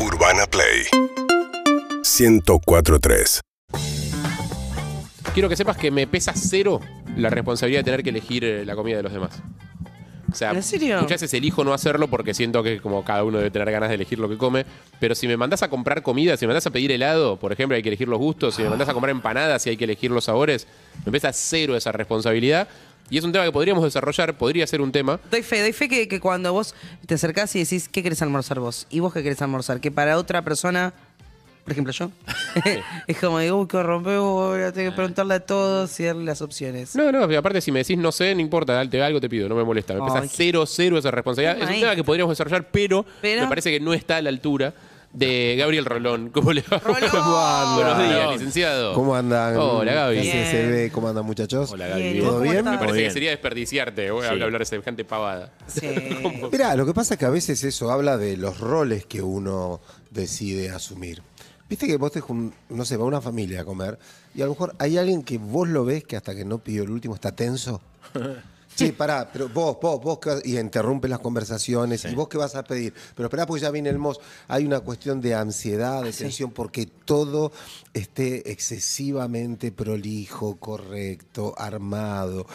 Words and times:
Urbana 0.00 0.46
Play 0.46 0.86
1043. 2.04 3.40
Quiero 5.34 5.48
que 5.48 5.56
sepas 5.56 5.76
que 5.76 5.90
me 5.90 6.06
pesa 6.06 6.32
cero 6.34 6.80
la 7.16 7.30
responsabilidad 7.30 7.80
de 7.80 7.84
tener 7.84 8.02
que 8.02 8.10
elegir 8.10 8.44
eh, 8.44 8.64
la 8.64 8.76
comida 8.76 8.96
de 8.98 9.02
los 9.02 9.12
demás. 9.12 9.42
O 10.30 10.34
sea, 10.34 10.50
¿En 10.50 10.62
serio? 10.62 10.96
muchas 11.00 11.22
veces 11.22 11.32
elijo 11.34 11.64
no 11.64 11.72
hacerlo 11.72 12.08
porque 12.08 12.34
siento 12.34 12.62
que 12.62 12.80
como 12.80 13.02
cada 13.02 13.24
uno 13.24 13.38
debe 13.38 13.50
tener 13.50 13.70
ganas 13.70 13.88
de 13.88 13.94
elegir 13.94 14.18
lo 14.18 14.28
que 14.28 14.36
come. 14.36 14.66
Pero 15.00 15.14
si 15.14 15.26
me 15.26 15.36
mandás 15.36 15.62
a 15.62 15.68
comprar 15.70 16.02
comida, 16.02 16.36
si 16.36 16.44
me 16.44 16.48
mandás 16.50 16.66
a 16.66 16.70
pedir 16.70 16.92
helado, 16.92 17.36
por 17.36 17.50
ejemplo, 17.52 17.74
hay 17.76 17.82
que 17.82 17.88
elegir 17.88 18.08
los 18.08 18.18
gustos. 18.18 18.54
Si 18.54 18.62
me 18.62 18.68
mandás 18.68 18.88
a 18.88 18.92
comprar 18.92 19.10
empanadas 19.10 19.66
y 19.66 19.70
hay 19.70 19.76
que 19.76 19.84
elegir 19.84 20.10
los 20.10 20.24
sabores, 20.24 20.66
me 21.06 21.12
pesa 21.12 21.32
cero 21.32 21.76
esa 21.76 21.92
responsabilidad. 21.92 22.68
Y 23.10 23.18
es 23.18 23.24
un 23.24 23.32
tema 23.32 23.44
que 23.44 23.52
podríamos 23.52 23.84
desarrollar, 23.84 24.36
podría 24.36 24.66
ser 24.66 24.80
un 24.80 24.92
tema. 24.92 25.18
Doy 25.30 25.42
fe, 25.42 25.60
doy 25.60 25.72
fe 25.72 25.88
que, 25.88 26.08
que 26.08 26.20
cuando 26.20 26.52
vos 26.52 26.74
te 27.06 27.14
acercás 27.14 27.54
y 27.56 27.60
decís, 27.60 27.88
¿qué 27.88 28.02
querés 28.02 28.20
almorzar 28.22 28.60
vos? 28.60 28.86
¿Y 28.90 29.00
vos 29.00 29.12
qué 29.14 29.22
querés 29.22 29.40
almorzar? 29.42 29.80
Que 29.80 29.90
para 29.90 30.18
otra 30.18 30.42
persona, 30.42 30.92
por 31.64 31.72
ejemplo 31.72 31.92
yo, 31.92 32.10
es 33.06 33.18
como 33.18 33.38
digo, 33.38 33.60
uy, 33.60 33.66
qué 33.68 33.82
rompe, 33.82 34.16
voy 34.18 34.60
a 34.62 34.72
tener 34.72 34.90
que 34.90 34.96
preguntarle 34.96 35.34
a 35.34 35.40
todos 35.40 35.98
y 36.00 36.04
darle 36.04 36.24
las 36.24 36.42
opciones. 36.42 36.94
No, 36.96 37.10
no, 37.12 37.24
aparte 37.38 37.60
si 37.60 37.72
me 37.72 37.78
decís 37.80 37.96
no 37.98 38.12
sé, 38.12 38.34
no 38.34 38.40
importa, 38.40 38.74
dale 38.74 39.02
algo 39.02 39.20
te 39.20 39.28
pido, 39.28 39.48
no 39.48 39.54
me 39.54 39.64
molesta. 39.64 39.94
Me 39.94 40.00
pesa 40.02 40.22
qué- 40.22 40.28
cero, 40.30 40.64
cero 40.66 40.98
esa 40.98 41.10
responsabilidad. 41.10 41.58
Es 41.62 41.74
un 41.76 41.80
tema 41.80 41.96
que 41.96 42.04
podríamos 42.04 42.32
desarrollar, 42.32 42.68
pero, 42.70 43.04
Pero- 43.22 43.42
me 43.42 43.48
parece 43.48 43.70
que 43.70 43.80
no 43.80 43.94
está 43.94 44.16
a 44.18 44.22
la 44.22 44.28
altura 44.28 44.74
de 45.12 45.56
Gabriel 45.58 45.84
Rolón. 45.84 46.30
¿Cómo 46.30 46.52
le 46.52 46.62
va? 46.62 46.78
Rolón. 46.78 47.00
Buenos 47.74 47.98
días, 47.98 48.30
licenciado. 48.32 48.94
¿Cómo 48.94 49.14
andan? 49.16 49.56
Hola, 49.56 49.92
Gaby. 49.94 50.90
¿Cómo 50.92 51.08
andan, 51.08 51.24
muchachos? 51.24 51.70
Hola, 51.72 51.86
Gaby. 51.88 52.20
¿Todo 52.20 52.38
¿cómo 52.38 52.40
bien? 52.50 52.64
Me 52.64 52.78
parece 52.78 52.98
que 53.04 53.10
sería 53.10 53.30
desperdiciarte 53.30 54.10
voy 54.10 54.26
a 54.26 54.34
Sí. 54.34 54.40
hablar 54.42 54.60
de 54.60 54.66
semejante 54.66 55.04
pavada. 55.04 55.52
Sí. 55.66 55.88
Mirá, 56.52 56.76
lo 56.76 56.86
que 56.86 56.94
pasa 56.94 57.14
es 57.14 57.18
que 57.20 57.26
a 57.26 57.30
veces 57.30 57.62
eso 57.64 57.90
habla 57.90 58.16
de 58.18 58.36
los 58.36 58.60
roles 58.60 59.06
que 59.06 59.22
uno 59.22 59.80
decide 60.10 60.70
asumir. 60.70 61.22
Viste 61.68 61.86
que 61.86 61.96
vos 61.96 62.12
te 62.12 62.20
jun- 62.20 62.52
no 62.70 62.84
sé, 62.84 62.96
va 62.96 63.04
una 63.04 63.20
familia 63.20 63.60
a 63.60 63.64
comer 63.64 63.98
y 64.34 64.40
a 64.40 64.44
lo 64.46 64.52
mejor 64.52 64.74
hay 64.78 64.96
alguien 64.96 65.22
que 65.22 65.36
vos 65.38 65.68
lo 65.68 65.84
ves 65.84 66.02
que 66.04 66.16
hasta 66.16 66.34
que 66.34 66.44
no 66.44 66.58
pidió 66.58 66.82
el 66.82 66.90
último 66.90 67.14
está 67.14 67.32
tenso. 67.32 67.80
Sí, 68.78 68.92
pará, 68.92 69.28
pero 69.32 69.48
vos, 69.48 69.76
vos, 69.80 70.00
vos, 70.00 70.18
¿qué 70.20 70.28
vas- 70.30 70.42
y 70.46 70.56
interrumpe 70.58 71.08
las 71.08 71.18
conversaciones, 71.18 72.04
y 72.04 72.14
vos 72.14 72.28
qué 72.28 72.38
vas 72.38 72.54
a 72.54 72.62
pedir. 72.64 72.94
Pero 73.14 73.26
esperá 73.26 73.44
porque 73.46 73.62
ya 73.62 73.70
viene 73.70 73.88
el 73.88 73.98
mos. 73.98 74.20
Hay 74.46 74.64
una 74.64 74.80
cuestión 74.80 75.20
de 75.20 75.34
ansiedad, 75.34 76.02
de 76.04 76.12
tensión, 76.12 76.52
porque 76.52 76.86
todo 76.86 77.50
esté 77.92 78.50
excesivamente 78.52 79.72
prolijo, 79.72 80.56
correcto, 80.56 81.54
armado. 81.58 82.46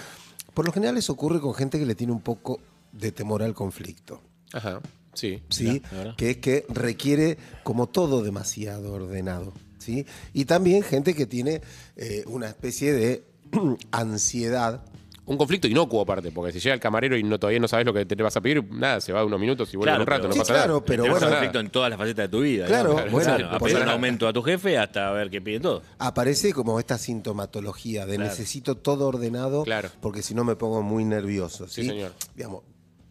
Por 0.53 0.65
lo 0.65 0.71
general 0.71 0.97
eso 0.97 1.13
ocurre 1.13 1.39
con 1.41 1.53
gente 1.53 1.77
que 1.79 1.85
le 1.85 1.95
tiene 1.95 2.13
un 2.13 2.21
poco 2.21 2.59
de 2.91 3.11
temor 3.11 3.43
al 3.43 3.53
conflicto. 3.53 4.21
Ajá, 4.53 4.81
sí. 5.13 5.41
¿sí? 5.49 5.81
que 6.15 6.29
es 6.31 6.37
que 6.37 6.65
requiere 6.69 7.37
como 7.63 7.87
todo 7.87 8.21
demasiado 8.23 8.93
ordenado. 8.93 9.51
¿sí? 9.79 10.05
Y 10.33 10.45
también 10.45 10.83
gente 10.83 11.13
que 11.15 11.25
tiene 11.25 11.61
eh, 11.97 12.23
una 12.27 12.47
especie 12.47 12.93
de 12.93 13.23
ansiedad. 13.91 14.83
Un 15.25 15.37
conflicto 15.37 15.67
inocuo 15.67 16.01
aparte, 16.01 16.31
porque 16.31 16.51
si 16.51 16.59
llega 16.59 16.73
el 16.73 16.81
camarero 16.81 17.15
y 17.17 17.23
no 17.23 17.39
todavía 17.39 17.59
no 17.59 17.67
sabes 17.69 17.85
lo 17.85 17.93
que 17.93 18.05
te 18.05 18.15
vas 18.21 18.35
a 18.35 18.41
pedir, 18.41 18.61
nada, 18.73 18.99
se 18.99 19.13
va 19.13 19.23
unos 19.23 19.39
minutos 19.39 19.73
y 19.73 19.77
vuelve 19.77 19.91
Claro, 19.91 20.01
en 20.01 20.01
un 20.01 20.07
rato, 20.07 20.21
pero- 20.23 20.27
no 20.29 20.33
Sí, 20.33 20.39
pasa 20.39 20.53
claro, 20.53 20.73
nada. 20.73 20.85
pero 20.85 21.03
Tenés 21.03 21.19
bueno, 21.19 21.31
conflicto 21.35 21.59
en 21.61 21.69
todas 21.69 21.89
las 21.89 21.97
facetas 21.99 22.23
de 22.25 22.29
tu 22.29 22.41
vida. 22.41 22.65
Claro, 22.65 22.93
bueno, 23.09 23.33
a 23.49 23.59
pedir 23.59 23.77
un 23.77 23.89
aumento 23.89 24.27
a 24.27 24.33
tu 24.33 24.41
jefe 24.41 24.77
hasta 24.77 25.11
ver 25.11 25.29
qué 25.29 25.41
pide 25.41 25.59
todo. 25.61 25.81
aparece 25.97 26.51
como 26.53 26.77
esta 26.77 26.97
sintomatología 26.97 28.05
de 28.05 28.15
Claro. 28.15 28.29
necesito 28.29 28.75
todo 28.75 29.07
ordenado 29.07 29.63
Claro. 29.63 29.89
porque 30.01 30.21
si 30.21 30.33
no 30.35 30.43
me 30.43 30.55
pongo 30.57 30.81
muy 30.83 31.05
nervioso. 31.05 31.67
Sí, 31.69 31.83
¿sí? 31.83 31.87
señor. 31.89 32.11
Digamos, 32.35 32.63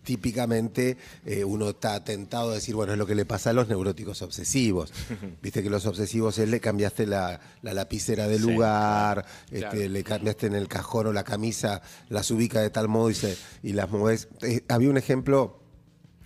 típicamente 0.02 0.96
eh, 1.24 1.44
uno 1.44 1.70
está 1.70 2.02
tentado 2.04 2.50
a 2.50 2.54
decir, 2.54 2.74
bueno, 2.74 2.92
es 2.92 2.98
lo 2.98 3.06
que 3.06 3.14
le 3.14 3.24
pasa 3.24 3.50
a 3.50 3.52
los 3.52 3.68
neuróticos 3.68 4.22
obsesivos. 4.22 4.92
Viste 5.42 5.62
que 5.62 5.70
los 5.70 5.86
obsesivos 5.86 6.38
es 6.38 6.48
le 6.48 6.60
cambiaste 6.60 7.06
la, 7.06 7.40
la 7.62 7.74
lapicera 7.74 8.28
de 8.28 8.38
lugar, 8.38 9.24
este, 9.50 9.60
Claro. 9.60 9.88
le 9.88 10.04
cambiaste 10.04 10.46
en 10.46 10.54
el 10.54 10.68
cajón 10.68 11.06
o 11.08 11.12
la 11.12 11.24
camisa, 11.24 11.82
las 12.08 12.30
ubica 12.30 12.60
de 12.60 12.70
tal 12.70 12.88
modo 12.88 13.10
y, 13.10 13.14
se, 13.14 13.36
y 13.62 13.72
las 13.72 13.90
mueves. 13.90 14.28
Eh, 14.42 14.64
había 14.68 14.90
un 14.90 14.96
ejemplo 14.98 15.60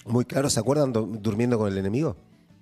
muy 0.06 0.24
claro, 0.24 0.48
¿se 0.50 0.60
acuerdan 0.60 0.92
do- 0.92 1.02
durmiendo 1.06 1.58
con 1.58 1.70
el 1.72 1.78
enemigo? 1.78 2.16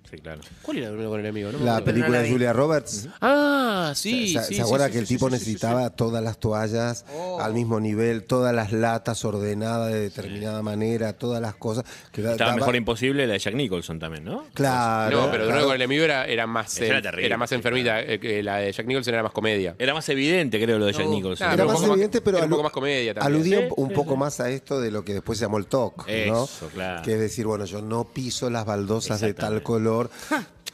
Sí, 0.09 0.17
claro. 0.17 0.41
¿Cuál 0.61 0.77
era 0.77 0.89
el 0.89 0.95
con 0.97 1.19
el 1.19 1.25
enemigo? 1.25 1.51
No 1.51 1.59
me 1.59 1.65
La 1.65 1.77
acuerdo. 1.77 1.85
Película 1.93 2.17
la 2.17 2.23
de. 2.23 2.31
Julia 2.31 2.53
Roberts. 2.53 3.09
Ah, 3.21 3.91
sí, 3.95 4.33
¿Se, 4.33 4.39
sí. 4.39 4.45
se 4.47 4.53
sí, 4.55 4.61
acuerda 4.61 4.85
sí, 4.87 4.91
que 4.93 4.99
el 4.99 5.07
sí, 5.07 5.15
tipo 5.15 5.29
sí, 5.29 5.35
sí, 5.35 5.39
necesitaba 5.39 5.89
todas 5.89 6.23
las 6.23 6.39
toallas 6.39 7.05
Oh. 7.13 7.39
al 7.41 7.53
mismo 7.53 7.79
nivel, 7.79 8.23
todas 8.23 8.53
las 8.55 8.71
latas 8.71 9.23
ordenadas 9.25 9.91
de 9.91 9.99
determinada 9.99 10.61
manera, 10.61 11.13
todas 11.13 11.41
las 11.41 11.55
cosas? 11.55 11.83
Que 12.11 12.21
da- 12.21 12.31
Estaba 12.33 12.51
daba- 12.51 12.59
mejor 12.59 12.75
imposible 12.75 13.25
la 13.27 13.33
de 13.33 13.39
Jack 13.39 13.55
Nicholson 13.55 13.99
también, 13.99 14.23
¿no? 14.23 14.45
Claro. 14.53 15.21
No, 15.21 15.31
pero 15.31 15.43
claro. 15.43 15.51
luego 15.51 15.65
con 15.67 15.75
el 15.75 15.81
enemigo 15.81 16.03
era, 16.05 16.25
era 16.25 16.47
más, 16.47 16.75
Esa 16.75 16.85
era 16.85 16.97
eh, 16.99 17.01
terrible, 17.01 17.25
era 17.27 17.37
más 17.37 17.49
sí, 17.49 17.55
enfermita. 17.55 18.01
eh, 18.01 18.19
que 18.19 18.43
la 18.43 18.57
de 18.57 18.71
Jack 18.71 18.85
Nicholson 18.85 19.13
era 19.13 19.23
más 19.23 19.31
comedia. 19.31 19.75
Era 19.79 19.93
más 19.93 20.07
evidente, 20.09 20.61
creo, 20.63 20.77
lo 20.79 20.85
de 20.85 20.93
Jack 20.93 21.05
No, 21.05 21.11
Nicholson. 21.11 21.37
claro, 21.47 21.53
Era 21.55 21.63
un 21.63 21.67
más 21.67 21.75
poco 21.77 21.87
más- 21.87 21.93
evidente, 21.97 22.21
pero 22.21 22.37
era 22.37 22.45
un 22.45 22.51
alu- 22.51 22.55
poco 22.55 22.63
más 22.63 22.71
comedia 22.71 23.13
también. 23.13 23.35
aludía 23.35 23.59
un- 23.59 23.65
Sí, 23.67 23.73
un, 23.77 23.87
sí, 23.89 23.95
poco 23.95 24.15
más 24.15 24.39
a 24.39 24.49
esto 24.49 24.79
de 24.79 24.91
lo 24.91 25.03
que 25.03 25.13
después 25.13 25.39
se 25.39 25.45
llamó 25.45 25.57
el 25.57 25.65
TOC, 25.67 26.07
¿no? 26.27 26.43
Eso, 26.45 26.67
claro. 26.73 27.01
Que 27.01 27.13
es 27.13 27.19
decir, 27.19 27.45
bueno, 27.47 27.65
yo 27.65 27.81
no 27.81 28.03
piso 28.05 28.49
las 28.49 28.65
baldosas 28.65 29.19
de 29.21 29.27
tal 29.33 29.53
Exactamente. 29.57 29.63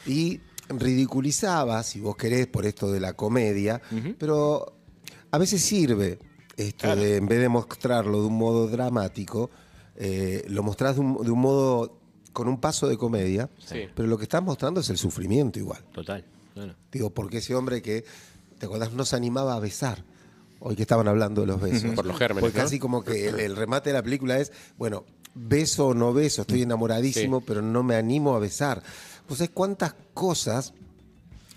Y 0.05 0.39
ridiculizaba, 0.69 1.83
si 1.83 1.99
vos 1.99 2.15
querés, 2.15 2.47
por 2.47 2.65
esto 2.65 2.91
de 2.91 2.99
la 2.99 3.13
comedia, 3.13 3.81
pero 4.17 4.73
a 5.31 5.37
veces 5.37 5.61
sirve 5.61 6.19
esto 6.57 6.95
de, 6.95 7.17
en 7.17 7.27
vez 7.27 7.39
de 7.39 7.49
mostrarlo 7.49 8.21
de 8.21 8.27
un 8.27 8.37
modo 8.37 8.67
dramático, 8.67 9.49
eh, 9.95 10.43
lo 10.47 10.63
mostrás 10.63 10.95
de 10.95 11.01
un, 11.01 11.23
de 11.23 11.31
un 11.31 11.39
modo 11.39 11.97
con 12.33 12.47
un 12.47 12.59
paso 12.59 12.87
de 12.87 12.97
comedia, 12.97 13.49
Sí. 13.65 13.81
pero 13.95 14.07
lo 14.07 14.17
que 14.17 14.23
estás 14.23 14.41
mostrando 14.43 14.79
es 14.81 14.89
el 14.89 14.97
sufrimiento 14.97 15.59
igual. 15.59 15.83
Total. 15.91 16.23
Bueno. 16.55 16.75
Digo, 16.91 17.09
porque 17.09 17.37
ese 17.39 17.55
hombre 17.55 17.81
que, 17.81 18.03
¿te 18.59 18.65
acordás? 18.65 18.93
No 18.93 19.05
se 19.05 19.15
animaba 19.15 19.55
a 19.55 19.59
besar. 19.59 20.03
Hoy 20.59 20.75
que 20.75 20.83
estaban 20.83 21.07
hablando 21.07 21.41
de 21.41 21.47
los 21.47 21.59
besos. 21.59 21.91
Por 21.95 22.05
los 22.05 22.17
gérmenes, 22.17 22.41
Porque 22.43 22.57
¿no? 22.59 22.63
casi 22.63 22.77
como 22.77 23.03
que 23.03 23.29
el, 23.29 23.39
el 23.39 23.55
remate 23.55 23.89
de 23.89 23.93
la 23.95 24.03
película 24.03 24.37
es, 24.39 24.51
bueno, 24.77 25.05
beso 25.33 25.87
o 25.87 25.93
no 25.95 26.13
beso, 26.13 26.41
estoy 26.43 26.61
enamoradísimo, 26.61 27.39
Sí. 27.39 27.45
pero 27.47 27.61
no 27.63 27.81
me 27.83 27.95
animo 27.95 28.35
a 28.35 28.39
besar. 28.39 28.83
Pues 29.27 29.37
sabés 29.39 29.51
cuántas 29.53 29.95
cosas 30.13 30.73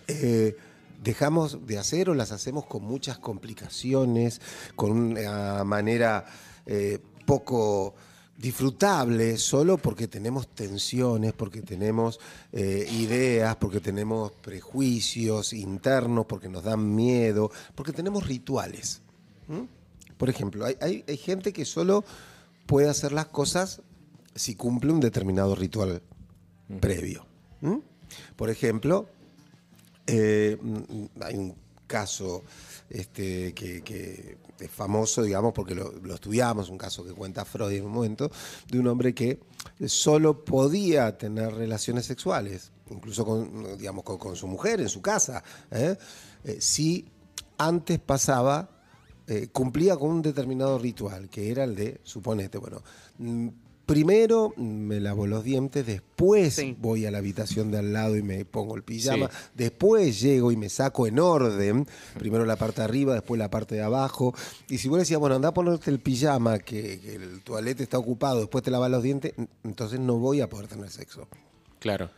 eh, 0.08 0.56
dejamos 1.02 1.66
de 1.66 1.78
hacer 1.78 2.08
o 2.10 2.14
las 2.14 2.32
hacemos 2.32 2.66
con 2.66 2.82
muchas 2.84 3.18
complicaciones, 3.18 4.40
con 4.76 4.90
una 4.92 5.64
manera 5.64 6.24
eh, 6.66 6.98
poco 7.26 7.94
disfrutable, 8.36 9.36
solo 9.38 9.78
porque 9.78 10.08
tenemos 10.08 10.48
tensiones, 10.48 11.32
porque 11.32 11.62
tenemos 11.62 12.18
eh, 12.52 12.86
ideas, 12.90 13.56
porque 13.56 13.80
tenemos 13.80 14.32
prejuicios 14.32 15.52
internos, 15.52 16.26
porque 16.26 16.48
nos 16.48 16.64
dan 16.64 16.94
miedo, 16.94 17.50
porque 17.74 17.92
tenemos 17.92 18.26
rituales. 18.26 19.00
Por 20.16 20.30
ejemplo, 20.30 20.64
hay, 20.64 20.76
hay- 20.80 21.04
hay 21.06 21.16
gente 21.16 21.52
que 21.52 21.64
solo 21.64 22.04
puede 22.66 22.88
hacer 22.88 23.12
las 23.12 23.26
cosas 23.26 23.82
si 24.34 24.54
cumple 24.54 24.90
un 24.92 25.00
determinado 25.00 25.54
ritual 25.54 26.02
previo. 26.80 27.26
¿M? 27.64 27.80
Por 28.36 28.50
ejemplo, 28.50 29.08
eh, 30.06 30.58
mm, 30.60 31.22
hay 31.22 31.36
un 31.36 31.54
caso 31.86 32.44
este, 32.90 33.52
que, 33.54 34.38
es 34.58 34.70
famoso, 34.70 35.22
digamos, 35.22 35.52
porque 35.52 35.74
lo, 35.74 36.14
estudiamos, 36.14 36.68
un 36.68 36.78
caso 36.78 37.04
que 37.04 37.12
cuenta 37.12 37.44
Freud 37.44 37.72
en 37.72 37.84
un 37.84 37.92
momento, 37.92 38.30
de 38.70 38.78
un 38.78 38.86
hombre 38.86 39.14
que 39.14 39.40
solo 39.86 40.44
podía 40.44 41.16
tener 41.18 41.52
relaciones 41.54 42.06
sexuales, 42.06 42.72
incluso 42.90 43.24
con, 43.24 43.76
digamos, 43.76 44.04
con, 44.04 44.36
su 44.36 44.46
mujer 44.46 44.80
en 44.80 44.88
su 44.88 45.02
casa, 45.02 45.42
¿eh? 45.70 45.96
Eh, 46.44 46.58
si 46.60 47.08
antes 47.58 47.98
pasaba, 47.98 48.70
cumplía 49.52 49.96
con 49.96 50.10
un 50.10 50.22
determinado 50.22 50.78
ritual, 50.78 51.30
que 51.30 51.50
era 51.50 51.64
el 51.64 51.74
de, 51.74 52.00
suponete, 52.04 52.58
bueno, 52.58 52.82
mm, 53.18 53.48
primero 53.86 54.54
me 54.56 54.98
lavo 55.00 55.26
los 55.26 55.44
dientes, 55.44 55.86
después 55.86 56.54
Sí. 56.54 56.76
voy 56.80 57.04
a 57.06 57.10
la 57.10 57.18
habitación 57.18 57.70
de 57.70 57.78
al 57.78 57.92
lado 57.92 58.16
y 58.16 58.22
me 58.22 58.44
pongo 58.44 58.76
el 58.76 58.82
pijama, 58.82 59.28
Sí. 59.30 59.36
después 59.54 60.20
llego 60.20 60.52
y 60.52 60.56
me 60.56 60.68
saco 60.68 61.06
en 61.06 61.18
orden, 61.18 61.86
primero 62.18 62.44
la 62.44 62.56
parte 62.56 62.80
de 62.80 62.84
arriba, 62.84 63.14
después 63.14 63.38
la 63.38 63.50
parte 63.50 63.74
de 63.74 63.82
abajo, 63.82 64.34
y 64.68 64.78
si 64.78 64.88
vos 64.88 64.98
decías, 64.98 65.20
bueno, 65.20 65.36
anda 65.36 65.48
a 65.50 65.54
ponerte 65.54 65.90
el 65.90 66.00
pijama, 66.00 66.58
que, 66.58 66.98
que 67.00 67.14
el 67.16 67.42
toalete 67.42 67.82
está 67.82 67.98
ocupado, 67.98 68.40
después 68.40 68.64
te 68.64 68.70
lavas 68.70 68.90
los 68.90 69.02
dientes, 69.02 69.34
entonces 69.64 70.00
no 70.00 70.18
voy 70.18 70.40
a 70.40 70.48
poder 70.48 70.66
tener 70.68 70.90
sexo. 70.90 71.28
Claro. 71.78 72.10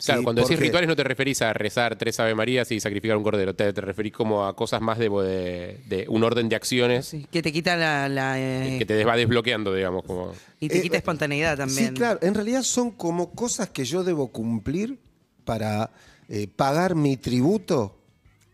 Sí, 0.00 0.06
Claro, 0.06 0.22
cuando 0.24 0.40
decís 0.40 0.56
porque- 0.56 0.64
rituales 0.64 0.88
no 0.88 0.96
te 0.96 1.04
referís 1.04 1.42
a 1.42 1.52
rezar 1.52 1.94
tres 1.96 2.18
Ave 2.20 2.34
Marías 2.34 2.72
y 2.72 2.80
sacrificar 2.80 3.18
un 3.18 3.22
cordero, 3.22 3.54
te, 3.54 3.70
te 3.72 3.80
referís 3.82 4.14
como 4.14 4.46
a 4.46 4.56
cosas 4.56 4.80
más 4.80 4.98
de, 4.98 5.10
de- 5.10 5.78
de 5.86 6.06
un 6.08 6.24
orden 6.24 6.48
de 6.48 6.56
acciones 6.56 7.04
Sí, 7.06 7.26
que 7.30 7.42
te 7.42 7.52
quita 7.52 7.76
la... 7.76 8.08
la, 8.08 8.40
eh, 8.40 8.76
que 8.78 8.86
te 8.86 9.04
va 9.04 9.14
desbloqueando, 9.16 9.74
digamos. 9.74 10.04
Como... 10.04 10.32
y 10.58 10.68
te 10.68 10.78
Eh, 10.78 10.82
quita 10.82 10.96
espontaneidad 10.96 11.58
también. 11.58 11.88
Sí, 11.88 11.94
claro, 11.94 12.18
en 12.22 12.34
realidad 12.34 12.62
son 12.62 12.92
como 12.92 13.32
cosas 13.34 13.68
que 13.68 13.84
yo 13.84 14.02
debo 14.02 14.28
cumplir 14.32 14.98
para 15.44 15.90
eh, 16.30 16.48
pagar 16.48 16.94
mi 16.94 17.18
tributo 17.18 17.98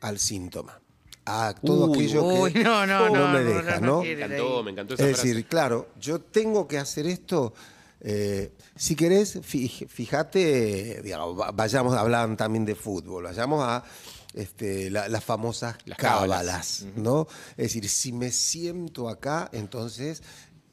al 0.00 0.18
síntoma. 0.18 0.80
A 1.28 1.54
todo 1.64 1.86
Uy, 1.86 1.92
aquello 2.06 2.24
uy, 2.24 2.52
que 2.52 2.64
no, 2.64 2.86
no, 2.86 3.08
no, 3.10 3.28
me 3.28 3.40
no, 3.40 3.44
deja, 3.44 3.80
no, 3.80 3.86
no 3.86 3.86
¿no? 3.86 4.02
Me 4.02 4.12
encantó, 4.12 4.62
me 4.62 4.70
encantó 4.72 4.94
esa 4.94 5.04
Es 5.04 5.10
frase. 5.16 5.28
decir, 5.28 5.44
claro, 5.46 5.88
yo 6.00 6.20
tengo 6.20 6.66
que 6.68 6.78
hacer 6.78 7.06
esto 7.06 7.52
Eh, 8.00 8.52
si 8.76 8.94
querés, 8.94 9.38
fíjate, 9.88 11.00
digamos, 11.02 11.38
va- 11.40 11.50
vayamos, 11.52 11.94
hablaban 11.96 12.36
también 12.36 12.64
de 12.64 12.74
fútbol, 12.74 13.24
vayamos 13.24 13.62
a 13.64 13.82
este, 14.34 14.90
la- 14.90 15.08
las 15.08 15.24
famosas 15.24 15.76
Las 15.86 15.96
cábalas. 15.96 16.38
cábalas, 16.40 16.86
¿no? 16.96 17.26
Es 17.56 17.68
decir, 17.68 17.88
si 17.88 18.12
me 18.12 18.30
siento 18.32 19.08
acá, 19.08 19.48
entonces 19.52 20.22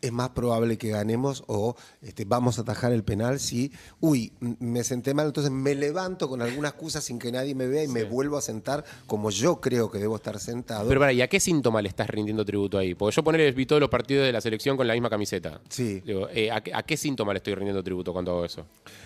es 0.04 0.12
más 0.12 0.30
probable 0.30 0.78
que 0.78 0.90
ganemos 0.90 1.44
o 1.48 1.76
este, 2.02 2.26
vamos 2.26 2.58
a 2.60 2.62
atajar 2.62 2.92
el 2.92 3.04
penal 3.04 3.40
si, 3.40 3.72
uy, 4.00 4.34
me 4.40 4.84
senté 4.84 5.14
mal, 5.14 5.28
entonces 5.28 5.52
me 5.52 5.74
levanto 5.76 6.28
con 6.30 6.42
alguna 6.42 6.68
excusa 6.70 7.00
sin 7.02 7.18
que 7.20 7.32
nadie 7.32 7.56
me 7.56 7.68
vea 7.68 7.84
y 7.84 7.88
me 7.88 8.04
vuelvo 8.04 8.38
a 8.38 8.42
sentar 8.42 8.84
como 9.08 9.30
yo 9.30 9.62
creo 9.62 9.90
que 9.90 10.00
debo 10.00 10.18
estar 10.18 10.40
sentado. 10.40 10.88
Pero 10.88 11.00
para, 11.00 11.14
¿y 11.14 11.22
a 11.22 11.28
qué 11.28 11.40
síntoma 11.40 11.82
le 11.82 11.90
estás 11.90 12.10
rindiendo 12.10 12.44
tributo 12.46 12.78
ahí? 12.78 12.96
Porque 12.96 13.16
yo 13.16 13.24
poner 13.24 13.54
vi 13.54 13.66
todos 13.66 13.80
los 13.80 13.90
partidos 13.90 14.26
de 14.26 14.32
la 14.34 14.42
selección 14.42 14.76
con 14.78 14.88
la 14.88 14.94
misma 14.94 15.10
camiseta. 15.10 15.62
Sí. 15.70 16.02
Digo, 16.06 16.28
eh, 16.30 16.52
¿a, 16.52 16.62
qué- 16.62 16.74
a 16.74 16.84
qué 16.84 16.98
síntoma 16.98 17.32
le 17.34 17.38
estoy 17.38 17.56
rindiendo 17.56 17.82
tributo 17.84 18.12
cuando 18.12 18.32
hago 18.32 18.46
eso? 18.46 18.66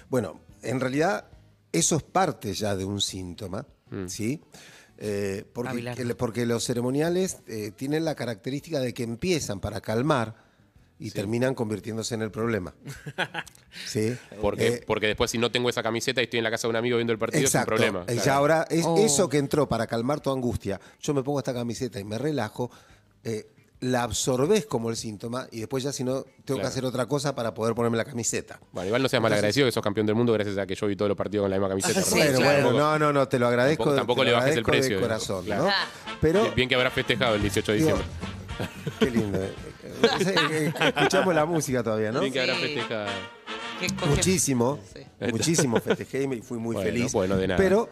Bueno, 0.10 0.40
en 0.64 0.80
realidad 0.80 1.26
eso 1.72 1.96
es 1.98 2.04
parte 2.04 2.54
ya 2.54 2.76
de 2.76 2.86
un 2.86 3.02
síntoma, 3.02 3.66
¿sí? 4.08 4.42
Eh, 4.98 5.46
porque, 5.54 6.16
porque 6.18 6.46
los 6.48 6.64
ceremoniales 6.64 7.38
eh, 7.46 7.72
tienen 7.76 8.04
la 8.04 8.16
característica 8.16 8.80
de 8.80 8.96
que 8.96 9.04
empiezan 9.04 9.60
para 9.60 9.80
calmar 9.80 10.47
y 11.00 11.12
terminan 11.12 11.54
convirtiéndose 11.56 12.16
en 12.16 12.24
el 12.24 12.32
problema. 12.32 12.74
¿Sí? 13.86 14.16
Porque, 14.42 14.68
Eh, 14.68 14.84
porque 14.86 15.08
después 15.08 15.30
si 15.32 15.38
no 15.38 15.52
tengo 15.52 15.70
esa 15.70 15.84
camiseta 15.84 16.22
y 16.22 16.26
estoy 16.26 16.40
en 16.40 16.44
la 16.44 16.52
casa 16.52 16.68
de 16.68 16.72
un 16.72 16.76
amigo 16.78 16.98
viendo 16.98 17.14
el 17.14 17.20
partido 17.20 17.44
Exacto. 17.44 17.76
es 17.76 17.80
un 17.82 17.86
problema. 17.92 18.04
Eh, 18.12 18.14
claro. 18.16 18.26
Ya 18.26 18.36
ahora, 18.36 18.68
es, 18.70 18.86
Oh. 18.86 18.98
eso 18.98 19.30
que 19.30 19.38
entró 19.38 19.68
para 19.70 19.86
calmar 19.88 20.20
tu 20.22 20.32
angustia, 20.32 20.80
yo 21.02 21.14
me 21.14 21.24
pongo 21.24 21.40
esta 21.40 21.54
camiseta 21.54 22.00
y 22.00 22.04
me 22.04 22.18
relajo, 22.18 22.72
eh, 23.24 23.48
la 23.80 24.02
absorbes 24.02 24.66
como 24.66 24.90
el 24.90 24.96
síntoma 24.96 25.48
y 25.52 25.60
después 25.60 25.84
ya 25.84 25.92
si 25.92 26.04
no, 26.04 26.24
tengo 26.24 26.34
Claro. 26.46 26.62
que 26.62 26.66
hacer 26.68 26.84
otra 26.86 27.06
cosa 27.06 27.36
para 27.36 27.54
poder 27.54 27.76
ponerme 27.76 27.96
la 27.96 28.06
camiseta. 28.06 28.60
Bueno, 28.72 28.88
igual 28.88 29.04
no 29.04 29.08
seas 29.08 29.22
mal 29.22 29.32
agradecido 29.32 29.68
que 29.68 29.72
sos 29.72 29.84
campeón 29.84 30.08
del 30.08 30.16
mundo 30.16 30.34
gracias 30.34 30.58
a 30.58 30.66
que 30.66 30.74
yo 30.74 30.88
vi 30.88 30.96
todos 30.96 31.10
los 31.10 31.18
partidos 31.18 31.44
con 31.44 31.52
la 31.52 31.58
misma 31.58 31.70
camiseta. 31.70 32.00
Ah, 32.00 32.04
sí, 32.04 32.16
bueno, 32.18 32.40
claro. 32.40 32.64
bueno, 32.72 32.80
no, 32.80 32.98
no, 32.98 33.14
no, 33.14 33.28
te 33.28 33.38
lo 33.38 33.46
agradezco. 33.48 33.84
Tampoco- 33.84 33.96
tampoco 33.98 34.22
te 34.22 34.26
le 34.26 34.32
lo 34.32 34.38
bajes 34.38 34.54
el 34.54 34.60
agradezco 34.64 34.72
de 34.72 34.78
precio, 34.80 34.96
digo. 34.98 35.08
corazón, 35.08 35.46
Claro. 35.46 35.66
¿no? 35.66 35.72
Pero, 36.20 36.42
Bien, 36.42 36.56
bien 36.56 36.70
que 36.70 36.74
habrá 36.76 36.90
festejado 36.90 37.36
el 37.36 37.42
18 37.44 37.72
de 37.74 37.78
digo, 37.78 37.90
diciembre. 37.98 38.18
qué 39.00 39.12
lindo. 39.12 39.40
Escuchamos 40.96 41.36
la 41.36 41.46
música 41.46 41.84
todavía, 41.84 42.12
¿no? 42.12 42.20
Bien 42.22 42.34
que 42.34 42.42
habrá 42.42 42.56
Sí. 42.56 42.62
festejado. 42.62 43.08
¿Qué 43.80 43.88
coge- 43.90 44.08
Muchísimo, 44.10 44.80
Sí. 44.92 45.02
muchísimo 45.32 45.80
festejé 45.80 46.24
y 46.24 46.28
me- 46.28 46.42
fui 46.42 46.58
muy 46.58 46.74
Bueno, 46.74 46.90
feliz. 46.90 47.12
bueno, 47.14 47.38
de 47.38 47.48
nada. 47.48 47.58
Pero 47.60 47.90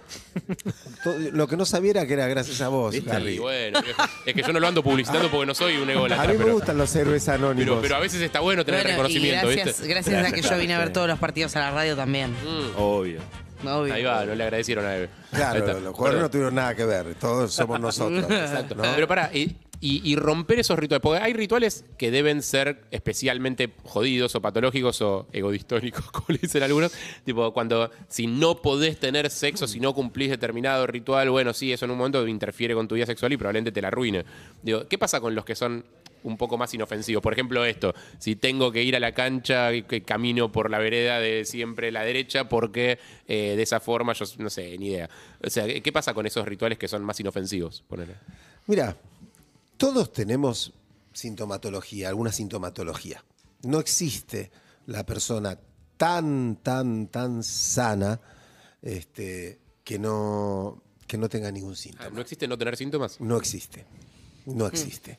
to- 1.03 1.15
lo 1.31 1.47
que 1.47 1.55
no 1.57 1.63
sabía 1.65 1.91
era 1.91 2.07
que 2.07 2.13
era 2.13 2.27
gracias 2.27 2.59
a 2.61 2.69
vos, 2.69 2.91
¿Viste? 2.91 3.11
Harry. 3.11 3.35
Y 3.35 3.37
bueno, 3.39 3.79
es 4.25 4.33
que 4.33 4.41
yo 4.41 4.51
no 4.51 4.59
lo 4.59 4.67
ando 4.67 4.83
publicitando 4.83 5.29
porque 5.29 5.45
no 5.45 5.53
soy 5.53 5.77
un 5.77 5.87
A 5.89 5.93
ególatra, 5.93 6.25
mí 6.25 6.33
me 6.33 6.39
pero, 6.43 6.53
gustan 6.55 6.77
los 6.79 6.95
héroes 6.95 7.29
anónimos. 7.29 7.65
pero, 7.69 7.81
pero 7.81 7.95
a 7.97 7.99
veces 7.99 8.19
está 8.21 8.39
bueno 8.39 8.65
tener 8.65 8.79
Bueno, 8.81 8.89
y 8.89 8.93
reconocimiento, 8.93 9.45
gracias, 9.47 9.65
¿viste? 9.67 9.87
gracias 9.87 10.25
a 10.25 10.31
que 10.31 10.41
yo 10.41 10.57
vine 10.57 10.73
a 10.73 10.79
ver 10.79 10.91
todos 10.91 11.07
los 11.07 11.19
partidos 11.19 11.55
a 11.55 11.59
la 11.59 11.71
radio 11.71 11.95
también. 11.95 12.33
Obvio. 12.77 13.19
Obvio. 13.67 13.93
Ahí 13.93 14.03
va, 14.03 14.25
no 14.25 14.35
le 14.35 14.43
agradecieron 14.43 14.85
a 14.85 14.95
Eve. 14.95 15.09
Ahí 15.31 15.37
Claro, 15.37 15.79
los 15.79 15.95
jugadores 15.95 16.21
no 16.23 16.29
tuvieron 16.29 16.55
nada 16.55 16.75
que 16.75 16.85
ver, 16.85 17.15
todos 17.15 17.53
somos 17.53 17.79
nosotros. 17.79 18.23
Exacto. 18.29 18.75
¿no? 18.75 18.83
Pero 18.95 19.07
para, 19.07 19.29
y, 19.33 19.55
y- 19.81 20.01
y 20.03 20.15
romper 20.15 20.59
esos 20.59 20.79
rituales, 20.79 21.01
porque 21.01 21.19
hay 21.19 21.33
rituales 21.33 21.83
que 21.97 22.09
deben 22.11 22.41
ser 22.41 22.85
especialmente 22.91 23.73
jodidos 23.83 24.33
o 24.35 24.41
patológicos 24.41 25.01
o 25.01 25.27
egodistónicos, 25.33 26.05
como 26.11 26.25
le 26.29 26.37
dicen 26.37 26.63
algunos. 26.63 26.93
Tipo, 27.23 27.53
cuando 27.53 27.91
si 28.07 28.27
no 28.27 28.61
podés 28.61 28.99
tener 28.99 29.29
sexo, 29.29 29.67
si 29.67 29.79
no 29.79 29.93
cumplís 29.93 30.29
determinado 30.29 30.87
ritual, 30.87 31.29
bueno, 31.29 31.53
sí, 31.53 31.71
eso 31.73 31.85
en 31.85 31.91
un 31.91 31.97
momento 31.97 32.25
interfiere 32.27 32.73
con 32.73 32.87
tu 32.87 32.95
vida 32.95 33.05
sexual 33.05 33.33
y 33.33 33.37
probablemente 33.37 33.71
te 33.71 33.81
la 33.81 33.89
arruine. 33.89 34.25
Digo, 34.63 34.87
¿qué 34.87 34.97
pasa 34.97 35.19
con 35.19 35.35
los 35.35 35.43
que 35.45 35.55
son 35.55 35.85
un 36.25 36.37
poco 36.37 36.57
más 36.57 36.73
inofensivos? 36.73 37.21
Por 37.23 37.33
ejemplo, 37.33 37.63
esto, 37.65 37.93
si 38.19 38.35
tengo 38.35 38.71
que 38.71 38.83
ir 38.83 38.95
a 38.95 38.99
la 38.99 39.13
cancha, 39.13 39.71
que 39.87 40.03
camino 40.03 40.51
por 40.51 40.69
la 40.69 40.79
vereda 40.79 41.19
de 41.19 41.45
siempre 41.45 41.91
la 41.91 42.03
derecha, 42.03 42.49
porque 42.49 42.99
eh, 43.27 43.53
de 43.55 43.61
esa 43.63 43.79
forma 43.79 44.13
yo 44.13 44.25
no 44.39 44.49
sé, 44.49 44.77
ni 44.77 44.87
idea. 44.87 45.09
O 45.43 45.49
sea, 45.49 45.65
¿qué 45.81 45.91
pasa 45.91 46.13
con 46.13 46.25
esos 46.25 46.45
rituales 46.45 46.77
que 46.77 46.87
son 46.87 47.03
más 47.03 47.19
inofensivos? 47.19 47.83
Ponele. 47.87 48.15
Mira, 48.67 48.97
todos 49.77 50.11
tenemos 50.11 50.73
sintomatología, 51.13 52.09
alguna 52.09 52.31
sintomatología. 52.31 53.23
No 53.63 53.79
existe 53.79 54.51
la 54.87 55.05
persona 55.05 55.57
tan, 55.97 56.57
tan, 56.57 57.07
tan 57.07 57.43
sana 57.43 58.19
este, 58.81 59.59
que, 59.83 59.97
no, 59.97 60.81
que 61.07 61.17
no 61.17 61.29
tenga 61.29 61.51
ningún 61.51 61.73
Ah, 61.73 61.75
síntoma. 61.75 62.09
¿No 62.09 62.21
existe 62.21 62.47
no 62.47 62.57
tener 62.57 62.77
síntomas? 62.77 63.19
No 63.21 63.37
existe. 63.37 63.85
No 64.45 64.67
existe. 64.67 65.17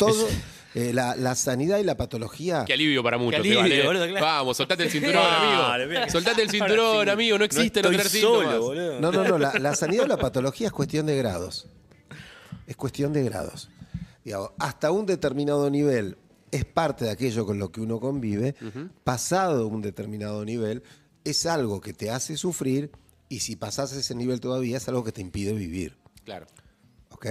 Todo, 0.00 0.28
eh, 0.74 0.92
la, 0.92 1.16
la 1.16 1.34
sanidad 1.34 1.78
y 1.78 1.84
la 1.84 1.96
patología. 1.96 2.64
Qué 2.66 2.72
alivio 2.72 3.02
para 3.02 3.18
muchos. 3.18 3.40
alivio, 3.40 3.58
te 3.58 3.68
vale. 3.68 3.86
boludo, 3.86 4.06
claro. 4.08 4.26
Vamos, 4.26 4.56
soltate 4.56 4.84
el 4.84 4.90
cinturón, 4.90 5.24
amigo. 5.24 6.10
Soltate 6.10 6.42
el 6.42 6.50
cinturón, 6.50 7.04
sí. 7.04 7.10
amigo. 7.10 7.38
No 7.38 7.44
existe 7.44 7.82
no, 7.82 7.90
estoy 7.90 8.20
solo, 8.20 8.62
boludo. 8.62 9.00
No, 9.00 9.12
no, 9.12 9.24
no. 9.24 9.38
La, 9.38 9.52
la 9.58 9.74
sanidad 9.74 10.04
o 10.04 10.08
la 10.08 10.16
patología 10.16 10.68
es 10.68 10.72
cuestión 10.72 11.06
de 11.06 11.16
grados. 11.16 11.66
Es 12.66 12.76
cuestión 12.76 13.12
de 13.12 13.24
grados. 13.24 13.68
Digamos, 14.24 14.50
hasta 14.58 14.90
un 14.90 15.06
determinado 15.06 15.68
nivel 15.70 16.16
es 16.50 16.64
parte 16.64 17.04
de 17.04 17.10
aquello 17.10 17.46
con 17.46 17.58
lo 17.58 17.70
que 17.70 17.80
uno 17.80 18.00
convive. 18.00 18.54
Pasado 19.04 19.66
un 19.66 19.82
determinado 19.82 20.44
nivel 20.44 20.82
es 21.24 21.46
algo 21.46 21.80
que 21.80 21.92
te 21.92 22.10
hace 22.10 22.36
sufrir 22.36 22.90
y 23.28 23.40
si 23.40 23.56
pasas 23.56 23.92
ese 23.92 24.14
nivel 24.14 24.40
todavía 24.40 24.76
es 24.76 24.88
algo 24.88 25.04
que 25.04 25.12
te 25.12 25.20
impide 25.20 25.52
vivir. 25.52 25.96
Claro. 26.24 26.46
¿Ok? 27.10 27.26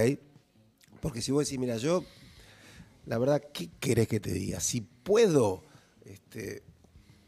Porque 1.00 1.22
si 1.22 1.32
vos 1.32 1.44
decís, 1.46 1.58
mira, 1.58 1.76
yo, 1.76 2.04
la 3.06 3.18
verdad, 3.18 3.42
¿qué 3.52 3.70
querés 3.80 4.08
que 4.08 4.20
te 4.20 4.32
diga? 4.32 4.60
Si 4.60 4.80
puedo, 4.80 5.62
este, 6.04 6.62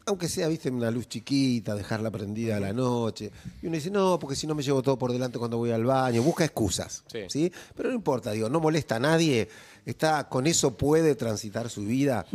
aunque 0.07 0.29
sea, 0.29 0.49
viste, 0.49 0.71
una 0.71 0.91
luz 0.91 1.09
chiquita, 1.09 1.75
dejarla 1.75 2.11
prendida 2.11 2.57
a 2.57 2.61
la 2.61 2.73
noche. 2.73 3.31
Y 3.63 3.67
uno 3.67 3.77
dice, 3.77 3.91
no, 3.91 4.19
porque 4.19 4.37
si 4.37 4.47
no 4.47 4.55
me 4.55 4.63
llevo 4.63 4.83
todo 4.83 4.99
por 4.99 5.13
delante 5.13 5.39
cuando 5.39 5.59
voy 5.59 5.71
al 5.71 5.85
baño. 5.85 6.23
Busca 6.23 6.45
excusas. 6.45 7.05
Sí. 7.07 7.21
Sí. 7.29 7.53
Pero 7.75 7.89
no 7.91 7.95
importa, 7.95 8.33
digo, 8.33 8.49
no 8.49 8.61
molesta 8.61 8.97
a 8.97 9.01
nadie. 9.01 9.49
Está, 9.85 10.29
con 10.29 10.47
eso 10.47 10.77
puede 10.77 11.15
transitar 11.15 11.71
su 11.71 11.85
vida. 11.85 12.27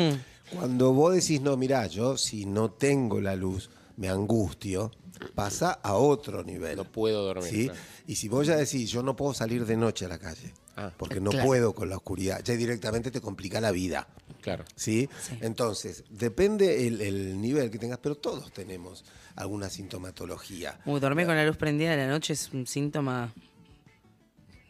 Cuando 0.53 0.93
vos 0.93 1.13
decís, 1.13 1.41
no, 1.41 1.57
mirá, 1.57 1.87
yo 1.87 2.17
si 2.17 2.45
no 2.45 2.71
tengo 2.71 3.19
la 3.19 3.35
luz, 3.35 3.69
me 3.97 4.09
angustio, 4.09 4.91
pasa 5.35 5.71
a 5.83 5.95
otro 5.95 6.43
nivel. 6.43 6.77
No 6.77 6.85
puedo 6.85 7.23
dormir. 7.23 7.49
¿sí? 7.49 7.65
claro. 7.65 7.79
Y 8.07 8.15
si 8.15 8.29
vos 8.29 8.47
ya 8.47 8.55
decís, 8.55 8.89
yo 8.89 9.03
no 9.03 9.15
puedo 9.15 9.33
salir 9.33 9.65
de 9.65 9.75
noche 9.75 10.05
a 10.05 10.07
la 10.07 10.17
calle, 10.17 10.53
Ah. 10.79 10.91
porque 10.95 11.19
no 11.19 11.31
Claro. 11.31 11.45
puedo 11.47 11.73
con 11.73 11.89
la 11.89 11.97
oscuridad, 11.97 12.39
ya 12.43 12.53
directamente 12.55 13.09
te 13.09 13.19
complica 13.19 13.59
la 13.59 13.71
vida. 13.71 14.07
Claro. 14.41 14.63
¿sí? 14.75 15.09
Entonces, 15.41 16.03
depende 16.09 16.85
el, 16.87 17.01
el 17.01 17.41
nivel 17.41 17.69
que 17.71 17.79
tengas, 17.79 17.97
pero 17.97 18.15
todos 18.15 18.53
tenemos 18.53 19.03
alguna 19.35 19.69
sintomatología. 19.69 20.79
Uy, 20.85 20.99
dormir 20.99 21.25
con 21.25 21.35
la 21.35 21.45
luz 21.45 21.57
prendida 21.57 21.91
de 21.91 21.97
la 21.97 22.07
noche 22.07 22.33
es 22.33 22.53
un 22.53 22.65
síntoma 22.67 23.33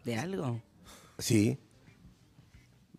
de 0.06 0.16
algo. 0.16 0.62
¿Sí? 1.20 1.58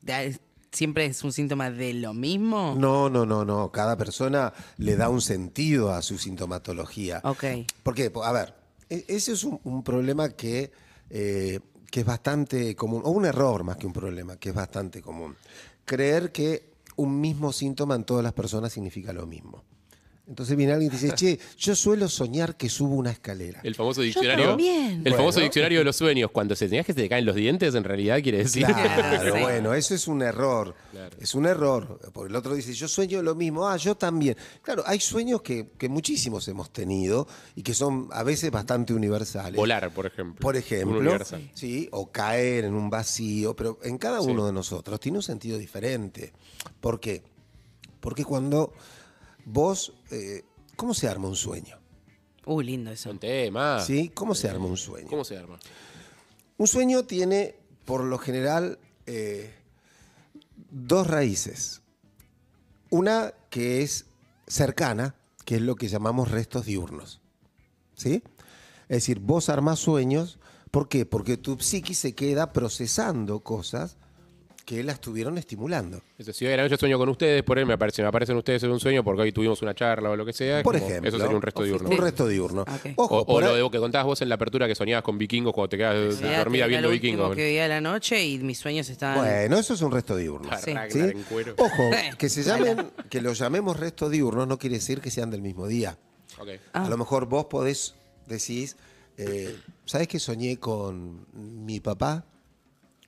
De- 0.02 0.38
¿Siempre 0.70 1.06
es 1.06 1.24
un 1.24 1.32
síntoma 1.32 1.70
de 1.70 1.94
lo 1.94 2.12
mismo? 2.12 2.76
No, 2.78 3.08
no, 3.08 3.24
no, 3.24 3.42
no. 3.44 3.72
Cada 3.72 3.96
persona 3.96 4.52
le 4.76 4.96
da 4.96 5.08
un 5.08 5.22
sentido 5.22 5.92
a 5.92 6.02
su 6.02 6.18
sintomatología. 6.18 7.20
Ok. 7.24 7.44
Porque, 7.82 8.12
a 8.22 8.32
ver, 8.32 8.54
e- 8.90 9.04
ese 9.08 9.32
es 9.32 9.44
un, 9.44 9.58
un 9.64 9.82
problema 9.82 10.28
que, 10.28 10.70
eh, 11.08 11.60
que 11.90 12.00
es 12.00 12.06
bastante 12.06 12.74
común, 12.76 13.02
o 13.04 13.10
un 13.10 13.24
error 13.24 13.64
más 13.64 13.76
que 13.76 13.86
un 13.86 13.92
problema, 13.92 14.36
que 14.36 14.50
es 14.50 14.54
bastante 14.54 15.00
común. 15.02 15.36
Creer 15.84 16.32
que 16.32 16.74
un 16.96 17.20
mismo 17.20 17.52
síntoma 17.52 17.94
en 17.94 18.04
todas 18.04 18.22
las 18.22 18.32
personas 18.32 18.72
significa 18.72 19.12
lo 19.12 19.26
mismo. 19.26 19.62
Entonces 20.28 20.56
viene 20.56 20.72
alguien 20.74 20.92
y 20.92 20.94
dice, 20.96 21.12
che, 21.14 21.38
yo 21.56 21.74
suelo 21.74 22.06
soñar 22.08 22.56
que 22.56 22.68
subo 22.68 22.94
una 22.96 23.10
escalera. 23.10 23.60
El 23.64 23.74
famoso 23.74 24.02
diccionario. 24.02 24.48
también. 24.48 25.02
El 25.04 25.14
famoso 25.14 25.40
diccionario 25.40 25.78
de 25.78 25.84
los 25.86 25.96
sueños. 25.96 26.30
Cuando 26.30 26.54
se 26.54 26.66
tenías 26.66 26.84
que 26.84 26.92
se 26.92 27.00
te 27.00 27.08
caen 27.08 27.24
los 27.24 27.34
dientes, 27.34 27.74
en 27.74 27.82
realidad 27.84 28.22
quiere 28.22 28.38
decir. 28.38 28.66
Claro, 28.66 29.32
Sí. 29.34 29.40
bueno, 29.40 29.72
eso 29.74 29.94
es 29.94 30.06
un 30.06 30.20
error. 30.20 30.74
Claro. 30.90 31.16
Es 31.18 31.34
un 31.34 31.46
error. 31.46 31.98
Porque 32.12 32.28
el 32.30 32.36
otro 32.36 32.54
dice, 32.54 32.74
yo 32.74 32.88
sueño 32.88 33.22
lo 33.22 33.34
mismo, 33.34 33.66
ah, 33.66 33.76
yo 33.78 33.96
también. 33.96 34.36
Claro, 34.60 34.82
hay 34.86 35.00
sueños 35.00 35.40
que, 35.40 35.70
que 35.78 35.88
muchísimos 35.88 36.46
hemos 36.48 36.70
tenido 36.72 37.26
y 37.56 37.62
que 37.62 37.72
son 37.72 38.08
a 38.12 38.22
veces 38.22 38.50
bastante 38.50 38.92
universales. 38.92 39.56
Volar, 39.56 39.90
por 39.94 40.04
ejemplo. 40.06 40.40
Por 40.40 40.56
ejemplo, 40.56 41.18
sí, 41.54 41.88
o 41.92 42.12
caer 42.12 42.66
en 42.66 42.74
un 42.74 42.90
vacío, 42.90 43.56
pero 43.56 43.78
en 43.82 43.96
cada 43.96 44.20
Sí. 44.20 44.28
uno 44.28 44.44
de 44.46 44.52
nosotros 44.52 45.00
tiene 45.00 45.16
un 45.18 45.22
sentido 45.22 45.56
diferente. 45.56 46.32
¿Por 46.80 47.00
qué? 47.00 47.22
Porque 48.00 48.24
cuando 48.24 48.72
vos, 49.48 49.94
eh, 50.10 50.44
¿cómo 50.76 50.94
se 50.94 51.08
arma 51.08 51.28
un 51.28 51.36
sueño? 51.36 51.78
Uy, 52.46 52.64
lindo 52.64 52.90
eso. 52.90 53.10
Son 53.10 53.18
temas. 53.18 53.86
¿Sí? 53.86 54.10
¿Cómo 54.14 54.34
se 54.34 54.48
arma 54.48 54.66
un 54.66 54.76
sueño? 54.76 55.08
¿Cómo 55.08 55.24
se 55.24 55.36
arma? 55.36 55.58
Un 56.56 56.66
sueño 56.66 57.04
tiene, 57.04 57.56
por 57.84 58.04
lo 58.04 58.18
general, 58.18 58.78
eh, 59.06 59.54
dos 60.70 61.06
raíces. 61.06 61.82
Una 62.90 63.34
que 63.50 63.82
es 63.82 64.06
cercana, 64.46 65.14
que 65.44 65.56
es 65.56 65.62
lo 65.62 65.76
que 65.76 65.88
llamamos 65.88 66.30
restos 66.30 66.64
diurnos. 66.64 67.20
¿Sí? 67.94 68.22
Es 68.88 68.96
decir, 68.96 69.20
vos 69.20 69.50
armás 69.50 69.78
sueños, 69.78 70.38
¿por 70.70 70.88
qué? 70.88 71.04
Porque 71.04 71.36
tu 71.36 71.58
psiquis 71.58 71.98
se 71.98 72.14
queda 72.14 72.52
procesando 72.54 73.40
cosas 73.40 73.97
que 74.68 74.84
la 74.84 74.92
estuvieron 74.92 75.38
estimulando. 75.38 76.02
Eso, 76.18 76.30
si 76.30 76.44
hoy 76.44 76.52
a 76.52 76.58
la 76.58 76.64
noche 76.64 76.76
sueño 76.76 76.98
con 76.98 77.08
ustedes, 77.08 77.42
por 77.42 77.58
él 77.58 77.64
me 77.64 77.72
aparece, 77.72 78.02
me 78.02 78.08
aparecen 78.08 78.36
ustedes 78.36 78.62
en 78.64 78.70
un 78.70 78.78
sueño 78.78 79.02
porque 79.02 79.22
hoy 79.22 79.32
tuvimos 79.32 79.62
una 79.62 79.74
charla 79.74 80.10
o 80.10 80.16
lo 80.16 80.26
que 80.26 80.34
sea. 80.34 80.62
Por 80.62 80.74
como- 80.74 80.86
ejemplo. 80.86 81.08
Eso 81.08 81.18
sería 81.18 81.34
un 81.34 81.40
resto 81.40 81.62
diurno. 81.62 81.88
Un 81.88 81.96
resto 81.96 82.28
diurno. 82.28 82.64
Ojo, 82.96 83.24
O, 83.26 83.40
lo 83.40 83.54
ahí- 83.54 83.70
que 83.70 83.78
contabas 83.78 84.04
vos 84.06 84.20
en 84.20 84.28
la 84.28 84.34
apertura 84.34 84.68
que 84.68 84.74
soñabas 84.74 85.02
con 85.04 85.16
vikingos 85.16 85.54
cuando 85.54 85.70
te 85.70 85.78
quedas 85.78 85.94
Olvídate, 85.94 86.36
dormida 86.36 86.64
era 86.64 86.68
viendo 86.68 86.88
lo 86.88 86.92
vikingos. 86.92 87.34
que 87.34 87.42
veía 87.44 87.66
la 87.66 87.80
noche 87.80 88.22
y 88.22 88.38
mis 88.40 88.58
sueños 88.58 88.90
estaban... 88.90 89.16
Bueno, 89.24 89.56
eso 89.58 89.72
es 89.72 89.80
un 89.80 89.90
resto 89.90 90.14
diurno. 90.16 90.50
Sí. 90.58 90.74
Ragnar 90.74 90.92
¿sí? 90.92 90.98
en 91.00 91.22
cuero. 91.22 91.54
Ojo, 91.56 91.90
que 92.18 92.28
se 92.28 92.42
llamen, 92.42 92.90
que 93.08 93.22
los 93.22 93.38
llamemos 93.38 93.80
restos 93.80 94.10
diurnos 94.10 94.46
no 94.46 94.58
quiere 94.58 94.74
decir 94.76 95.00
que 95.00 95.10
sean 95.10 95.30
del 95.30 95.40
mismo 95.40 95.66
día. 95.66 95.96
Ah. 96.74 96.84
A 96.84 96.88
lo 96.90 96.98
mejor 96.98 97.24
vos 97.24 97.46
podés 97.46 97.94
decís, 98.26 98.76
eh, 99.16 99.56
¿sabés 99.86 100.08
que 100.08 100.18
soñé 100.18 100.58
con 100.58 101.24
mi 101.64 101.80
papá? 101.80 102.26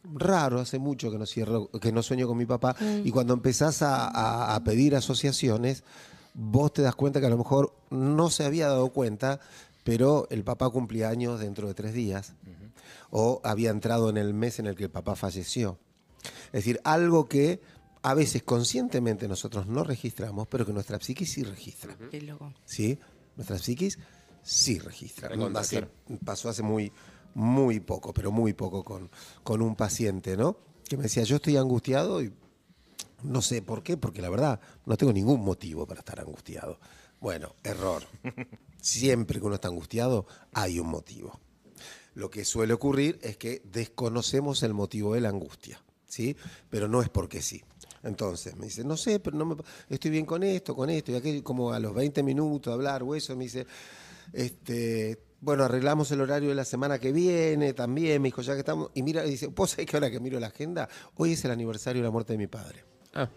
Raro, 0.04 0.60
hace 0.60 0.78
mucho 0.78 1.10
que 1.10 1.18
no, 1.18 1.26
cierro, 1.26 1.68
que 1.70 1.92
no 1.92 2.02
sueño 2.02 2.26
con 2.26 2.38
mi 2.38 2.46
papá. 2.46 2.74
Y 3.04 3.10
cuando 3.10 3.34
empezás 3.34 3.82
a, 3.82 4.08
a- 4.08 4.54
a 4.54 4.64
pedir 4.64 4.96
asociaciones, 4.96 5.84
vos 6.34 6.72
te 6.72 6.82
das 6.82 6.94
cuenta 6.94 7.20
que 7.20 7.26
a 7.26 7.30
lo 7.30 7.38
mejor 7.38 7.74
no 7.90 8.30
se 8.30 8.44
había 8.44 8.68
dado 8.68 8.88
cuenta, 8.90 9.40
pero 9.84 10.26
el 10.30 10.42
papá 10.44 10.70
cumplía 10.70 11.08
años 11.10 11.40
dentro 11.40 11.68
de 11.68 11.74
tres 11.74 11.92
días. 11.92 12.32
O 13.10 13.40
había 13.44 13.70
entrado 13.70 14.08
en 14.08 14.16
el 14.16 14.32
mes 14.34 14.58
en 14.58 14.66
el 14.66 14.74
que 14.76 14.84
el 14.84 14.90
papá 14.90 15.16
falleció. 15.16 15.78
Es 16.46 16.52
decir, 16.64 16.80
algo 16.84 17.28
que 17.28 17.60
a 18.02 18.14
veces 18.14 18.42
conscientemente 18.42 19.28
nosotros 19.28 19.66
no 19.66 19.84
registramos, 19.84 20.46
pero 20.48 20.64
que 20.64 20.72
nuestra 20.72 20.98
psiquis 21.00 21.32
sí 21.32 21.42
registra. 21.42 21.96
¿sí? 22.64 22.98
Nuestra 23.36 23.58
psiquis 23.58 23.98
sí 24.42 24.78
registra. 24.78 25.28
Recontra, 25.28 25.60
Hace- 25.60 25.76
claro. 25.80 25.90
Pasó 26.24 26.48
hace 26.48 26.62
muy, 26.62 26.92
muy 27.34 27.80
poco, 27.80 28.12
pero 28.12 28.30
muy 28.30 28.52
poco 28.52 28.84
con, 28.84 29.10
con 29.42 29.62
un 29.62 29.76
paciente, 29.76 30.36
¿no? 30.36 30.56
Que 30.88 30.96
me 30.96 31.04
decía, 31.04 31.22
yo 31.22 31.36
estoy 31.36 31.56
angustiado 31.56 32.22
y 32.22 32.32
no 33.22 33.42
sé 33.42 33.62
por 33.62 33.82
qué, 33.82 33.96
porque 33.96 34.22
la 34.22 34.30
verdad 34.30 34.60
no 34.86 34.96
tengo 34.96 35.12
ningún 35.12 35.42
motivo 35.44 35.86
para 35.86 36.00
estar 36.00 36.20
angustiado. 36.20 36.78
Bueno, 37.20 37.54
error. 37.62 38.02
Siempre 38.80 39.38
que 39.38 39.46
uno 39.46 39.56
está 39.56 39.68
angustiado 39.68 40.26
hay 40.52 40.80
un 40.80 40.88
motivo. 40.88 41.38
Lo 42.14 42.30
que 42.30 42.44
suele 42.44 42.72
ocurrir 42.72 43.18
es 43.22 43.36
que 43.36 43.62
desconocemos 43.64 44.62
el 44.62 44.74
motivo 44.74 45.14
de 45.14 45.20
la 45.20 45.28
angustia, 45.28 45.82
¿sí? 46.06 46.36
Pero 46.68 46.88
no 46.88 47.02
es 47.02 47.08
porque 47.08 47.42
sí. 47.42 47.62
Entonces, 48.02 48.56
me 48.56 48.66
dice, 48.66 48.82
no 48.82 48.96
sé, 48.96 49.20
pero 49.20 49.36
no 49.36 49.44
me, 49.44 49.56
estoy 49.88 50.10
bien 50.10 50.24
con 50.24 50.42
esto, 50.42 50.74
con 50.74 50.88
esto, 50.88 51.12
y 51.12 51.16
aquello, 51.16 51.44
como 51.44 51.72
a 51.72 51.78
los 51.78 51.94
20 51.94 52.22
minutos 52.22 52.70
de 52.70 52.74
hablar 52.74 53.02
o 53.02 53.14
eso, 53.14 53.36
me 53.36 53.44
dice, 53.44 53.66
este, 54.32 55.18
bueno, 55.40 55.64
arreglamos 55.64 56.10
el 56.12 56.20
horario 56.20 56.50
de 56.50 56.54
la 56.54 56.64
semana 56.64 56.98
que 56.98 57.12
viene 57.12 57.72
también, 57.72 58.20
me 58.20 58.28
dijo, 58.28 58.42
ya 58.42 58.54
que 58.54 58.60
estamos, 58.60 58.90
y 58.94 59.02
mira, 59.02 59.24
y 59.24 59.30
dice, 59.30 59.46
¿vos 59.46 59.70
sabés 59.70 59.86
que 59.86 59.96
ahora 59.96 60.10
que 60.10 60.20
miro 60.20 60.38
la 60.38 60.48
agenda, 60.48 60.88
hoy 61.16 61.32
es 61.32 61.44
el 61.44 61.50
aniversario 61.50 62.02
de 62.02 62.08
la 62.08 62.12
muerte 62.12 62.34
de 62.34 62.38
mi 62.38 62.46
padre? 62.46 62.84
Ah, 63.14 63.28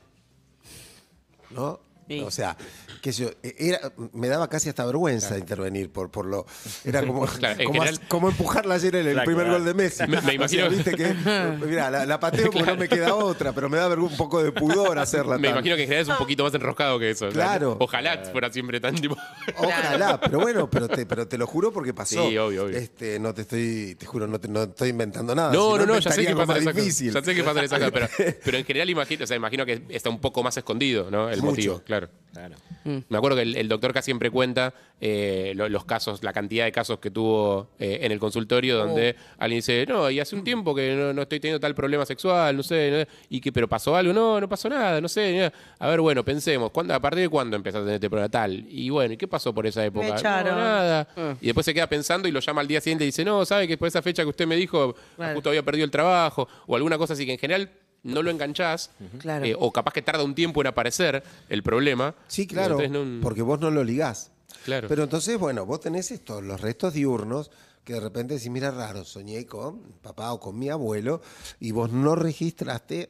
¿no? 1.52 1.93
Sí. 2.08 2.20
O 2.22 2.32
sea, 2.32 2.58
que 3.02 3.12
yo, 3.12 3.30
e, 3.42 3.56
era, 3.58 3.80
me 4.14 4.28
daba 4.28 4.50
casi 4.50 4.70
hasta 4.70 4.86
vergüenza 4.86 5.38
intervenir 5.38 5.90
por, 5.92 6.12
por 6.12 6.26
lo. 6.26 6.46
Era 6.84 7.06
como, 7.06 7.26
Claro, 7.40 7.58
como, 7.64 7.74
general- 7.82 7.94
as- 8.02 8.08
como 8.10 8.30
empujarla 8.30 8.76
ayer 8.76 8.96
en 8.96 9.08
el 9.08 9.14
Claro, 9.14 9.26
primer 9.26 9.46
claro. 9.46 9.60
gol 9.60 9.66
de 9.68 9.74
Messi. 9.74 10.04
Me- 10.04 10.08
me 10.08 10.18
O 10.18 10.22
sea, 10.22 10.34
imagino- 10.34 10.70
viste 10.70 10.92
que. 10.96 11.14
Mira, 11.66 11.90
la, 11.90 12.06
la 12.06 12.20
pateo 12.20 12.52
porque 12.52 12.72
no 12.72 12.78
me 12.78 12.90
queda 12.90 13.16
otra, 13.16 13.54
pero 13.54 13.70
me 13.70 13.78
da 13.78 13.88
vergü- 13.90 14.10
un 14.10 14.18
poco 14.18 14.44
de 14.44 14.52
pudor 14.52 15.00
hacerla. 15.00 15.38
me 15.38 15.48
tan- 15.48 15.58
imagino 15.58 15.76
que 15.76 15.84
en 15.84 15.88
general 15.88 16.04
es 16.04 16.10
un 16.10 16.18
poquito 16.18 16.44
más 16.44 16.54
enroscado 16.54 17.00
que 17.00 17.10
eso. 17.12 17.28
o 17.28 17.32
sea, 17.32 17.42
Claro. 17.44 17.78
Ojalá 17.80 18.24
fuera 18.32 18.52
siempre 18.52 18.80
tan 18.80 18.96
tipo. 18.96 19.16
Ojalá, 19.58 20.20
pero 20.20 20.40
bueno, 20.40 20.70
pero 20.70 20.88
te, 20.88 21.06
pero 21.06 21.28
te 21.28 21.38
lo 21.38 21.48
juro 21.48 21.72
porque 21.72 21.94
pasó. 21.94 22.28
Sí, 22.30 22.38
obvio, 22.38 22.66
obvio. 22.66 22.78
Este, 22.78 23.20
no 23.20 23.34
te 23.34 23.42
estoy, 23.42 23.96
te 23.96 24.06
juro, 24.06 24.28
no, 24.28 24.40
te, 24.40 24.48
no 24.48 24.64
estoy 24.64 24.90
inventando 24.90 25.34
nada. 25.36 25.52
No, 25.54 25.74
si 25.74 25.80
no, 25.80 25.86
no, 25.86 26.00
ya 26.00 26.12
sé 26.12 26.26
que 26.26 26.36
pasa 26.36 26.56
cosas. 26.56 26.76
difícil. 26.76 27.14
Ya 27.14 27.24
sé 27.24 27.36
que 27.36 27.44
pasa 27.44 27.64
esas 27.64 27.80
cosas, 27.80 27.92
pero, 28.18 28.34
pero 28.44 28.58
en 28.58 28.66
general 28.66 28.90
imagino, 28.90 29.24
o 29.24 29.28
sea, 29.28 29.38
imagino 29.38 29.66
que 29.66 29.84
está 29.90 30.10
un 30.10 30.20
poco 30.20 30.44
más 30.44 30.56
escondido, 30.58 31.10
¿no? 31.12 31.30
El 31.30 31.38
Mucho. 31.42 31.52
motivo, 31.52 31.82
claro. 32.00 32.10
Claro. 32.34 32.56
Me 32.84 33.16
acuerdo 33.16 33.36
que 33.38 33.44
el, 33.44 33.56
el 33.56 33.68
doctor 33.70 33.94
casi 33.94 34.06
siempre 34.06 34.32
cuenta 34.32 34.74
eh, 35.00 35.54
lo- 35.56 35.70
los 35.70 35.86
casos, 35.86 36.24
la 36.24 36.34
cantidad 36.34 36.66
de 36.66 36.72
casos 36.72 36.98
que 36.98 37.12
tuvo 37.12 37.70
eh, 37.78 38.00
en 38.02 38.12
el 38.12 38.18
consultorio 38.20 38.76
donde 38.76 39.16
alguien 39.38 39.60
dice, 39.60 39.86
no, 39.88 40.10
y 40.10 40.20
hace 40.20 40.36
un 40.36 40.44
tiempo 40.44 40.74
que 40.74 40.96
no, 40.96 41.14
no 41.14 41.22
estoy 41.22 41.40
teniendo 41.40 41.60
tal 41.60 41.76
problema 41.76 42.08
sexual, 42.08 42.58
no 42.58 42.64
sé, 42.64 43.06
¿no? 43.08 43.16
y 43.30 43.40
que, 43.40 43.52
pero 43.52 43.70
pasó 43.70 43.96
algo, 43.96 44.14
no, 44.14 44.42
no 44.42 44.50
pasó 44.50 44.68
nada, 44.68 45.00
no 45.00 45.08
sé. 45.08 45.32
nada. 45.38 45.54
A 45.78 45.88
ver, 45.90 46.02
bueno, 46.02 46.26
pensemos, 46.26 46.72
¿cuándo, 46.72 46.96
¿a 46.96 47.00
partir 47.00 47.22
de 47.22 47.30
cuándo 47.30 47.56
empezaste 47.56 47.82
a 47.84 47.86
tener 47.86 47.96
este 47.98 48.10
problema 48.10 48.30
tal? 48.30 48.66
Y 48.68 48.90
bueno, 48.90 49.14
¿y 49.14 49.18
qué 49.18 49.28
pasó 49.28 49.54
por 49.54 49.68
esa 49.68 49.86
época? 49.86 50.08
"No, 50.08 50.16
echaron". 50.16 50.56
nada. 50.58 51.08
Ah. 51.16 51.36
Y 51.40 51.46
después 51.46 51.66
se 51.68 51.74
queda 51.76 51.86
pensando 51.88 52.28
y 52.28 52.32
lo 52.32 52.40
llama 52.40 52.62
al 52.62 52.68
día 52.68 52.82
siguiente 52.82 53.04
y 53.04 53.10
dice, 53.10 53.24
no, 53.24 53.46
¿sabe 53.46 53.68
que 53.68 53.78
por 53.78 53.88
esa 53.88 54.02
fecha 54.02 54.24
que 54.24 54.30
usted 54.30 54.48
me 54.48 54.56
dijo, 54.56 54.96
Claro. 55.18 55.36
justo 55.36 55.50
había 55.50 55.62
perdido 55.62 55.86
el 55.86 55.92
trabajo? 55.92 56.48
O 56.66 56.76
alguna 56.76 56.98
cosa 56.98 57.14
así 57.14 57.28
que 57.28 57.34
en 57.34 57.38
general 57.40 57.70
no 58.04 58.22
lo 58.22 58.30
enganchás, 58.32 58.92
Claro. 59.20 59.46
eh, 59.46 59.56
o 59.58 59.72
capaz 59.72 59.94
que 59.94 60.02
tarda 60.02 60.24
un 60.24 60.36
tiempo 60.36 60.62
en 60.62 60.68
aparecer 60.68 61.24
el 61.50 61.64
problema. 61.64 62.16
Sí, 62.28 62.46
claro, 62.48 62.78
no- 62.90 63.22
porque 63.22 63.42
vos 63.42 63.60
no 63.60 63.72
lo 63.72 63.84
ligás. 63.84 64.32
Claro. 64.66 64.88
Pero 64.88 65.04
entonces, 65.04 65.38
bueno, 65.40 65.66
vos 65.66 65.80
tenés 65.80 66.12
estos, 66.12 66.44
los 66.44 66.62
restos 66.62 66.94
diurnos, 66.94 67.50
que 67.84 67.94
de 67.94 68.00
repente 68.00 68.36
decís, 68.36 68.50
mira, 68.50 68.72
raro, 68.72 69.04
soñé 69.04 69.46
con 69.46 69.82
papá 70.02 70.32
o 70.32 70.40
con 70.40 70.58
mi 70.58 70.70
abuelo, 70.70 71.22
y 71.60 71.72
vos 71.72 71.92
no 71.92 72.16
registraste. 72.16 73.10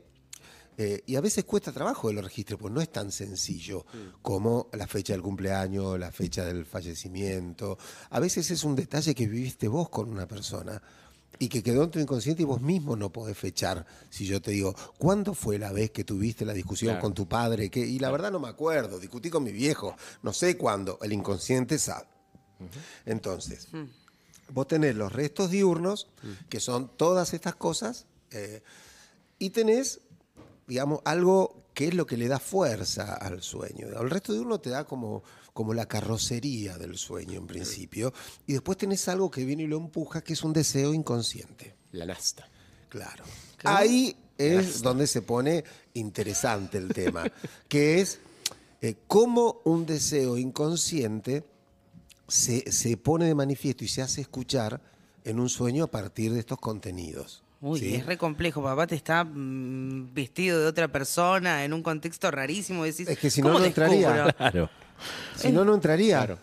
eh, 0.75 1.03
y 1.05 1.15
a 1.17 1.21
veces 1.21 1.43
cuesta 1.43 1.71
trabajo 1.71 2.07
que 2.07 2.15
lo 2.15 2.23
registre, 2.23 2.57
pues 2.57 2.73
no 2.73 2.81
es 2.81 2.91
tan 2.91 3.11
sencillo 3.11 3.85
como 4.23 4.69
la 4.73 4.87
fecha 4.87 5.13
del 5.13 5.21
cumpleaños, 5.21 5.99
la 5.99 6.11
fecha 6.11 6.43
del 6.45 6.65
fallecimiento. 6.65 7.77
A 8.09 8.19
veces 8.19 8.49
es 8.49 8.63
un 8.63 8.75
detalle 8.75 9.13
que 9.13 9.27
viviste 9.27 9.67
vos 9.67 9.89
con 9.89 10.09
una 10.09 10.27
persona 10.27 10.81
y 11.39 11.49
que 11.49 11.63
quedó 11.63 11.83
en 11.83 11.91
tu 11.91 11.99
inconsciente 11.99 12.43
y 12.43 12.45
vos 12.45 12.61
mismo 12.61 12.95
no 12.95 13.11
podés 13.11 13.37
fechar. 13.37 13.85
Si 14.09 14.25
yo 14.25 14.41
te 14.41 14.51
digo, 14.51 14.75
¿cuándo 14.97 15.33
fue 15.33 15.57
la 15.57 15.71
vez 15.71 15.91
que 15.91 16.03
tuviste 16.03 16.45
la 16.45 16.53
discusión 16.53 16.91
Claro. 16.93 17.01
con 17.01 17.13
tu 17.13 17.27
padre? 17.27 17.69
Y 17.73 17.99
la 17.99 18.11
verdad 18.11 18.31
no 18.31 18.39
me 18.39 18.47
acuerdo, 18.49 18.99
discutí 18.99 19.29
con 19.29 19.43
mi 19.43 19.51
viejo, 19.51 19.95
no 20.21 20.31
sé 20.33 20.57
cuándo, 20.57 20.99
el 21.01 21.11
inconsciente 21.13 21.77
sabe. 21.79 22.07
Entonces, 23.05 23.67
vos 24.53 24.67
tenés 24.67 24.95
los 24.95 25.11
restos 25.11 25.49
diurnos, 25.49 26.07
que 26.49 26.59
son 26.59 26.89
todas 26.97 27.33
estas 27.33 27.55
cosas, 27.55 28.05
eh, 28.31 28.61
y 29.39 29.49
tenés, 29.49 30.01
digamos, 30.67 31.01
algo 31.05 31.63
que 31.73 31.87
es 31.87 31.93
lo 31.93 32.05
que 32.05 32.17
le 32.17 32.27
da 32.27 32.39
fuerza 32.39 33.15
al 33.15 33.41
sueño. 33.41 33.87
El 33.87 34.09
resto 34.09 34.31
diurno 34.33 34.59
te 34.59 34.69
da 34.69 34.85
como, 34.85 35.23
como 35.53 35.73
la 35.73 35.87
carrocería 35.87 36.77
del 36.77 36.97
sueño 36.97 37.39
en 37.39 37.47
principio, 37.47 38.13
y 38.47 38.53
después 38.53 38.77
tenés 38.77 39.07
algo 39.07 39.29
que 39.29 39.45
viene 39.45 39.63
y 39.63 39.67
lo 39.67 39.77
empuja, 39.77 40.21
que 40.21 40.33
es 40.33 40.43
un 40.43 40.53
deseo 40.53 40.93
inconsciente. 40.93 41.75
La 41.91 42.05
nasta. 42.05 42.49
Claro. 42.89 43.23
Ahí 43.63 44.15
es 44.37 44.81
donde 44.81 45.07
se 45.07 45.21
pone 45.21 45.63
interesante 45.93 46.77
el 46.77 46.89
tema, 46.89 47.23
que 47.67 48.01
es 48.01 48.19
eh, 48.81 48.95
cómo 49.07 49.61
un 49.63 49.85
deseo 49.85 50.37
inconsciente 50.37 51.43
se, 52.27 52.71
se 52.71 52.97
pone 52.97 53.25
de 53.25 53.35
manifiesto 53.35 53.83
y 53.83 53.87
se 53.87 54.01
hace 54.01 54.21
escuchar 54.21 54.81
en 55.23 55.39
un 55.39 55.49
sueño 55.49 55.85
a 55.85 55.91
partir 55.91 56.33
de 56.33 56.39
estos 56.39 56.59
contenidos. 56.59 57.43
Uy, 57.61 57.79
¿sí? 57.79 57.95
es 57.95 58.05
re 58.05 58.17
complejo. 58.17 58.61
Papá 58.61 58.87
te 58.87 58.95
está 58.95 59.23
mm, 59.23 60.13
vestido 60.13 60.59
de 60.59 60.67
otra 60.67 60.89
persona 60.89 61.63
en 61.63 61.71
un 61.71 61.81
contexto 61.81 62.29
rarísimo. 62.29 62.83
Decís, 62.83 63.07
Es 63.07 63.17
que 63.17 63.29
si 63.29 63.41
no, 63.41 63.47
¿cómo 63.47 63.59
no 63.59 63.65
entraría. 63.65 64.33
Claro. 64.37 64.69
Si 65.35 65.51
no, 65.51 65.65
no 65.65 65.73
entraría. 65.73 66.17
Claro. 66.17 66.37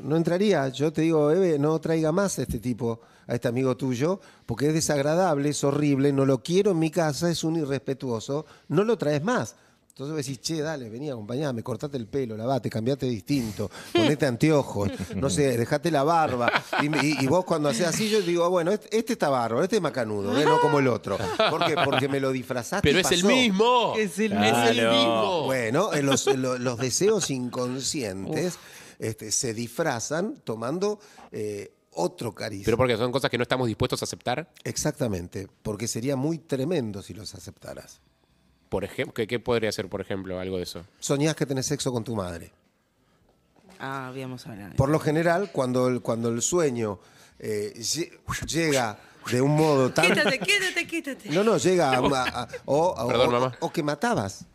No 0.00 0.16
entraría. 0.16 0.68
Yo 0.68 0.92
te 0.92 1.02
digo, 1.02 1.30
Eve, 1.30 1.58
no 1.58 1.78
traiga 1.80 2.12
más 2.12 2.38
a 2.38 2.42
este 2.42 2.58
tipo, 2.58 3.00
a 3.26 3.34
este 3.34 3.48
amigo 3.48 3.76
tuyo, 3.76 4.20
porque 4.46 4.68
es 4.68 4.74
desagradable, 4.74 5.50
es 5.50 5.62
horrible, 5.64 6.12
no 6.12 6.24
lo 6.24 6.42
quiero 6.42 6.70
en 6.70 6.78
mi 6.78 6.90
casa, 6.90 7.30
es 7.30 7.44
un 7.44 7.56
irrespetuoso, 7.56 8.46
no 8.68 8.84
lo 8.84 8.96
traes 8.96 9.22
más. 9.22 9.54
Entonces 9.92 10.16
vos 10.16 10.24
decís, 10.24 10.40
che, 10.40 10.62
dale, 10.62 10.88
vení, 10.88 11.10
acompañame, 11.10 11.62
cortate 11.62 11.98
el 11.98 12.06
pelo, 12.06 12.34
lavate, 12.34 12.70
cambiate 12.70 13.04
distinto, 13.04 13.70
ponete 13.92 14.24
anteojos, 14.24 14.88
no 15.16 15.28
sé, 15.28 15.58
dejate 15.58 15.90
la 15.90 16.02
barba. 16.02 16.50
Y, 16.80 16.86
y- 17.06 17.16
y 17.20 17.26
vos 17.26 17.44
cuando 17.44 17.68
haces 17.68 17.86
así, 17.86 18.08
yo 18.08 18.22
digo, 18.22 18.48
bueno, 18.48 18.72
este, 18.72 18.96
este 18.96 19.12
está 19.12 19.28
bárbaro, 19.28 19.62
este 19.62 19.76
es 19.76 19.82
macanudo, 19.82 20.38
¿eh? 20.40 20.46
no 20.46 20.58
como 20.60 20.78
el 20.78 20.88
otro. 20.88 21.18
¿Por 21.50 21.66
qué? 21.66 21.74
Porque 21.84 22.08
me 22.08 22.20
lo 22.20 22.32
disfrazaste. 22.32 22.88
Pero 22.88 22.98
y 22.98 23.00
es 23.02 23.12
el 23.12 23.24
mismo. 23.24 23.92
Es 23.98 24.18
el 24.18 24.32
Es 24.32 24.68
el 24.70 24.74
Claro. 24.78 24.92
mismo. 24.96 25.42
Bueno, 25.44 25.92
en 25.92 26.06
los, 26.06 26.26
en 26.26 26.40
lo- 26.40 26.56
los 26.58 26.78
deseos 26.78 27.28
inconscientes 27.30 28.58
este, 28.98 29.30
se 29.30 29.52
disfrazan 29.52 30.40
tomando 30.42 31.00
eh, 31.32 31.74
otro 31.90 32.34
cariz. 32.34 32.62
Pero 32.64 32.78
porque 32.78 32.96
son 32.96 33.12
cosas 33.12 33.30
que 33.30 33.36
no 33.36 33.42
estamos 33.42 33.66
dispuestos 33.66 34.00
a 34.02 34.04
aceptar. 34.06 34.50
Exactamente, 34.64 35.48
porque 35.62 35.86
sería 35.86 36.16
muy 36.16 36.38
tremendo 36.38 37.02
si 37.02 37.12
los 37.12 37.34
aceptaras. 37.34 38.00
Por 38.72 38.84
ejemplo, 38.84 39.12
¿qué, 39.12 39.26
qué 39.26 39.38
podría 39.38 39.70
ser, 39.70 39.88
por 39.90 40.00
ejemplo, 40.00 40.40
algo 40.40 40.56
de 40.56 40.62
eso? 40.62 40.82
Soñás 40.98 41.36
que 41.36 41.44
tenés 41.44 41.66
sexo 41.66 41.92
con 41.92 42.04
tu 42.04 42.16
madre. 42.16 42.50
Ah, 43.78 44.08
habíamos 44.08 44.46
hablado. 44.46 44.74
Por 44.76 44.88
lo 44.88 44.98
general, 44.98 45.50
cuando 45.52 45.88
el, 45.88 46.00
cuando 46.00 46.30
el 46.30 46.40
sueño 46.40 46.98
eh, 47.38 47.74
lle- 47.76 48.10
llega 48.46 48.98
de 49.30 49.42
un 49.42 49.54
modo 49.54 49.92
tan... 49.92 50.06
Quítate, 50.06 50.38
quítate, 50.38 50.86
quítate. 50.86 51.28
No, 51.30 51.44
no, 51.44 51.58
llega 51.58 51.90
a... 51.90 51.98
a- 51.98 52.42
a- 52.44 52.48
o, 52.64 52.94
o- 52.96 53.08
Perdón, 53.08 53.28
o- 53.28 53.32
mamá. 53.32 53.56
o 53.60 53.70
que 53.70 53.82
matabas. 53.82 54.46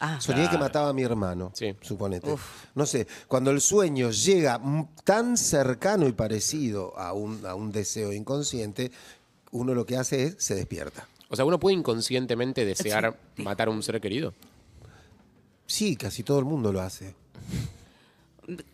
Ah, 0.00 0.18
Soñé 0.22 0.48
que 0.48 0.56
mataba 0.58 0.88
a 0.88 0.92
mi 0.94 1.02
hermano, 1.02 1.52
Sí. 1.54 1.74
suponete. 1.82 2.34
No 2.74 2.86
sé, 2.86 3.06
cuando 3.28 3.50
el 3.50 3.60
sueño 3.60 4.10
llega 4.10 4.58
tan 5.04 5.36
cercano 5.36 6.06
y 6.08 6.12
parecido 6.12 6.98
a 6.98 7.12
un, 7.12 7.44
a 7.46 7.54
un 7.54 7.72
deseo 7.72 8.12
inconsciente, 8.12 8.90
uno 9.52 9.74
lo 9.74 9.84
que 9.86 9.96
hace 9.98 10.24
es 10.24 10.36
se 10.38 10.54
despierta. 10.54 11.06
O 11.28 11.36
sea, 11.36 11.44
uno 11.44 11.58
puede 11.58 11.76
inconscientemente 11.76 12.64
desear 12.64 13.18
matar 13.36 13.68
a 13.68 13.70
un 13.70 13.82
ser 13.82 14.00
querido. 14.00 14.32
Sí, 15.66 15.96
casi 15.96 16.22
todo 16.22 16.38
el 16.38 16.44
mundo 16.44 16.72
lo 16.72 16.80
hace. 16.80 17.14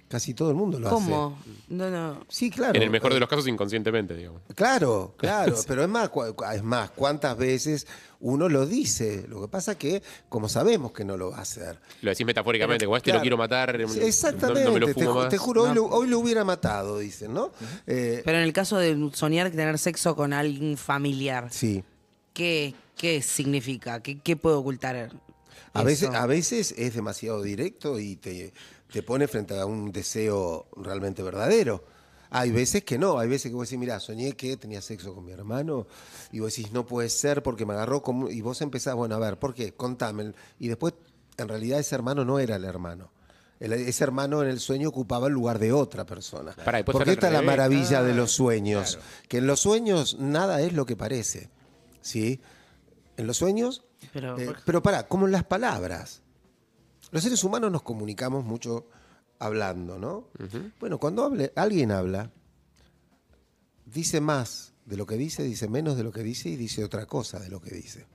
Casi 0.09 0.35
todo 0.35 0.50
el 0.50 0.54
mundo 0.56 0.78
lo 0.78 0.88
hace. 0.88 0.94
¿Cómo? 0.94 1.38
No, 1.71 1.88
no. 1.90 2.26
Sí, 2.28 2.50
claro. 2.50 2.75
En 2.75 2.82
el 2.82 2.90
mejor 2.90 3.14
de 3.14 3.21
los 3.21 3.26
casos, 3.30 3.49
inconscientemente, 3.49 4.14
digamos. 4.14 4.42
Claro, 4.54 5.14
claro, 5.16 5.56
pero 5.66 5.82
es 5.82 5.88
más, 5.88 6.11
es 6.54 6.62
más, 6.62 6.90
¿cuántas 6.90 7.38
veces 7.38 7.87
uno 8.21 8.50
lo 8.50 8.66
dice? 8.66 9.25
Lo 9.26 9.40
que 9.40 9.49
pasa 9.49 9.78
que, 9.78 10.02
como 10.28 10.50
sabemos 10.50 10.92
que 10.92 11.06
no 11.06 11.16
lo 11.16 11.30
va 11.30 11.38
a 11.38 11.40
hacer. 11.40 11.78
Lo 12.02 12.11
decís 12.11 12.26
metafóricamente, 12.26 12.85
como 12.85 12.99
este 12.99 13.06
Claro. 13.12 13.21
lo 13.21 13.23
quiero 13.23 13.37
matar. 13.38 13.80
No- 13.80 13.90
Exactamente, 13.94 14.64
No, 14.64 14.73
me 14.73 14.80
lo 14.80 14.87
te, 14.88 14.92
fumo 14.94 15.12
ju- 15.12 15.14
más. 15.14 15.28
te 15.30 15.38
juro, 15.38 15.62
hoy, 15.62 15.75
lo, 15.75 15.87
hoy 15.87 16.06
lo 16.06 16.18
hubiera 16.18 16.44
matado, 16.44 16.99
dicen, 16.99 17.32
¿no? 17.32 17.50
Eh, 17.87 18.21
Pero 18.26 18.37
en 18.37 18.44
el 18.44 18.52
caso 18.52 18.76
de 18.76 19.11
soñar 19.14 19.50
tener 19.50 19.78
sexo 19.78 20.14
con 20.14 20.35
alguien 20.35 20.76
familiar, 20.76 21.49
sí. 21.50 21.82
¿Qué, 22.32 22.74
qué 22.96 23.22
significa? 23.22 24.00
¿Qué, 24.02 24.18
qué 24.20 24.36
puede 24.36 24.56
ocultar? 24.56 25.10
A 25.74 25.82
veces, 25.82 26.10
a 26.10 26.26
veces 26.26 26.74
es 26.76 26.94
demasiado 26.94 27.42
directo 27.42 27.98
y 27.98 28.16
te, 28.16 28.52
te 28.92 29.02
pone 29.02 29.26
frente 29.28 29.58
a 29.58 29.64
un 29.66 29.90
deseo 29.92 30.66
realmente 30.76 31.22
verdadero. 31.22 31.84
Hay 32.34 32.50
veces 32.50 32.82
que 32.84 32.96
no, 32.98 33.18
hay 33.18 33.28
veces 33.28 33.50
que 33.50 33.54
vos 33.54 33.68
decís, 33.68 33.78
mira, 33.78 34.00
soñé 34.00 34.32
que 34.32 34.56
tenía 34.56 34.80
sexo 34.80 35.14
con 35.14 35.24
mi 35.24 35.32
hermano, 35.32 35.86
y 36.30 36.40
vos 36.40 36.54
decís, 36.54 36.72
no 36.72 36.86
puede 36.86 37.10
ser 37.10 37.42
porque 37.42 37.66
me 37.66 37.74
agarró 37.74 38.02
como... 38.02 38.30
Y 38.30 38.40
vos 38.40 38.60
empezás, 38.62 38.94
bueno, 38.94 39.14
a 39.16 39.18
ver, 39.18 39.38
¿por 39.38 39.52
qué? 39.52 39.72
Contame. 39.74 40.32
Y 40.58 40.68
después, 40.68 40.94
en 41.36 41.48
realidad, 41.48 41.78
ese 41.78 41.94
hermano 41.94 42.24
no 42.24 42.38
era 42.38 42.56
el 42.56 42.64
hermano. 42.64 43.10
El- 43.60 43.74
ese 43.74 44.02
hermano 44.04 44.42
en 44.42 44.48
el 44.48 44.60
sueño 44.60 44.88
ocupaba 44.88 45.26
el 45.26 45.34
lugar 45.34 45.58
de 45.58 45.72
otra 45.72 46.06
persona. 46.06 46.52
Porque 46.92 47.10
esta 47.12 47.26
es 47.28 47.32
la 47.34 47.40
maravilla 47.46 48.02
de 48.02 48.14
los 48.14 48.32
sueños. 48.32 48.98
Que 49.28 49.38
en 49.38 49.46
los 49.46 49.60
sueños 49.60 50.16
nada 50.18 50.62
es 50.62 50.72
lo 50.72 50.86
que 50.86 50.96
parece. 50.96 51.50
¿Sí? 52.02 52.40
En 53.16 53.26
los 53.26 53.37
sueños 53.38 53.85
Pero- 54.12 54.38
eh, 54.38 54.52
pero 54.66 54.82
para, 54.82 55.06
como 55.09 55.26
en 55.26 55.32
las 55.32 55.44
palabras. 55.44 56.23
Los 57.11 57.23
seres 57.23 57.42
humanos 57.44 57.71
nos 57.73 57.82
comunicamos 57.82 58.44
mucho 58.44 58.87
hablando, 59.38 59.99
¿no? 59.99 60.28
Bueno, 60.80 60.99
cuando 60.99 61.25
hable- 61.28 61.52
alguien 61.56 61.90
habla, 61.92 62.30
dice 63.87 64.21
más 64.21 64.73
de 64.87 64.97
lo 64.97 65.06
que 65.06 65.16
dice, 65.16 65.42
dice 65.42 65.68
menos 65.68 65.97
de 65.97 66.04
lo 66.04 66.12
que 66.12 66.23
dice 66.23 66.49
y 66.49 66.56
dice 66.56 66.85
otra 66.85 67.06
cosa 67.06 67.38
de 67.38 67.49
lo 67.49 67.61
que 67.61 67.75
dice. 67.75 68.06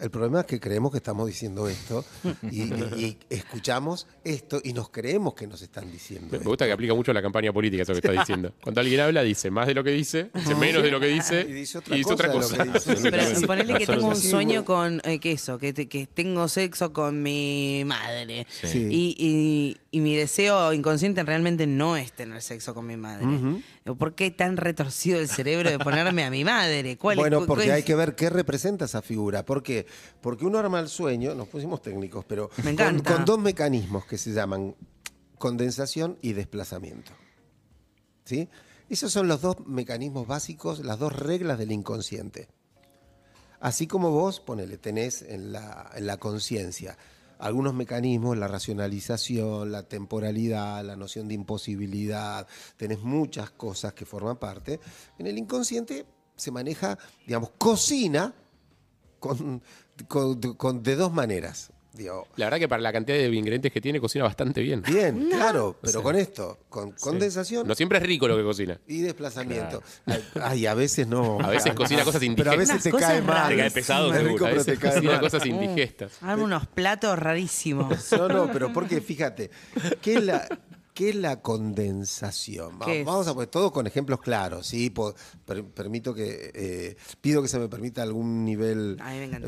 El 0.00 0.10
problema 0.10 0.40
es 0.40 0.46
que 0.46 0.58
creemos 0.58 0.90
que 0.92 0.98
estamos 0.98 1.26
diciendo 1.26 1.68
esto 1.68 2.04
y, 2.50 2.62
y- 2.62 2.68
y 2.96 3.18
escuchamos 3.34 4.06
esto 4.24 4.60
y 4.64 4.72
nos 4.72 4.88
creemos 4.90 5.34
que 5.34 5.46
nos 5.46 5.60
están 5.62 5.90
diciendo 5.92 6.28
Me 6.30 6.38
esto. 6.38 6.48
gusta 6.48 6.66
que 6.66 6.72
aplica 6.72 6.94
mucho 6.94 7.10
a 7.10 7.14
la 7.14 7.22
campaña 7.22 7.52
política 7.52 7.82
eso 7.82 7.92
que 7.92 7.98
está 7.98 8.12
diciendo. 8.12 8.52
Cuando 8.62 8.80
alguien 8.80 9.00
habla, 9.00 9.22
dice 9.22 9.50
más 9.50 9.66
de 9.66 9.74
lo 9.74 9.84
que 9.84 9.90
dice, 9.90 10.30
dice 10.34 10.54
menos 10.54 10.82
de 10.82 10.90
lo 10.90 11.00
que 11.00 11.06
dice 11.08 11.46
Y 11.48 11.52
dice 11.52 11.78
otra 11.78 12.30
cosa 12.32 12.56
de 12.64 12.64
lo 12.66 12.72
que 12.72 12.78
dice. 12.94 13.10
Pero 13.10 13.46
ponele 13.46 13.74
que 13.78 13.86
tengo 13.86 14.08
un 14.08 14.16
sueño 14.16 14.64
con 14.64 15.00
eh, 15.04 15.18
que 15.20 15.32
eso, 15.32 15.58
que, 15.58 15.72
te- 15.72 15.88
que 15.88 16.06
tengo 16.06 16.48
sexo 16.48 16.92
con 16.92 17.22
mi 17.22 17.82
madre. 17.84 18.46
Sí. 18.62 18.86
Y, 18.90 19.16
y- 19.18 19.89
y 19.92 20.00
mi 20.00 20.14
deseo 20.14 20.72
inconsciente 20.72 21.22
realmente 21.24 21.66
no 21.66 21.96
es 21.96 22.12
tener 22.12 22.40
sexo 22.42 22.74
con 22.74 22.86
mi 22.86 22.96
madre. 22.96 23.26
¿Por 23.98 24.14
qué 24.14 24.30
tan 24.30 24.56
retorcido 24.56 25.18
el 25.18 25.28
cerebro 25.28 25.68
de 25.70 25.78
ponerme 25.80 26.24
a 26.24 26.30
mi 26.30 26.44
madre? 26.44 26.96
¿Cuál 26.96 27.18
es- 27.18 27.22
Bueno, 27.22 27.40
cu- 27.40 27.46
porque 27.46 27.64
cuál- 27.64 27.76
hay 27.76 27.82
que 27.82 27.94
ver 27.96 28.14
qué 28.14 28.30
representa 28.30 28.84
esa 28.84 29.02
figura. 29.02 29.44
¿Por 29.44 29.62
qué? 29.62 29.86
Porque 30.20 30.46
uno 30.46 30.58
arma 30.58 30.78
el 30.80 30.88
sueño, 30.88 31.34
nos 31.34 31.48
pusimos 31.48 31.82
técnicos, 31.82 32.24
pero 32.24 32.50
Me 32.62 32.76
con, 32.76 33.00
con 33.00 33.24
dos 33.24 33.38
mecanismos 33.40 34.04
que 34.06 34.16
se 34.16 34.32
llaman 34.32 34.76
condensación 35.38 36.18
y 36.22 36.34
desplazamiento. 36.34 37.10
¿Sí? 38.24 38.48
Esos 38.88 39.12
son 39.12 39.26
los 39.28 39.40
dos 39.40 39.56
mecanismos 39.66 40.26
básicos, 40.26 40.84
las 40.84 40.98
dos 40.98 41.12
reglas 41.14 41.58
del 41.58 41.72
inconsciente. 41.72 42.48
Así 43.60 43.86
como 43.86 44.10
vos, 44.10 44.40
ponele, 44.40 44.78
tenés 44.78 45.22
en 45.22 45.52
la, 45.52 45.90
en 45.94 46.06
la 46.06 46.16
conciencia 46.16 46.96
algunos 47.40 47.74
mecanismos, 47.74 48.36
la 48.36 48.48
racionalización, 48.48 49.72
la 49.72 49.82
temporalidad, 49.84 50.84
la 50.84 50.96
noción 50.96 51.28
de 51.28 51.34
imposibilidad, 51.34 52.46
tenés 52.76 53.00
muchas 53.00 53.50
cosas 53.50 53.94
que 53.94 54.04
forman 54.04 54.36
parte. 54.36 54.80
En 55.18 55.26
el 55.26 55.38
inconsciente 55.38 56.06
se 56.36 56.50
maneja, 56.50 56.98
digamos, 57.26 57.50
cocina 57.58 58.34
con, 59.18 59.62
de 60.82 60.96
dos 60.96 61.12
maneras. 61.12 61.72
Digo, 61.92 62.28
La 62.36 62.46
verdad 62.46 62.58
que 62.60 62.68
para 62.68 62.80
la 62.82 62.92
cantidad 62.92 63.18
de 63.18 63.26
ingredientes 63.26 63.72
que 63.72 63.80
tiene, 63.80 63.98
cocina 64.00 64.24
bastante 64.24 64.60
bien. 64.62 64.80
bien, 64.82 65.28
claro, 65.28 65.76
pero 65.82 66.02
con 66.04 66.14
esto, 66.14 66.60
con 66.68 66.92
condensación 66.92 67.66
No 67.66 67.74
siempre 67.74 67.98
es 67.98 68.04
rico 68.04 68.28
lo 68.28 68.36
que 68.36 68.44
cocina. 68.44 68.78
y 68.86 69.00
desplazamiento. 69.00 69.82
Ay, 70.06 70.22
Ay, 70.40 70.66
a 70.66 70.74
veces 70.74 71.08
no. 71.08 71.38
A 71.40 71.48
veces 71.48 71.72
cocina 71.74 72.04
cosas 72.04 72.22
Pero 72.36 72.52
a 72.52 72.56
veces 72.56 72.82
te 72.82 72.92
cae 72.92 73.20
mal. 73.22 73.48
Te 73.50 73.56
cae 73.56 73.70
pesado, 73.72 74.10
Es 74.12 74.16
seguro. 74.18 74.32
rico, 74.34 74.44
A 74.46 74.50
pero 74.50 74.64
te 74.64 74.70
veces 74.70 74.82
cae 74.82 74.92
cocina 74.94 75.12
mal. 75.12 75.20
cosas 75.20 75.46
indigestas. 75.46 76.12
Arma 76.22 76.44
unos 76.44 76.66
platos 76.68 77.18
rarísimos. 77.18 78.12
No, 78.12 78.28
no, 78.28 78.52
pero 78.52 78.72
porque 78.72 79.00
fíjate, 79.00 79.50
¿qué 80.00 80.14
es 80.14 80.22
la, 80.22 80.46
qué 80.94 81.10
es 81.10 81.14
la 81.16 81.40
condensación? 81.40 82.80
Va- 82.80 82.86
¿Qué 82.86 83.00
es? 83.00 83.06
Vamos 83.06 83.26
a 83.28 83.34
poner 83.34 83.48
todo 83.48 83.72
con 83.72 83.86
ejemplos 83.86 84.20
claros, 84.20 84.66
¿sí? 84.66 84.90
Po- 84.90 85.14
per- 85.44 85.64
permito 85.64 86.12
que, 86.14 86.50
eh, 86.54 86.96
pido 87.20 87.42
que 87.42 87.48
se 87.48 87.58
me 87.58 87.68
permita 87.68 88.02
algún 88.02 88.44
nivel 88.44 88.96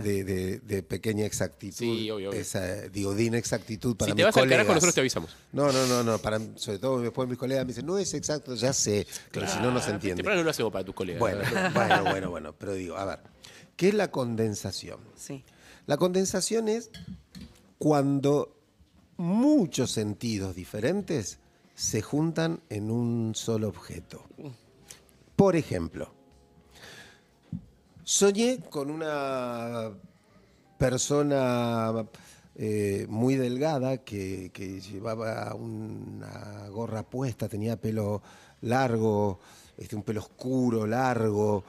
de, 0.03 0.25
de- 0.25 0.59
de 0.61 0.83
pequeña 0.83 1.25
exactitud. 1.27 1.77
Sí, 1.77 2.11
obvio, 2.11 2.31
obvio. 2.31 2.41
Esa, 2.41 2.89
digo, 2.89 3.15
de 3.15 3.25
inexactitud 3.25 3.97
para 3.97 4.11
Si 4.11 4.17
te 4.17 4.17
mis 4.17 4.25
vas 4.27 4.37
al 4.37 4.43
colegas. 4.43 4.57
carajo, 4.59 4.75
nosotros 4.75 4.95
te 4.95 5.01
avisamos. 5.01 5.37
No, 5.53 5.71
no, 5.73 5.87
no, 5.87 6.03
no, 6.03 6.19
para, 6.19 6.39
sobre 6.57 6.79
todo 6.79 7.01
después 7.01 7.29
mis 7.29 7.39
colegas 7.39 7.65
me 7.65 7.69
dicen, 7.73 7.87
no 7.87 7.99
es 7.99 8.15
exacto, 8.15 8.55
ya 8.55 8.73
sé, 8.73 9.07
pero 9.31 9.47
si 9.49 9.59
no, 9.59 9.71
no 9.71 9.81
se 9.81 9.91
entiende. 9.91 10.17
Temprano 10.17 10.41
no 10.41 10.45
lo 10.45 10.51
hacemos 10.51 10.73
para 10.73 10.85
tus 10.85 10.95
colegas. 10.95 11.21
Bueno, 11.21 11.41
bueno, 11.75 12.03
bueno, 12.05 12.31
bueno, 12.31 12.55
pero 12.59 12.75
digo, 12.75 12.97
a 12.97 13.05
ver, 13.05 13.19
¿qué 13.77 13.89
es 13.89 13.95
la 13.95 14.11
condensación? 14.11 15.01
Sí. 15.17 15.45
La 15.87 15.97
condensación 15.97 16.69
es 16.69 16.91
cuando 17.79 18.57
muchos 19.23 19.93
sentidos 19.93 20.57
diferentes 20.57 21.39
se 21.77 22.03
juntan 22.03 22.61
en 22.69 22.91
un 22.91 23.35
solo 23.37 23.69
objeto. 23.69 24.25
Por 25.37 25.55
ejemplo, 25.55 26.13
soñé 28.03 28.59
con 28.69 28.91
una 28.91 29.93
persona 30.77 32.05
eh, 32.57 33.07
muy 33.09 33.37
delgada 33.37 33.99
que, 33.99 34.51
llevaba 34.91 35.55
una 35.55 36.69
gorra 36.71 37.05
puesta, 37.05 37.49
tenía 37.49 37.81
pelo 37.81 38.23
largo, 38.63 39.39
este, 39.79 39.95
un 39.95 40.03
pelo 40.03 40.21
oscuro, 40.21 40.85
largo, 40.85 41.63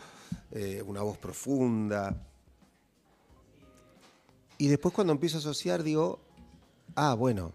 eh, 0.51 0.81
una 0.83 1.03
voz 1.03 1.19
profunda. 1.19 2.15
Y 4.57 4.67
después 4.67 4.91
cuando 4.93 5.13
empiezo 5.13 5.37
a 5.37 5.39
asociar 5.39 5.83
digo, 5.83 6.19
ah, 6.95 7.13
bueno, 7.13 7.53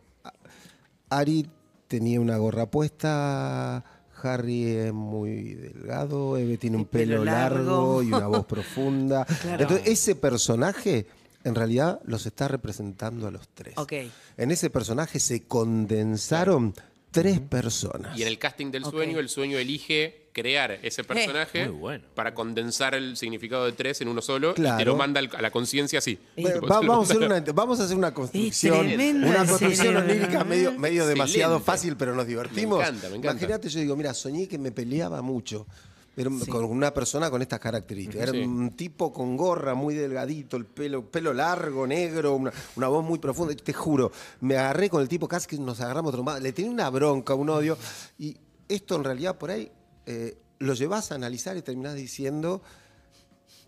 Ari 1.11 1.48
tenía 1.87 2.20
una 2.20 2.37
gorra 2.37 2.66
puesta, 2.70 3.85
Harry 4.22 4.64
es 4.64 4.92
muy 4.92 5.55
delgado, 5.55 6.37
Eve 6.37 6.59
tiene 6.59 6.77
un 6.77 6.83
El 6.83 6.88
pelo 6.88 7.12
pelo 7.12 7.24
largo 7.24 7.57
largo. 7.57 8.03
y 8.03 8.12
una 8.12 8.27
voz 8.27 8.46
profunda. 8.48 9.24
Claro. 9.24 9.62
Entonces 9.62 9.87
ese 9.88 10.14
personaje 10.14 11.07
en 11.44 11.55
realidad 11.55 12.01
los 12.05 12.27
está 12.27 12.48
representando 12.48 13.27
a 13.27 13.31
los 13.31 13.48
tres. 13.48 13.74
Ok. 13.79 13.92
En 14.37 14.51
ese 14.51 14.70
personaje 14.70 15.18
se 15.20 15.44
condensaron 15.44 16.74
tres 17.11 17.40
personas. 17.40 18.18
Y 18.18 18.22
en 18.22 18.29
el 18.29 18.38
casting 18.38 18.70
del 18.70 18.85
sueño, 18.85 19.18
el 19.18 19.29
sueño 19.29 19.59
elige 19.59 20.28
crear 20.40 20.79
ese 20.83 21.05
personaje 21.05 21.68
Muy 21.68 21.79
bueno. 21.79 22.05
para 22.14 22.35
condensar 22.35 22.94
el 22.94 23.16
significado 23.16 23.64
de 23.66 23.72
tres 23.72 24.01
en 24.01 24.09
uno 24.09 24.22
solo 24.22 24.51
y 24.53 24.55
te 24.55 24.62
Claro. 24.62 24.92
lo 24.92 24.96
manda 24.96 25.20
al- 25.20 25.31
a 25.37 25.42
la 25.42 25.51
conciencia 25.51 25.98
así. 25.98 26.18
Bueno, 26.37 26.61
va- 26.62 26.81
lo 26.83 26.88
vamos, 26.88 27.11
a 27.11 27.12
hacer 27.14 27.24
una, 27.27 27.40
vamos 27.53 27.81
a 27.81 27.85
hacer 27.85 27.96
una 27.96 28.14
construcción, 28.14 28.87
tremendo 28.87 29.27
una 29.27 29.38
construcción 29.38 29.74
cerebro. 29.74 30.01
onírica 30.01 30.44
medio, 30.44 30.72
medio 30.79 31.07
demasiado 31.07 31.57
Excelente. 31.57 31.64
fácil, 31.66 31.96
pero 31.96 32.14
nos 32.14 32.27
divertimos. 32.27 32.79
Me 32.79 32.85
encanta, 32.85 33.09
me 33.11 33.16
encanta. 33.16 33.31
Imagínate, 33.44 33.68
yo 33.68 33.81
digo, 33.81 33.96
mira, 33.96 34.14
soñé 34.14 34.46
que 34.48 34.59
me 34.59 34.70
peleaba 34.72 35.20
mucho. 35.22 35.66
Pero 36.14 36.33
con 36.48 36.64
una 36.64 36.92
persona 36.92 37.31
con 37.31 37.42
estas 37.42 37.61
características. 37.61 38.22
Era 38.22 38.33
Sí. 38.33 38.38
un 38.40 38.70
tipo 38.74 39.12
con 39.12 39.37
gorra, 39.37 39.74
muy 39.74 39.94
delgadito, 39.94 40.57
el 40.57 40.64
pelo, 40.66 41.05
pelo 41.05 41.33
largo, 41.33 41.87
negro, 41.87 42.35
una, 42.35 42.53
una 42.74 42.88
voz 42.88 43.05
muy 43.05 43.20
profunda. 43.20 43.55
Te 43.55 43.72
juro, 43.72 44.11
me 44.40 44.57
agarré 44.57 44.90
con 44.90 45.01
el 45.01 45.07
tipo, 45.07 45.29
casi 45.29 45.46
que 45.46 45.57
nos 45.59 45.81
agarramos 45.81 46.11
trombadas. 46.12 46.42
Le 46.42 46.53
tenía 46.53 46.72
una 46.72 46.90
bronca, 46.90 47.35
un 47.35 47.48
odio. 47.51 47.79
Y 48.18 48.37
esto 48.68 48.96
en 48.96 49.05
realidad 49.05 49.38
por 49.38 49.53
ahí 49.53 49.70
eh, 50.11 50.37
lo 50.59 50.75
llevas 50.75 51.12
a 51.12 51.14
analizar 51.16 51.57
y 51.57 51.62
terminás 51.62 51.94
diciendo, 51.94 52.62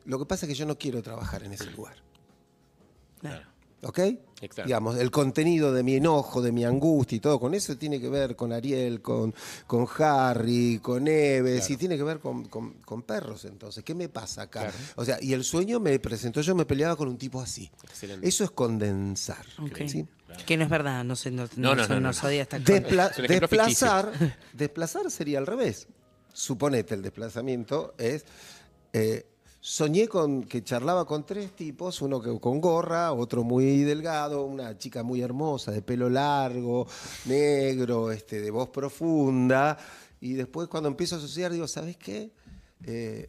lo 0.06 0.18
que 0.18 0.24
pasa 0.26 0.46
es 0.46 0.48
que 0.48 0.54
yo 0.56 0.64
no 0.66 0.76
quiero 0.78 1.02
trabajar 1.02 1.42
en 1.44 1.52
ese 1.52 1.70
lugar. 1.70 1.96
Claro. 3.20 3.46
¿Ok? 3.82 3.98
Exacto. 4.42 4.64
Digamos, 4.64 4.96
el 4.98 5.10
contenido 5.10 5.72
de 5.72 5.82
mi 5.82 5.94
enojo, 5.94 6.42
de 6.42 6.52
mi 6.52 6.64
angustia 6.64 7.16
y 7.16 7.20
todo, 7.20 7.40
con 7.40 7.54
eso 7.54 7.76
tiene 7.78 7.98
que 7.98 8.10
ver 8.10 8.36
con 8.36 8.52
Ariel, 8.52 9.00
con, 9.00 9.34
con 9.66 9.86
Harry, 9.98 10.80
con 10.82 11.08
Eves, 11.08 11.70
y 11.70 11.76
tiene 11.78 11.96
que 11.96 12.02
ver 12.02 12.18
con, 12.20 12.44
con- 12.46 12.74
con 12.82 13.02
perros, 13.02 13.46
entonces. 13.46 13.82
¿Qué 13.82 13.94
me 13.94 14.08
pasa 14.10 14.42
acá? 14.42 14.62
Claro. 14.62 14.76
O 14.96 15.04
sea, 15.04 15.16
y 15.22 15.32
el 15.32 15.44
sueño 15.44 15.80
me 15.80 15.98
presentó, 15.98 16.42
yo 16.42 16.54
me 16.54 16.66
peleaba 16.66 16.94
con 16.96 17.08
un 17.08 17.16
tipo 17.16 17.40
así. 17.40 17.70
Excelente. 17.84 18.28
Eso 18.28 18.44
es 18.44 18.50
condensar. 18.50 19.44
Ok. 19.58 19.78
¿sí? 19.86 20.06
Que 20.46 20.56
no 20.58 20.64
es 20.64 20.70
verdad, 20.70 21.02
no 21.04 21.16
sé, 21.16 21.30
no, 21.30 21.44
No, 21.56 21.74
no, 21.74 21.86
no, 21.86 21.88
no, 21.94 22.00
nos 22.00 22.22
no. 22.22 22.28
Despla- 22.30 23.10
ejemplo 23.12 23.26
desplazar, 23.26 24.12
desplazar 24.52 25.10
sería 25.10 25.38
al 25.38 25.46
revés. 25.46 25.86
Suponete, 26.32 26.94
el 26.94 27.02
desplazamiento 27.02 27.94
es, 27.98 28.24
eh, 28.92 29.26
soñé 29.60 30.08
con 30.08 30.42
que 30.44 30.62
charlaba 30.64 31.04
con 31.04 31.26
tres 31.26 31.52
tipos, 31.52 32.00
uno 32.02 32.20
que, 32.20 32.38
con 32.40 32.60
gorra, 32.60 33.12
otro 33.12 33.44
muy 33.44 33.82
delgado, 33.82 34.44
una 34.44 34.76
chica 34.78 35.02
muy 35.02 35.20
hermosa, 35.20 35.70
de 35.72 35.82
pelo 35.82 36.08
largo, 36.08 36.86
negro, 37.26 38.10
este, 38.10 38.40
de 38.40 38.50
voz 38.50 38.70
profunda. 38.70 39.76
Y 40.20 40.34
después 40.34 40.68
cuando 40.68 40.88
empiezo 40.88 41.16
a 41.16 41.18
asociar, 41.18 41.52
digo, 41.52 41.68
¿sabes 41.68 41.96
qué? 41.96 42.30
Eh, 42.84 43.28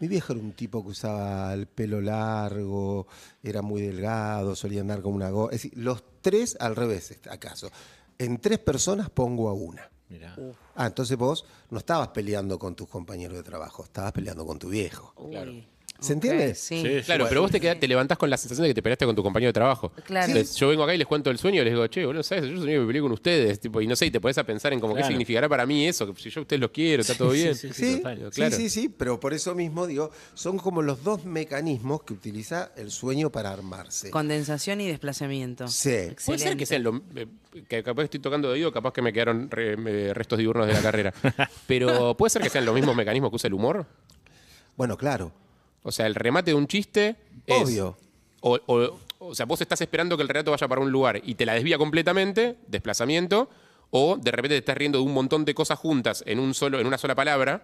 mi 0.00 0.08
viejo 0.08 0.32
era 0.32 0.42
un 0.42 0.52
tipo 0.52 0.82
que 0.82 0.90
usaba 0.90 1.54
el 1.54 1.66
pelo 1.66 2.00
largo, 2.00 3.06
era 3.42 3.62
muy 3.62 3.80
delgado, 3.80 4.56
solía 4.56 4.80
andar 4.80 5.02
con 5.02 5.14
una 5.14 5.30
gorra. 5.30 5.54
Es 5.54 5.62
decir, 5.62 5.78
los 5.78 6.02
tres 6.20 6.56
al 6.58 6.74
revés, 6.74 7.16
acaso. 7.30 7.70
En 8.18 8.38
tres 8.38 8.58
personas 8.58 9.10
pongo 9.10 9.48
a 9.48 9.52
una. 9.52 9.88
Mirá. 10.14 10.36
Ah, 10.76 10.86
entonces 10.86 11.18
vos 11.18 11.44
no 11.70 11.78
estabas 11.78 12.08
peleando 12.08 12.56
con 12.56 12.76
tus 12.76 12.88
compañeros 12.88 13.36
de 13.36 13.42
trabajo, 13.42 13.82
estabas 13.82 14.12
peleando 14.12 14.46
con 14.46 14.60
tu 14.60 14.68
viejo. 14.68 15.12
Uy. 15.16 15.66
¿Se 16.00 16.12
entiende? 16.12 16.54
Sí. 16.54 16.82
Sí, 16.82 17.02
Claro, 17.06 17.24
pero 17.28 17.40
vos 17.40 17.50
te, 17.50 17.60
quedás- 17.60 17.80
te 17.80 17.88
levantás 17.88 18.18
con 18.18 18.28
la 18.28 18.36
sensación 18.36 18.64
de 18.64 18.70
que 18.70 18.74
te 18.74 18.82
peleaste 18.82 19.06
con 19.06 19.16
tu 19.16 19.22
compañero 19.22 19.48
de 19.48 19.52
trabajo. 19.54 19.90
Claro. 20.04 20.26
Entonces, 20.26 20.54
yo 20.56 20.68
vengo 20.68 20.82
acá 20.82 20.94
y 20.94 20.98
les 20.98 21.06
cuento 21.06 21.30
el 21.30 21.38
sueño 21.38 21.62
y 21.62 21.64
les 21.64 21.72
digo, 21.72 21.86
che, 21.86 22.04
boludo, 22.04 22.22
¿sabes? 22.22 22.44
Yo 22.50 22.58
soñé 22.58 22.72
que 22.72 22.80
me 22.80 22.86
peleé 22.86 23.00
con 23.00 23.12
ustedes. 23.12 23.58
Tipo, 23.60 23.80
y 23.80 23.86
no 23.86 23.96
sé, 23.96 24.06
y 24.06 24.10
te 24.10 24.20
podés 24.20 24.36
a 24.36 24.44
pensar 24.44 24.72
en 24.74 24.80
como 24.80 24.92
qué 24.94 24.98
Claro. 25.00 25.12
significará 25.12 25.48
para 25.48 25.64
mí 25.64 25.86
eso, 25.86 26.12
que 26.12 26.20
si 26.20 26.28
yo 26.28 26.40
a 26.40 26.42
ustedes 26.42 26.60
los 26.60 26.70
quiero, 26.72 27.00
está 27.00 27.14
todo 27.14 27.30
bien. 27.30 27.54
sí, 27.54 27.72
Sí, 27.72 27.96
total. 27.96 28.30
Claro. 28.34 28.56
sí, 28.56 28.62
sí, 28.68 28.70
sí, 28.82 28.88
pero 28.90 29.18
por 29.18 29.32
eso 29.32 29.54
mismo 29.54 29.86
digo, 29.86 30.10
son 30.34 30.58
como 30.58 30.82
los 30.82 31.02
dos 31.04 31.24
mecanismos 31.24 32.02
que 32.02 32.12
utiliza 32.12 32.72
el 32.76 32.90
sueño 32.90 33.30
para 33.30 33.50
armarse. 33.50 34.10
Condensación 34.10 34.80
y 34.82 34.88
desplazamiento. 34.88 35.68
Sí. 35.68 35.88
Puede 35.88 35.98
ser 36.00 36.12
Excelente. 36.52 36.56
que 36.58 36.66
sean 36.66 36.82
lo, 36.82 37.02
eh, 37.14 37.26
que 37.66 37.82
capaz 37.82 38.02
que 38.02 38.04
estoy 38.06 38.20
tocando 38.20 38.48
de 38.48 38.54
oído, 38.54 38.72
capaz 38.72 38.92
que 38.92 39.00
me 39.00 39.12
quedaron 39.12 39.50
re- 39.50 39.76
me- 39.78 40.12
restos 40.12 40.38
diurnos 40.38 40.66
de 40.66 40.72
la 40.74 40.82
carrera. 40.82 41.14
Pero 41.66 42.14
puede 42.16 42.28
ser 42.30 42.42
que 42.42 42.50
sean 42.50 42.66
los 42.66 42.74
mismos 42.74 42.94
mecanismos 42.94 43.30
que 43.30 43.36
usa 43.36 43.48
el 43.48 43.54
humor. 43.54 43.86
Bueno, 44.76 44.96
claro. 44.98 45.32
O 45.84 45.92
sea, 45.92 46.06
el 46.06 46.16
remate 46.16 46.50
de 46.50 46.54
un 46.56 46.66
chiste 46.66 47.14
es. 47.46 47.62
Obvio. 47.62 47.96
O, 48.40 48.58
o- 48.66 48.98
o 49.26 49.34
sea, 49.34 49.46
vos 49.46 49.60
estás 49.62 49.80
esperando 49.80 50.16
que 50.18 50.22
el 50.22 50.28
relato 50.28 50.50
vaya 50.50 50.66
para 50.68 50.80
un 50.82 50.90
lugar 50.90 51.20
y 51.24 51.34
te 51.36 51.46
la 51.46 51.54
desvía 51.54 51.78
completamente, 51.78 52.56
desplazamiento, 52.66 53.48
o 53.90 54.16
de 54.18 54.30
repente 54.32 54.54
te 54.56 54.58
estás 54.58 54.76
riendo 54.76 54.98
de 54.98 55.04
un 55.04 55.14
montón 55.14 55.44
de 55.46 55.54
cosas 55.54 55.78
juntas 55.78 56.22
en, 56.26 56.40
un 56.40 56.52
solo, 56.52 56.78
en 56.78 56.86
una 56.86 56.98
sola 56.98 57.14
palabra, 57.14 57.62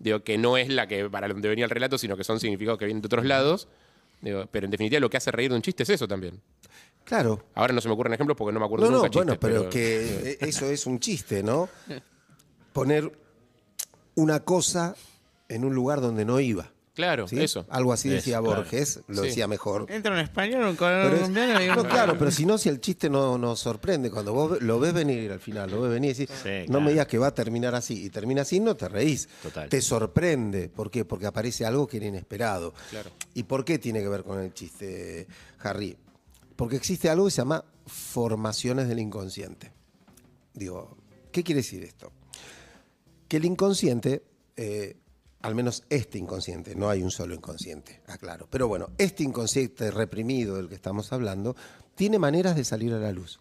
digo, 0.00 0.24
que 0.24 0.36
no 0.36 0.56
es 0.56 0.68
la 0.68 0.88
que 0.88 1.08
para 1.08 1.28
donde 1.28 1.48
venía 1.48 1.64
el 1.64 1.70
relato, 1.70 1.96
sino 1.98 2.16
que 2.16 2.24
son 2.24 2.40
significados 2.40 2.78
que 2.78 2.86
vienen 2.86 3.02
de 3.02 3.06
otros 3.06 3.24
lados. 3.24 3.68
Digo, 4.20 4.46
pero 4.50 4.64
en 4.64 4.70
definitiva 4.72 4.98
lo 4.98 5.10
que 5.10 5.16
hace 5.18 5.30
reír 5.30 5.50
de 5.50 5.56
un 5.56 5.62
chiste 5.62 5.84
es 5.84 5.90
eso 5.90 6.08
también. 6.08 6.40
Claro. 7.04 7.44
Ahora 7.54 7.72
no 7.72 7.80
se 7.80 7.86
me 7.86 7.94
ocurren 7.94 8.14
ejemplos 8.14 8.36
porque 8.36 8.52
no 8.52 8.58
me 8.58 8.66
acuerdo 8.66 8.86
No, 8.86 8.90
no, 8.92 8.96
nunca 9.02 9.10
bueno, 9.12 9.32
chistes, 9.34 9.38
pero, 9.50 9.70
que 9.70 10.30
eh, 10.32 10.38
eso 10.40 10.66
es 10.66 10.86
un 10.86 10.98
chiste, 10.98 11.42
¿no? 11.44 11.68
Poner 12.72 13.12
una 14.16 14.40
cosa 14.40 14.96
en 15.48 15.64
un 15.64 15.74
lugar 15.74 16.00
donde 16.00 16.24
no 16.24 16.40
iba. 16.40 16.72
Claro, 16.96 17.28
¿sí? 17.28 17.38
eso. 17.40 17.64
Algo 17.68 17.92
así 17.92 18.08
decía 18.08 18.40
claro. 18.40 18.56
Borges, 18.62 19.00
lo 19.06 19.20
Sí. 19.22 19.28
decía 19.28 19.46
mejor. 19.46 19.86
Entra 19.90 20.12
un 20.12 20.18
español, 20.18 20.62
un 20.64 20.70
es- 20.70 20.76
colombiano 20.78 21.60
un... 21.60 21.76
no, 21.76 21.88
claro, 21.88 22.16
pero 22.18 22.30
si 22.30 22.44
no, 22.46 22.56
si 22.58 22.68
el 22.70 22.80
chiste 22.80 23.08
no 23.10 23.36
nos 23.38 23.60
sorprende, 23.60 24.10
cuando 24.10 24.32
vos 24.32 24.52
ve- 24.52 24.58
lo 24.62 24.80
ves 24.80 24.94
venir 24.94 25.30
al 25.30 25.38
final, 25.40 25.70
lo 25.70 25.82
ves 25.82 25.92
venir 25.92 26.12
y 26.12 26.14
decís, 26.14 26.34
Sí, 26.42 26.48
no 26.62 26.64
claro. 26.66 26.80
me 26.80 26.90
digas 26.92 27.06
que 27.06 27.18
va 27.18 27.26
a 27.28 27.34
terminar 27.34 27.74
así, 27.74 28.06
y 28.06 28.08
termina 28.10 28.42
así, 28.42 28.58
no 28.60 28.74
te 28.76 28.88
reís. 28.88 29.28
Total. 29.42 29.68
Te 29.68 29.80
sorprende. 29.82 30.70
¿Por 30.70 30.90
qué? 30.90 31.04
Porque 31.04 31.26
aparece 31.26 31.66
algo 31.66 31.86
que 31.86 31.98
era 31.98 32.06
inesperado. 32.06 32.72
Claro. 32.90 33.10
¿Y 33.34 33.42
por 33.42 33.64
qué 33.64 33.78
tiene 33.78 34.00
que 34.00 34.08
ver 34.08 34.24
con 34.24 34.40
el 34.40 34.54
chiste, 34.54 35.26
Harry? 35.60 35.96
Porque 36.56 36.76
existe 36.76 37.10
algo 37.10 37.26
que 37.26 37.30
se 37.30 37.36
llama 37.42 37.62
formaciones 37.86 38.88
del 38.88 38.98
inconsciente. 39.00 39.70
Digo, 40.54 40.96
¿qué 41.30 41.42
quiere 41.44 41.60
decir 41.60 41.84
esto? 41.84 42.10
Que 43.28 43.36
el 43.36 43.44
inconsciente, 43.44 44.22
eh, 44.56 44.96
al 45.46 45.54
menos 45.54 45.84
este 45.90 46.18
inconsciente, 46.18 46.74
no 46.74 46.88
hay 46.90 47.02
un 47.02 47.10
solo 47.10 47.34
inconsciente, 47.34 48.00
aclaro, 48.08 48.48
pero 48.50 48.66
bueno, 48.68 48.90
este 48.98 49.22
inconsciente 49.22 49.90
reprimido 49.90 50.56
del 50.56 50.68
que 50.68 50.74
estamos 50.74 51.12
hablando, 51.12 51.54
tiene 51.94 52.18
maneras 52.18 52.56
de 52.56 52.64
salir 52.64 52.92
a 52.92 52.98
la 52.98 53.12
luz. 53.12 53.38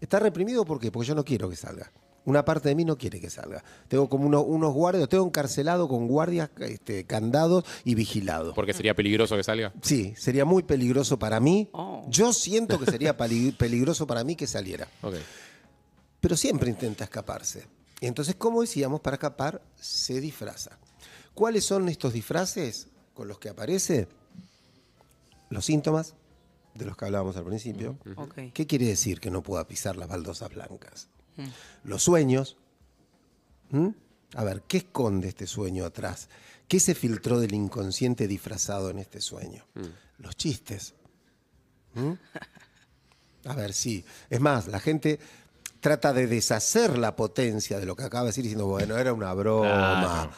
Está 0.00 0.18
reprimido 0.20 0.64
¿por 0.64 0.78
qué? 0.80 0.90
Porque 0.92 1.08
yo 1.08 1.14
no 1.14 1.24
quiero 1.24 1.48
que 1.50 1.56
salga. 1.56 1.90
Una 2.24 2.44
parte 2.44 2.68
de 2.68 2.76
mí 2.76 2.84
no 2.84 2.96
quiere 2.96 3.20
que 3.20 3.30
salga. 3.30 3.64
Tengo 3.88 4.08
como 4.08 4.26
uno- 4.26 4.42
unos 4.42 4.72
guardias, 4.72 5.08
tengo 5.08 5.26
encarcelado 5.26 5.88
con 5.88 6.06
guardias, 6.06 6.50
este, 6.60 7.04
candados 7.04 7.64
y 7.84 7.96
vigilados. 7.96 8.54
Porque 8.54 8.72
sería 8.72 8.94
peligroso 8.94 9.36
que 9.36 9.42
salga. 9.42 9.72
Sí, 9.82 10.14
sería 10.16 10.44
muy 10.44 10.62
peligroso 10.62 11.18
para 11.18 11.40
mí. 11.40 11.68
Oh. 11.72 12.06
Yo 12.08 12.32
siento 12.32 12.78
que 12.78 12.86
sería 12.88 13.16
peligroso 13.58 14.06
para 14.06 14.22
mí 14.22 14.36
que 14.36 14.46
saliera. 14.46 14.86
Ok. 15.02 15.14
Pero 16.20 16.36
siempre 16.36 16.70
intenta 16.70 17.02
escaparse. 17.02 17.66
Y 18.00 18.06
entonces, 18.06 18.34
como 18.36 18.60
decíamos, 18.60 19.00
para 19.00 19.14
escapar 19.14 19.60
se 19.80 20.20
disfraza. 20.20 20.78
¿Cuáles 21.34 21.64
son 21.64 21.88
estos 21.88 22.12
disfraces 22.12 22.88
con 23.14 23.28
los 23.28 23.38
que 23.38 23.48
aparece? 23.48 24.08
Los 25.50 25.64
síntomas 25.64 26.14
de 26.74 26.86
los 26.86 26.96
que 26.96 27.04
hablábamos 27.04 27.36
al 27.36 27.44
principio. 27.44 27.98
¿Qué 28.54 28.66
quiere 28.66 28.86
decir 28.86 29.20
que 29.20 29.30
no 29.30 29.42
pueda 29.42 29.66
pisar 29.66 29.96
las 29.96 30.08
baldosas 30.08 30.50
blancas? 30.50 31.08
Los 31.84 32.02
sueños. 32.02 32.56
¿Mm? 33.70 33.88
A 34.34 34.44
ver, 34.44 34.62
¿qué 34.62 34.78
esconde 34.78 35.28
este 35.28 35.46
sueño 35.46 35.84
atrás? 35.84 36.28
¿Qué 36.68 36.80
se 36.80 36.94
filtró 36.94 37.38
del 37.38 37.54
inconsciente 37.54 38.26
disfrazado 38.26 38.90
en 38.90 38.98
este 38.98 39.20
sueño? 39.20 39.66
Los 40.18 40.36
chistes. 40.36 40.94
¿Mm? 41.94 42.12
A 43.44 43.54
ver, 43.54 43.72
sí. 43.72 44.04
Es 44.30 44.40
más, 44.40 44.68
la 44.68 44.80
gente 44.80 45.18
trata 45.80 46.12
de 46.12 46.26
deshacer 46.26 46.96
la 46.96 47.16
potencia 47.16 47.78
de 47.78 47.86
lo 47.86 47.96
que 47.96 48.04
acaba 48.04 48.24
de 48.24 48.28
decir 48.28 48.44
diciendo, 48.44 48.66
bueno, 48.66 48.96
era 48.96 49.12
una 49.12 49.34
broma. 49.34 50.30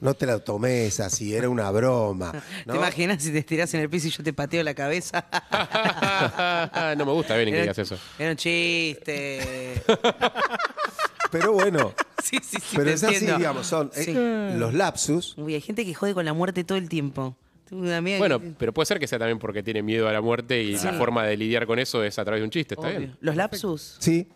No 0.00 0.14
te 0.14 0.26
la 0.26 0.38
tomes 0.38 1.00
así, 1.00 1.34
era 1.34 1.48
una 1.48 1.70
broma. 1.72 2.32
¿no? 2.66 2.72
¿Te 2.72 2.78
imaginas 2.78 3.22
si 3.22 3.32
te 3.32 3.38
estiras 3.38 3.72
en 3.74 3.80
el 3.80 3.90
piso 3.90 4.06
y 4.06 4.10
yo 4.10 4.22
te 4.22 4.32
pateo 4.32 4.62
la 4.62 4.74
cabeza? 4.74 5.26
no 6.96 7.04
me 7.06 7.12
gusta, 7.12 7.34
Benny, 7.36 7.50
que 7.50 7.56
Era- 7.56 7.62
digas 7.64 7.78
eso. 7.78 7.98
Era 8.18 8.30
un 8.30 8.36
chiste. 8.36 9.82
Pero 11.30 11.52
bueno, 11.52 11.92
Sí, 12.22 12.38
sí, 12.42 12.56
sí. 12.58 12.76
pero 12.76 12.84
te 12.84 12.92
es 12.94 13.04
así, 13.04 13.26
digamos, 13.26 13.66
son 13.66 13.90
eh, 13.96 14.54
los 14.56 14.72
lapsus. 14.72 15.34
Uy, 15.36 15.54
hay 15.54 15.60
gente 15.60 15.84
que 15.84 15.92
jode 15.92 16.14
con 16.14 16.24
la 16.24 16.32
muerte 16.32 16.64
todo 16.64 16.78
el 16.78 16.88
tiempo. 16.88 17.36
Bueno, 17.70 18.40
que- 18.40 18.54
pero 18.58 18.72
puede 18.72 18.86
ser 18.86 18.98
que 18.98 19.06
sea 19.06 19.18
también 19.18 19.38
porque 19.38 19.62
tiene 19.62 19.82
miedo 19.82 20.08
a 20.08 20.12
la 20.12 20.22
muerte 20.22 20.62
y 20.62 20.78
la 20.78 20.94
forma 20.94 21.24
de 21.26 21.36
lidiar 21.36 21.66
con 21.66 21.78
eso 21.78 22.02
es 22.02 22.18
a 22.18 22.24
través 22.24 22.40
de 22.40 22.44
un 22.44 22.50
chiste, 22.50 22.74
¿está 22.76 22.86
Obvio. 22.88 22.98
bien? 22.98 23.16
Los 23.20 23.36
lapsus. 23.36 23.96
Sí. 23.98 24.26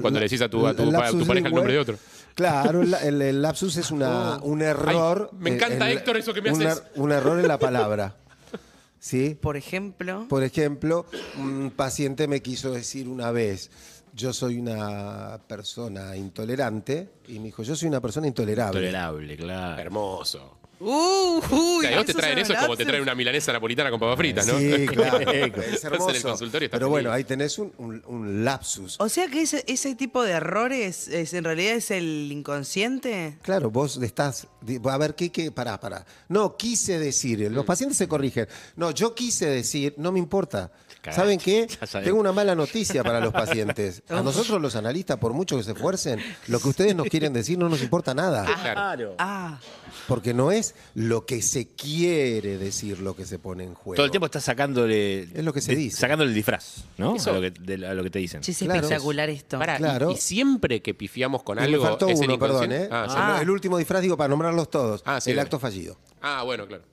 Cuando 0.00 0.18
le 0.20 0.26
decís 0.26 0.40
a 0.42 0.48
tu- 0.48 0.66
a 0.66 0.74
tu 0.74 0.82
a 0.96 1.10
tu 1.10 1.26
pareja 1.26 1.48
el 1.48 1.54
nombre 1.54 1.72
de 1.72 1.78
otro. 1.78 1.96
Claro, 2.34 2.82
el, 2.82 2.94
el- 2.94 3.22
el 3.22 3.42
lapsus 3.42 3.76
es 3.76 3.90
una, 3.90 4.38
un 4.42 4.62
error. 4.62 5.30
Oh. 5.32 5.36
me 5.38 5.50
encanta, 5.50 5.90
en- 5.90 5.98
Héctor, 5.98 6.16
eso 6.16 6.32
que 6.34 6.42
me 6.42 6.52
un 6.52 6.62
haces. 6.66 6.82
er- 6.82 6.90
un 6.96 7.12
error 7.12 7.38
en 7.40 7.48
la 7.48 7.58
palabra. 7.58 8.16
¿Sí? 9.00 9.36
Por 9.40 9.56
ejemplo. 9.56 10.26
Por 10.28 10.42
ejemplo, 10.42 11.06
un 11.38 11.72
paciente 11.74 12.26
me 12.28 12.42
quiso 12.42 12.70
decir 12.72 13.08
una 13.08 13.30
vez, 13.30 13.70
yo 14.12 14.32
soy 14.32 14.58
una 14.58 15.38
persona 15.46 16.16
intolerante, 16.16 17.08
y 17.28 17.38
me 17.38 17.46
dijo, 17.46 17.62
yo 17.62 17.76
soy 17.76 17.88
una 17.88 18.00
persona 18.00 18.26
intolerable. 18.26 18.80
Tolerable, 18.80 19.36
claro. 19.36 19.80
Hermoso. 19.80 20.57
Uh, 20.80 21.38
uy, 21.50 21.86
O 21.86 21.88
sea, 21.88 21.96
vos 21.96 22.06
te 22.06 22.12
¿esos 22.12 22.20
traen 22.22 22.38
eso 22.38 22.52
es 22.52 22.58
como 22.60 22.76
te 22.76 22.84
traen 22.84 23.02
una 23.02 23.14
milanesa 23.14 23.52
napolitana 23.52 23.90
con 23.90 23.98
papas 23.98 24.16
fritas, 24.16 24.46
¿no? 24.46 24.58
Sí, 24.58 24.86
claro. 24.92 25.18
Es 25.18 25.84
en 25.84 25.88
el 25.88 25.94
hermoso. 25.94 26.28
consultorio, 26.28 26.70
Pero 26.70 26.88
bueno, 26.88 27.10
ahí 27.10 27.24
tenés 27.24 27.58
un, 27.58 27.72
un- 27.78 28.02
un 28.06 28.44
lapsus. 28.44 28.96
O 29.00 29.08
sea 29.08 29.26
que 29.28 29.42
ese, 29.42 29.64
ese 29.66 29.94
tipo 29.94 30.22
de 30.22 30.32
errores 30.32 31.08
es, 31.08 31.32
en 31.34 31.44
realidad 31.44 31.74
es 31.74 31.90
el 31.90 32.28
inconsciente. 32.30 33.38
Claro, 33.42 33.70
vos 33.70 33.96
estás. 34.02 34.46
A 34.84 34.98
ver, 34.98 35.14
¿qué, 35.14 35.30
qué? 35.30 35.50
Pará, 35.50 35.80
pará. 35.80 36.04
No, 36.28 36.56
quise 36.56 36.98
decir. 36.98 37.50
Los 37.50 37.64
pacientes 37.64 37.96
se 37.98 38.06
corrigen. 38.08 38.46
No, 38.76 38.90
yo 38.90 39.14
quise 39.14 39.46
decir, 39.46 39.94
no 39.96 40.12
me 40.12 40.18
importa. 40.18 40.70
¿Saben 41.10 41.38
qué? 41.38 41.66
Tengo 42.04 42.18
una 42.20 42.32
mala 42.32 42.54
noticia 42.54 43.02
para 43.02 43.20
los 43.20 43.32
pacientes. 43.32 44.02
A 44.08 44.20
nosotros, 44.20 44.60
los 44.60 44.76
analistas, 44.76 45.16
por 45.16 45.32
mucho 45.32 45.56
que 45.56 45.62
se 45.62 45.72
esfuercen, 45.72 46.20
lo 46.48 46.60
que 46.60 46.68
ustedes 46.68 46.94
nos 46.94 47.06
quieren 47.08 47.32
decir 47.32 47.56
no 47.58 47.68
nos 47.68 47.80
importa 47.82 48.12
nada. 48.14 48.44
Claro. 48.44 49.14
Ah, 49.18 49.58
Porque 50.06 50.34
no 50.34 50.50
es 50.52 50.74
lo 50.94 51.26
que 51.26 51.42
se 51.42 51.66
quiere 51.68 52.58
decir 52.58 53.00
lo 53.00 53.14
que 53.16 53.24
se 53.24 53.38
pone 53.38 53.64
en 53.64 53.74
juego. 53.74 53.96
Todo 53.96 54.06
el 54.06 54.10
tiempo 54.10 54.26
estás 54.26 54.44
sacándole. 54.44 55.22
Es 55.22 55.44
lo 55.44 55.52
que 55.52 55.60
se 55.60 55.74
dice. 55.74 55.96
Sacándole 55.98 56.30
el 56.30 56.34
disfraz, 56.34 56.84
¿no? 56.96 57.16
Eso- 57.16 57.30
A 57.30 57.34
lo 57.34 57.40
que, 57.40 57.50
de- 57.50 57.86
a 57.86 57.94
lo 57.94 58.02
que 58.02 58.10
te 58.10 58.18
dicen. 58.18 58.40
che, 58.40 58.52
es 58.52 58.58
Claro. 58.58 58.74
espectacular 58.80 59.28
esto. 59.30 59.58
Pará, 59.58 59.76
Claro. 59.76 60.10
y, 60.12 60.16
siempre 60.16 60.80
que 60.82 60.94
pifiamos 60.94 61.42
con 61.42 61.58
Y 61.58 61.60
me 61.62 61.66
algo. 61.66 61.82
faltó 61.84 62.08
es 62.08 62.20
el 62.20 62.38
perdón? 62.38 62.72
¿eh? 62.72 62.88
Ah, 62.90 63.06
sí. 63.08 63.14
Ah. 63.18 63.50
Último 63.50 63.78
disfraz, 63.78 64.02
digo, 64.02 64.16
para 64.16 64.28
nombrarlos 64.28 64.70
todos. 64.70 65.02
Ah, 65.04 65.20
sí, 65.20 65.30
el 65.30 65.36
bien. 65.36 65.44
acto 65.44 65.58
fallido. 65.58 65.98
Ah, 66.20 66.42
bueno, 66.44 66.66
claro. 66.66 66.84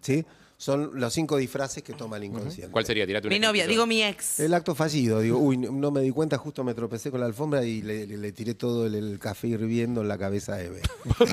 ¿Sí? 0.00 0.24
Son 0.58 0.98
los 0.98 1.12
cinco 1.12 1.36
disfraces 1.36 1.82
que 1.82 1.92
toma 1.92 2.16
el 2.16 2.24
inconsciente. 2.24 2.72
¿Cuál 2.72 2.86
sería? 2.86 3.06
Tirate 3.06 3.28
Mi 3.28 3.38
novia, 3.38 3.66
digo 3.66 3.86
mi 3.86 4.02
ex. 4.02 4.40
El 4.40 4.54
acto 4.54 4.74
fallido, 4.74 5.20
digo, 5.20 5.38
uy, 5.38 5.58
no- 5.58 5.90
me 5.90 6.00
di 6.00 6.10
cuenta, 6.10 6.38
justo 6.38 6.64
me 6.64 6.72
tropecé 6.72 7.10
con 7.10 7.20
la 7.20 7.26
alfombra 7.26 7.62
y 7.64 7.82
le, 7.82 8.06
le- 8.06 8.16
le 8.16 8.32
tiré 8.32 8.54
todo 8.54 8.86
el, 8.86 8.94
el 8.94 9.18
café 9.18 9.48
hirviendo 9.48 10.00
en 10.00 10.08
la 10.08 10.16
cabeza 10.16 10.54
a 10.54 10.62
Eve. 10.62 10.80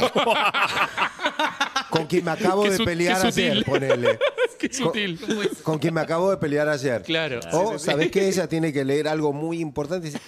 con 1.89 2.07
quien 2.07 2.25
me 2.25 2.31
acabo 2.31 2.63
Qué 2.63 2.71
de 2.71 2.77
su- 2.77 2.85
pelear 2.85 3.21
qué 3.21 3.27
ayer, 3.27 3.65
ponele. 3.65 4.19
Qué 4.59 4.73
sutil. 4.73 5.19
Con 5.61 5.77
quien 5.77 5.93
me 5.93 5.99
acabo 6.01 6.31
de 6.31 6.37
pelear 6.37 6.69
ayer. 6.69 7.01
Claro. 7.03 7.39
O. 7.51 7.77
¿sabés 7.77 8.09
qué? 8.11 8.29
Ella 8.29 8.47
tiene 8.47 8.71
que 8.71 8.85
leer 8.85 9.09
algo 9.09 9.33
muy 9.33 9.59
importante 9.59 10.07
y 10.07 10.11
dice, 10.11 10.23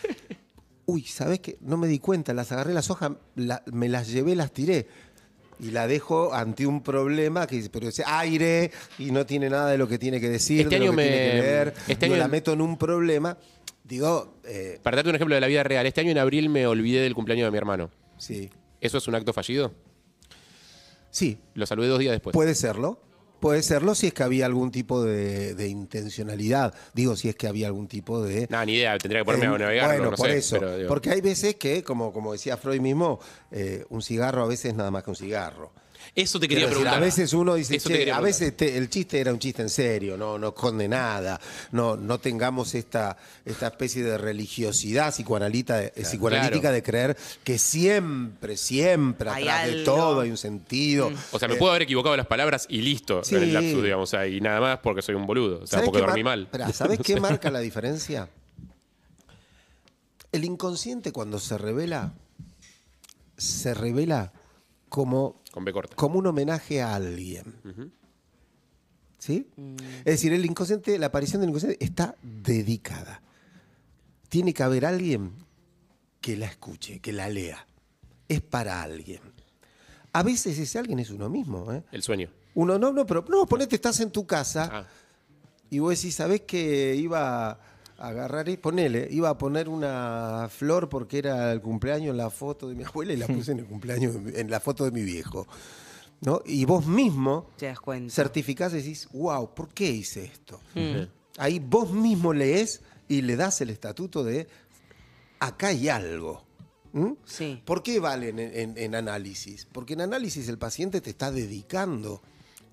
uy, 0.86 1.04
¿sabés 1.04 1.40
qué? 1.40 1.58
No 1.62 1.78
me 1.78 1.88
di 1.88 2.00
cuenta, 2.00 2.34
las 2.34 2.52
agarré 2.52 2.74
las 2.74 2.90
hojas, 2.90 3.12
la- 3.36 3.64
me 3.72 3.88
las 3.88 4.10
llevé, 4.10 4.36
las 4.36 4.52
tiré. 4.52 4.88
Y 5.60 5.72
la 5.72 5.88
dejo 5.88 6.34
ante 6.34 6.66
un 6.68 6.82
problema 6.84 7.48
que 7.48 7.56
dice, 7.58 7.70
pero 7.70 7.88
dice 7.88 8.04
aire 8.06 8.72
y 9.00 9.12
no 9.12 9.26
tiene 9.26 9.50
nada 9.50 9.70
de 9.70 9.78
lo 9.78 9.88
que 9.88 9.98
tiene 9.98 10.20
que 10.20 10.30
decir, 10.30 10.62
Este 10.62 10.76
de 10.76 10.80
lo 10.80 10.86
año 10.86 10.92
que 10.92 10.98
me- 10.98 11.04
tiene 11.08 11.18
que 11.32 11.42
leer. 11.42 11.74
este 11.88 12.06
año- 12.06 12.16
la 12.18 12.28
meto 12.28 12.54
en 12.54 12.62
un 12.62 12.78
problema. 12.78 13.38
Digo, 13.84 14.40
eh, 14.46 14.80
Para 14.82 14.96
darte 14.98 15.10
un 15.10 15.16
ejemplo 15.16 15.36
de 15.36 15.42
la 15.42 15.48
vida 15.48 15.64
real, 15.64 15.86
este 15.86 16.02
año 16.02 16.12
en 16.12 16.18
abril 16.18 16.50
me 16.50 16.66
olvidé 16.68 17.02
del 17.02 17.14
cumpleaños 17.14 17.46
de 17.48 17.52
mi 17.52 17.58
hermano. 17.58 17.90
sí, 18.18 18.50
¿Eso 18.82 18.98
es 19.00 19.08
un 19.08 19.16
acto 19.16 19.32
fallido? 19.34 19.74
sí, 21.10 21.38
Lo 21.54 21.66
saludé 21.66 21.88
dos 21.88 22.00
días 22.00 22.12
después. 22.12 22.34
puede 22.34 22.56
serlo. 22.56 23.00
Puede 23.46 23.62
serlo 23.62 23.94
si 23.94 24.08
es 24.08 24.14
que 24.16 24.24
había 24.24 24.48
algún 24.48 24.72
tipo 24.72 25.04
de, 25.04 25.54
de 25.54 25.68
intencionalidad. 25.68 26.74
Digo, 26.96 27.16
si 27.16 27.30
es 27.30 27.36
que 27.36 27.48
había 27.48 27.68
algún 27.68 27.88
tipo 27.88 28.24
de... 28.24 28.48
Nada, 28.50 28.66
ni 28.66 28.74
idea, 28.74 28.98
tendría 28.98 29.22
que 29.22 29.26
ponerme 29.26 29.46
Eh, 29.46 29.56
a 29.56 29.60
navegar. 29.60 29.88
bueno, 29.98 30.10
no 30.10 30.18
por 30.18 30.30
sé, 30.32 30.38
eso. 30.38 30.58
pero, 30.60 30.88
porque 30.88 31.12
hay 31.12 31.22
veces 31.22 31.54
que, 31.54 31.84
como, 31.84 32.12
como 32.12 32.32
decía 32.32 32.58
Freud 32.58 32.82
mismo, 32.82 33.20
eh, 33.52 33.86
un 33.90 34.02
cigarro 34.02 34.44
a 34.44 34.48
veces 34.48 34.72
es 34.72 34.76
nada 34.76 34.90
más 34.90 35.04
que 35.04 35.12
un 35.12 35.16
cigarro. 35.16 35.72
Eso 36.14 36.40
te 36.40 36.48
quería 36.48 36.66
decir, 36.66 36.78
preguntar. 36.80 37.02
a 37.02 37.06
veces 37.06 37.34
uno 37.34 37.56
dice, 37.56 37.80
"Che, 37.80 37.86
a 37.86 37.96
preguntar. 37.96 38.24
veces 38.24 38.56
te- 38.58 38.78
el 38.78 38.90
chiste 38.90 39.20
era 39.20 39.32
un 39.34 39.40
chiste 39.40 39.62
en 39.62 39.70
serio, 39.70 40.18
no, 40.18 40.38
no 40.38 40.50
esconde 40.50 40.88
nada, 40.88 41.40
no, 41.72 41.96
no 41.98 42.20
tengamos 42.20 42.76
esta, 42.76 43.18
esta 43.46 43.68
especie 43.68 44.04
de 44.04 44.18
religiosidad 44.18 45.12
psicoanalita, 45.12 45.84
eh, 45.84 45.94
psicoanalítica 46.04 46.60
Claro. 46.62 46.76
de 46.76 46.84
creer 46.84 47.18
que 47.44 47.58
siempre, 47.58 48.58
siempre 48.58 49.30
Hay 49.30 49.44
atrás 49.48 49.68
de 49.68 49.84
todo 49.84 50.22
hay 50.22 50.30
un 50.30 50.38
sentido. 50.38 51.12
O 51.32 51.40
sea, 51.40 51.48
me 51.48 51.56
Eh, 51.56 51.58
puedo 51.58 51.72
haber 51.72 51.84
equivocado 51.84 52.16
las 52.18 52.28
palabras 52.28 52.66
y 52.70 52.82
listo 52.82 53.24
Sí. 53.24 53.36
en 53.36 53.44
el 53.44 53.54
lapsus, 53.54 53.84
digamos, 53.84 54.10
o 54.10 54.12
sea, 54.12 54.28
y 54.28 54.42
nada 54.42 54.60
más 54.62 54.80
porque 54.80 55.02
soy 55.02 55.16
un 55.16 55.26
boludo, 55.26 55.56
o 55.64 55.68
sea, 55.68 55.80
¿sabés 55.80 55.86
porque 55.86 56.02
dormí 56.02 56.24
mal. 56.24 56.48
¿Sabés 56.74 57.00
qué 57.00 57.20
marca 57.20 57.50
la 57.52 57.60
diferencia? 57.60 58.30
El 60.32 60.44
inconsciente 60.44 61.12
cuando 61.12 61.40
se 61.40 61.58
revela, 61.58 62.14
se 63.38 63.74
revela 63.74 64.34
como 64.96 65.42
Con 65.52 65.66
B 65.66 65.74
corta. 65.74 65.94
como 65.98 66.20
un 66.20 66.28
homenaje 66.28 66.82
a 66.82 66.96
alguien. 66.96 67.56
¿Sí? 69.20 69.50
Es 70.00 70.06
decir, 70.06 70.32
el 70.32 70.46
inconsciente, 70.46 70.98
la 70.98 71.08
aparición 71.08 71.42
del 71.42 71.50
inconsciente 71.50 71.84
está 71.84 72.16
dedicada. 72.24 73.22
Tiene 74.30 74.54
que 74.54 74.64
haber 74.64 74.86
alguien 74.86 75.34
que 76.22 76.38
la 76.38 76.46
escuche, 76.46 77.02
que 77.02 77.12
la 77.12 77.28
lea. 77.28 77.68
Es 78.30 78.40
para 78.40 78.82
alguien. 78.82 79.20
A 80.14 80.24
veces 80.24 80.58
ese 80.58 80.80
alguien 80.80 81.00
es 81.00 81.10
uno 81.10 81.28
mismo. 81.30 81.74
¿eh? 81.74 81.84
El 81.92 82.02
sueño. 82.02 82.30
Uno 82.54 82.80
no, 82.80 82.94
no, 82.94 83.06
pero 83.06 83.26
no, 83.28 83.46
ponete, 83.46 83.76
estás 83.76 84.00
en 84.00 84.12
tu 84.12 84.26
casa 84.26 84.70
Ah, 84.72 84.88
y 85.70 85.80
vos 85.80 85.94
decís, 85.94 86.16
¿sabés 86.16 86.42
que 86.42 86.96
iba 86.96 87.50
a 87.52 87.60
agarrar, 87.98 88.50
y 88.50 88.58
ponele, 88.58 89.08
iba 89.12 89.30
a 89.30 89.38
poner 89.38 89.70
una 89.70 90.48
flor 90.50 90.90
porque 90.90 91.18
era 91.20 91.52
el 91.52 91.62
cumpleaños 91.62 92.12
en 92.12 92.18
la 92.18 92.30
foto 92.30 92.68
de 92.68 92.76
mi 92.76 92.84
abuela 92.86 93.14
y 93.14 93.18
la 93.18 93.28
puse 93.28 93.52
en 93.54 93.60
el 93.60 93.66
cumpleaños, 93.66 94.16
en 94.34 94.50
la 94.50 94.60
foto 94.60 94.84
de 94.86 94.92
mi 94.92 95.04
viejo? 95.04 95.48
¿No? 96.22 96.42
Y 96.46 96.66
vos 96.66 96.88
mismo 96.88 97.50
Te 97.58 97.68
das 97.68 97.80
cuenta. 97.80 98.14
certificás 98.14 98.74
y 98.74 98.78
decís, 98.78 99.08
wow, 99.14 99.54
¿por 99.54 99.70
qué 99.70 99.90
hice 99.90 100.26
esto? 100.26 100.60
Ahí 101.38 101.60
vos 101.60 101.92
mismo 101.92 102.34
lees 102.34 102.82
y 103.08 103.22
le 103.22 103.36
das 103.36 103.60
el 103.62 103.70
estatuto 103.70 104.24
de, 104.24 104.48
acá 105.40 105.68
hay 105.68 105.90
algo. 105.90 106.44
¿Mm? 106.94 107.12
Sí. 107.26 107.62
¿Por 107.66 107.84
qué 107.84 108.00
valen 108.00 108.40
en, 108.40 108.56
en- 108.58 108.78
en 108.78 108.96
análisis? 108.96 109.68
Porque 109.72 109.94
en 109.94 110.02
análisis 110.02 110.48
el 110.48 110.58
paciente 110.58 111.02
te 111.02 111.10
está 111.10 111.30
dedicando 111.32 112.22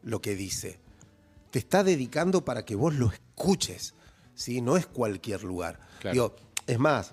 lo 0.04 0.22
que 0.22 0.36
dice. 0.36 0.78
Te 1.50 1.58
está 1.58 1.82
dedicando 1.82 2.44
para 2.44 2.64
que 2.64 2.76
vos 2.76 2.94
lo 2.94 3.10
escuches. 3.10 3.94
¿Sí? 4.34 4.60
No 4.60 4.76
es 4.76 4.86
cualquier 4.86 5.42
lugar. 5.44 5.78
Claro. 6.00 6.12
Digo, 6.14 6.36
es 6.66 6.78
más, 6.78 7.12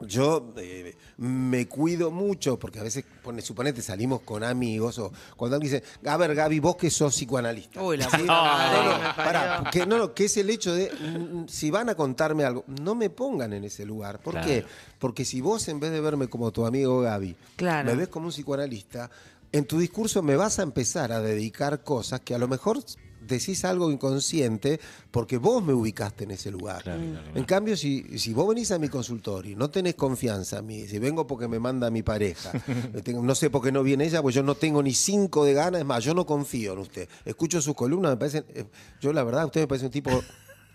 yo 0.00 0.52
eh, 0.56 0.96
me 1.18 1.68
cuido 1.68 2.10
mucho 2.10 2.58
porque 2.58 2.80
a 2.80 2.82
veces, 2.82 3.04
pone, 3.22 3.40
suponete, 3.40 3.82
salimos 3.82 4.22
con 4.22 4.42
amigos 4.42 4.98
o 4.98 5.12
cuando 5.36 5.56
alguien 5.56 5.72
dice, 5.80 5.84
a 6.08 6.16
ver, 6.16 6.34
Gaby, 6.34 6.58
vos 6.58 6.74
que 6.76 6.90
sos 6.90 7.14
psicoanalista. 7.14 7.80
Uy, 7.80 7.98
la 7.98 8.10
¿Sí? 8.10 8.16
puta 8.18 8.72
No, 8.72 8.82
no, 8.84 8.98
que 8.98 9.04
no, 9.08 9.16
pará, 9.16 9.70
que, 9.70 9.86
no, 9.86 9.98
no, 9.98 10.12
que 10.14 10.24
es 10.24 10.36
el 10.38 10.50
hecho 10.50 10.74
de, 10.74 10.90
mm, 10.90 11.46
si 11.48 11.70
van 11.70 11.88
a 11.88 11.94
contarme 11.94 12.44
algo, 12.44 12.64
no 12.66 12.96
me 12.96 13.10
pongan 13.10 13.52
en 13.52 13.62
ese 13.64 13.84
lugar. 13.86 14.18
¿Por 14.20 14.34
Claro. 14.34 14.48
qué? 14.48 14.64
Porque 14.98 15.24
si 15.24 15.40
vos, 15.40 15.68
en 15.68 15.78
vez 15.78 15.92
de 15.92 16.00
verme 16.00 16.26
como 16.28 16.50
tu 16.50 16.66
amigo 16.66 17.00
Gaby, 17.00 17.36
Claro. 17.54 17.88
me 17.88 17.94
ves 17.96 18.08
como 18.08 18.26
un 18.26 18.32
psicoanalista, 18.32 19.08
en 19.52 19.66
tu 19.66 19.78
discurso 19.78 20.20
me 20.22 20.34
vas 20.34 20.58
a 20.58 20.62
empezar 20.64 21.12
a 21.12 21.20
dedicar 21.20 21.84
cosas 21.84 22.20
que 22.22 22.34
a 22.34 22.38
lo 22.38 22.48
mejor 22.48 22.82
decís 23.26 23.64
algo 23.64 23.90
inconsciente 23.90 24.80
porque 25.10 25.38
vos 25.38 25.62
me 25.64 25.72
ubicaste 25.72 26.24
en 26.24 26.32
ese 26.32 26.50
lugar. 26.50 26.82
Claro, 26.82 27.00
claro, 27.00 27.22
claro. 27.22 27.38
En 27.38 27.44
cambio, 27.44 27.76
si, 27.76 28.18
si 28.18 28.32
vos 28.32 28.48
venís 28.48 28.70
a 28.70 28.78
mi 28.78 28.88
consultorio 28.88 29.52
y 29.52 29.56
no 29.56 29.70
tenés 29.70 29.94
confianza 29.94 30.58
en 30.58 30.66
mí, 30.66 30.86
si 30.86 30.98
vengo 30.98 31.26
porque 31.26 31.48
me 31.48 31.58
manda 31.58 31.90
mi 31.90 32.02
pareja, 32.02 32.52
eh, 32.94 33.12
no 33.14 33.34
sé 33.34 33.50
por 33.50 33.62
qué 33.62 33.72
no 33.72 33.82
viene 33.82 34.04
ella, 34.04 34.22
pues 34.22 34.34
yo 34.34 34.42
no 34.42 34.54
tengo 34.54 34.82
ni 34.82 34.94
cinco 34.94 35.44
de 35.44 35.54
ganas, 35.54 35.80
es 35.80 35.86
más, 35.86 36.04
yo 36.04 36.14
no 36.14 36.26
confío 36.26 36.72
en 36.72 36.78
usted. 36.80 37.08
Escucho 37.24 37.60
sus 37.60 37.74
columnas, 37.74 38.12
me 38.12 38.16
parecen, 38.16 38.44
eh, 38.54 38.64
yo 39.00 39.12
la 39.12 39.24
verdad, 39.24 39.46
usted 39.46 39.62
me 39.62 39.66
parece 39.66 39.86
un 39.86 39.92
tipo 39.92 40.22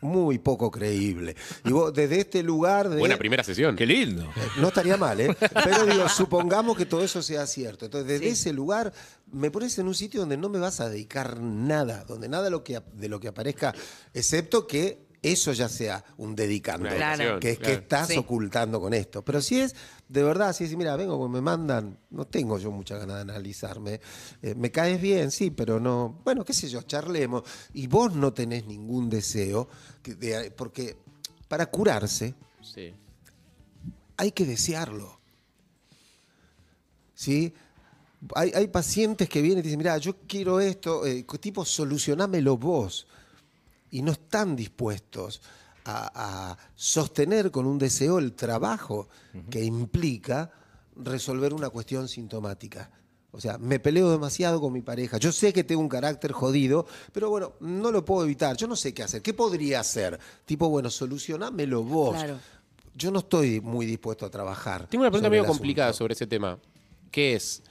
muy 0.01 0.37
poco 0.37 0.69
creíble. 0.69 1.35
Y 1.65 1.71
vos, 1.71 1.93
desde 1.93 2.19
este 2.19 2.43
lugar 2.43 2.89
de... 2.89 2.97
buena 2.99 3.17
primera 3.17 3.43
sesión. 3.43 3.75
Qué 3.75 3.85
lindo. 3.85 4.27
No 4.59 4.67
estaría 4.67 4.97
mal, 4.97 5.19
¿eh? 5.19 5.35
Pero 5.63 5.85
digo, 5.85 6.07
supongamos 6.09 6.77
que 6.77 6.85
todo 6.85 7.03
eso 7.03 7.21
sea 7.21 7.47
cierto. 7.47 7.85
Entonces, 7.85 8.07
desde 8.07 8.25
Sí. 8.25 8.31
ese 8.31 8.53
lugar 8.53 8.93
me 9.31 9.49
pones 9.51 9.77
en 9.79 9.87
un 9.87 9.95
sitio 9.95 10.19
donde 10.21 10.37
no 10.37 10.49
me 10.49 10.59
vas 10.59 10.79
a 10.79 10.89
dedicar 10.89 11.39
nada, 11.41 12.03
donde 12.05 12.29
nada 12.29 12.43
de 12.43 12.49
lo 12.51 12.63
que, 12.63 12.81
de 12.93 13.09
lo 13.09 13.19
que 13.19 13.27
aparezca, 13.27 13.73
excepto 14.13 14.67
que 14.67 15.06
eso 15.21 15.51
ya 15.53 15.67
sea 15.67 16.03
un 16.17 16.35
dedicando. 16.35 16.87
Una 16.87 16.95
Claro. 16.95 17.17
dedicación, 17.17 17.39
Que 17.39 17.49
es 17.51 17.57
que 17.57 17.63
claro. 17.63 17.79
estás 17.81 18.07
Sí. 18.09 18.17
ocultando 18.17 18.79
con 18.79 18.93
esto. 18.93 19.23
Pero 19.25 19.41
si 19.41 19.59
es 19.59 19.75
de 20.07 20.23
verdad, 20.23 20.53
si 20.53 20.63
es, 20.63 20.75
mira, 20.77 20.95
vengo, 20.95 21.17
porque 21.17 21.33
me 21.33 21.41
mandan, 21.41 21.97
no 22.11 22.25
tengo 22.25 22.57
yo 22.59 22.71
mucha 22.71 22.97
ganas 22.97 23.15
de 23.17 23.21
analizarme. 23.23 23.99
Eh, 24.41 24.55
me 24.55 24.71
caes 24.71 25.01
bien, 25.01 25.31
sí, 25.31 25.51
pero 25.51 25.79
no, 25.79 26.21
bueno, 26.23 26.45
qué 26.45 26.53
sé 26.53 26.69
yo, 26.69 26.81
charlemos. 26.83 27.43
Y 27.73 27.87
vos 27.87 28.13
no 28.15 28.31
tenés 28.33 28.65
ningún 28.65 29.09
deseo, 29.09 29.67
que 30.01 30.15
de- 30.15 30.51
porque 30.51 30.95
para 31.47 31.65
curarse 31.65 32.35
Sí. 32.61 32.93
hay 34.17 34.31
que 34.31 34.45
desearlo. 34.45 35.19
¿Sí? 37.13 37.53
Hay, 38.35 38.51
hay 38.55 38.67
pacientes 38.67 39.29
que 39.29 39.41
vienen 39.41 39.59
y 39.59 39.63
dicen, 39.63 39.77
mira, 39.77 39.97
yo 39.97 40.15
quiero 40.27 40.59
esto, 40.59 41.05
eh, 41.05 41.25
tipo, 41.39 41.65
solucionámelo 41.65 42.57
vos. 42.57 43.07
Y 43.91 44.01
no 44.01 44.11
están 44.11 44.55
dispuestos 44.55 45.41
a, 45.85 46.51
a 46.51 46.57
sostener 46.75 47.51
con 47.51 47.65
un 47.65 47.77
deseo 47.77 48.19
el 48.19 48.33
trabajo 48.33 49.07
que 49.49 49.63
implica 49.63 50.51
resolver 50.95 51.53
una 51.53 51.69
cuestión 51.69 52.07
sintomática. 52.07 52.91
O 53.31 53.39
sea, 53.39 53.57
me 53.57 53.79
peleo 53.79 54.09
demasiado 54.09 54.59
con 54.59 54.73
mi 54.73 54.81
pareja. 54.81 55.17
Yo 55.17 55.31
sé 55.31 55.53
que 55.53 55.63
tengo 55.63 55.81
un 55.81 55.89
carácter 55.89 56.31
jodido, 56.31 56.87
pero 57.11 57.29
bueno, 57.29 57.53
no 57.59 57.91
lo 57.91 58.03
puedo 58.03 58.23
evitar. 58.23 58.57
Yo 58.57 58.67
no 58.67 58.75
sé 58.75 58.93
qué 58.93 59.03
hacer. 59.03 59.21
¿Qué 59.21 59.33
podría 59.33 59.81
hacer? 59.81 60.19
Tipo, 60.45 60.69
bueno, 60.69 60.89
solucionámelo 60.89 61.83
vos. 61.83 62.15
Claro. 62.15 62.39
Yo 62.95 63.11
no 63.11 63.19
estoy 63.19 63.61
muy 63.61 63.85
dispuesto 63.85 64.25
a 64.25 64.31
trabajar. 64.31 64.87
Tengo 64.87 65.03
una 65.03 65.11
pregunta 65.11 65.29
medio 65.29 65.45
complicada 65.45 65.93
sobre 65.93 66.13
ese 66.13 66.25
tema, 66.25 66.57
que 67.11 67.35
es, 67.35 67.61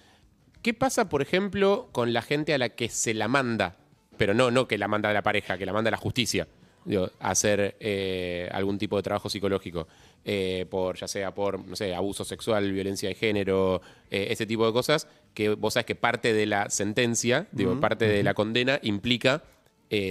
¿qué 0.63 0.73
pasa, 0.73 1.09
por 1.09 1.21
ejemplo, 1.21 1.89
con 1.91 2.13
la 2.13 2.23
gente 2.23 2.55
a 2.55 2.59
la 2.59 2.69
que 2.69 2.89
se 2.89 3.13
la 3.13 3.27
manda, 3.27 3.77
pero 4.17 4.35
no, 4.35 4.51
no 4.51 4.67
que 4.67 4.79
la 4.79 4.89
manda 4.89 5.13
la 5.13 5.23
pareja, 5.23 5.59
que 5.59 5.67
la 5.67 5.73
manda 5.73 5.91
la 5.91 5.97
justicia, 5.97 6.47
digo, 6.85 7.11
a 7.21 7.31
hacer 7.31 7.77
eh, 7.81 8.49
algún 8.53 8.79
tipo 8.79 8.97
de 8.97 9.03
trabajo 9.03 9.29
psicológico, 9.29 9.87
eh, 10.25 10.67
por 10.71 10.97
ya 10.97 11.09
sea 11.09 11.35
por, 11.35 11.65
no 11.65 11.77
sé, 11.77 11.95
abuso 11.95 12.25
sexual, 12.25 12.73
violencia 12.73 13.09
de 13.09 13.15
género, 13.15 13.83
eh, 14.11 14.29
ese 14.31 14.47
tipo 14.47 14.67
de 14.67 14.73
cosas, 14.73 15.09
que 15.35 15.51
vos 15.51 15.75
sabes 15.75 15.87
que 15.87 15.95
parte 15.95 16.33
de 16.33 16.47
la 16.47 16.71
sentencia, 16.71 17.47
digo, 17.53 17.79
parte 17.81 18.09
de 18.09 18.23
la 18.23 18.35
condena 18.35 18.79
implica 18.83 19.43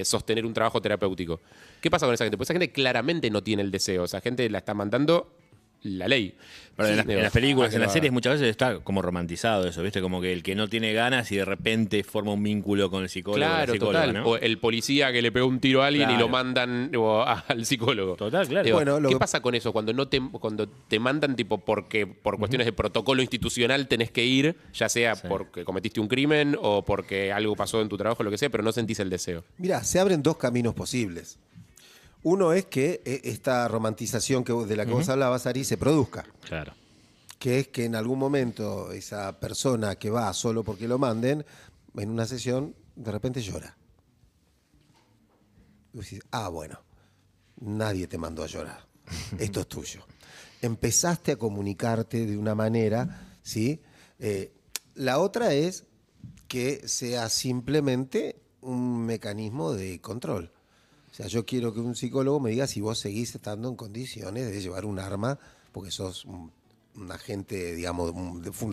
sostener 0.04 0.46
un 0.46 0.54
trabajo 0.54 0.82
terapéutico. 0.82 1.42
¿Qué 1.82 1.92
pasa 1.92 2.06
con 2.06 2.14
esa 2.14 2.24
gente? 2.24 2.38
Pues 2.38 2.48
esa 2.48 2.54
gente 2.54 2.72
claramente 2.72 3.30
no 3.30 3.44
tiene 3.44 3.62
el 3.62 3.72
deseo, 3.72 4.06
esa 4.06 4.22
gente 4.22 4.50
la 4.50 4.60
está 4.60 4.74
mandando 4.74 5.34
la 5.86 6.08
ley. 6.08 6.36
Pero 6.76 6.90
en, 6.90 6.98
las, 6.98 7.08
digo, 7.08 7.18
en 7.20 7.24
las 7.24 7.32
películas, 7.32 7.74
en 7.74 7.80
las 7.80 7.94
series 7.94 8.12
muchas 8.12 8.34
veces 8.34 8.50
está 8.50 8.80
como 8.80 9.02
romantizado 9.02 9.66
eso, 9.66 9.82
¿viste? 9.82 10.02
Como 10.02 10.20
que 10.20 10.34
el 10.34 10.44
que 10.44 10.56
no 10.56 10.68
tiene 10.68 10.92
ganas 10.92 11.32
y 11.32 11.38
de 11.38 11.46
repente 11.46 12.04
forma 12.04 12.34
un 12.34 12.44
vínculo 12.44 12.92
con 12.92 13.04
el 13.04 13.08
psicólogo. 13.10 13.38
Claro, 13.38 13.76
total. 13.76 14.14
¿no? 14.14 14.26
O 14.26 14.36
el 14.38 14.58
policía 14.58 15.14
que 15.14 15.22
le 15.22 15.32
pegó 15.32 15.48
un 15.48 15.62
tiro 15.62 15.84
a 15.84 15.88
alguien 15.88 16.10
y 16.12 16.18
lo 16.18 16.28
mandan 16.28 16.92
o, 16.98 17.24
al 17.48 17.66
psicólogo. 17.66 18.18
Total, 18.18 18.46
claro. 18.46 18.66
Digo, 18.66 18.76
Bueno, 18.76 19.00
lo 19.00 19.08
¿Qué 19.08 19.16
que- 19.16 19.20
pasa 19.20 19.42
con 19.42 19.56
eso? 19.56 19.72
Cuando 19.72 19.94
no 19.94 20.10
te, 20.10 20.20
cuando 20.20 20.68
te 20.68 21.00
mandan 21.00 21.38
tipo 21.38 21.60
porque 21.60 22.06
por 22.08 22.38
cuestiones 22.38 22.66
de 22.66 22.74
protocolo 22.74 23.22
institucional 23.22 23.88
tenés 23.88 24.12
que 24.12 24.26
ir, 24.26 24.58
ya 24.74 24.90
sea 24.90 25.16
Sí. 25.16 25.28
porque 25.30 25.64
cometiste 25.64 26.02
un 26.02 26.10
crimen 26.10 26.58
o 26.62 26.84
porque 26.84 27.32
algo 27.32 27.56
pasó 27.56 27.82
en 27.82 27.88
tu 27.88 27.96
trabajo, 27.96 28.22
lo 28.22 28.32
que 28.32 28.38
sea, 28.38 28.50
pero 28.50 28.64
no 28.64 28.74
sentís 28.74 29.00
el 29.00 29.10
deseo. 29.10 29.46
Mira, 29.60 29.82
se 29.86 29.98
abren 29.98 30.22
dos 30.22 30.36
caminos 30.36 30.74
posibles. 30.74 31.40
Uno 32.26 32.54
es 32.54 32.66
que 32.66 33.04
eh, 33.06 33.22
esta 33.26 33.68
romantización 33.68 34.44
que, 34.44 34.52
de 34.52 34.76
la 34.76 34.88
que 34.88 34.94
vos 34.94 35.08
hablabas, 35.10 35.46
Ari, 35.46 35.64
se 35.64 35.78
produzca. 35.78 36.26
Claro. 36.42 36.74
Que 37.38 37.60
es 37.60 37.68
que 37.68 37.86
en 37.86 37.94
algún 37.94 38.18
momento 38.18 38.92
esa 38.92 39.40
persona 39.40 39.96
que 39.98 40.10
va 40.10 40.34
solo 40.34 40.64
porque 40.64 40.88
lo 40.88 40.98
manden, 40.98 41.46
en 41.96 42.10
una 42.10 42.26
sesión, 42.26 42.74
de 42.96 43.12
repente 43.12 43.42
llora. 43.44 43.78
Y 45.94 45.98
vos 45.98 46.06
decís, 46.10 46.24
ah, 46.32 46.50
bueno, 46.50 46.80
nadie 47.62 48.08
te 48.08 48.18
mandó 48.18 48.44
a 48.44 48.48
llorar. 48.48 48.88
Esto 49.38 49.60
es 49.60 49.68
tuyo. 49.68 50.02
Empezaste 50.64 51.34
a 51.34 51.38
comunicarte 51.38 52.26
de 52.26 52.38
una 52.40 52.56
manera, 52.56 53.38
¿sí? 53.44 53.84
Eh, 54.18 54.52
La 54.96 55.20
otra 55.20 55.54
es 55.54 55.86
que 56.48 56.88
sea 56.88 57.30
simplemente 57.30 58.42
un 58.62 59.06
mecanismo 59.06 59.74
de 59.74 60.02
control. 60.02 60.55
O 61.16 61.18
sea, 61.18 61.28
yo 61.28 61.46
quiero 61.46 61.74
que 61.74 61.80
un 61.80 61.96
psicólogo 61.96 62.42
me 62.42 62.50
diga 62.50 62.68
si 62.68 62.82
vos 62.82 63.00
seguís 63.00 63.34
estando 63.36 63.70
en 63.70 63.76
condiciones 63.78 64.52
de 64.52 64.62
llevar 64.62 64.84
un 64.84 65.00
arma, 65.00 65.40
porque 65.72 65.90
sos 65.90 66.26
un, 66.26 66.52
un 66.98 67.10
agente, 67.10 67.74
digamos, 67.74 68.12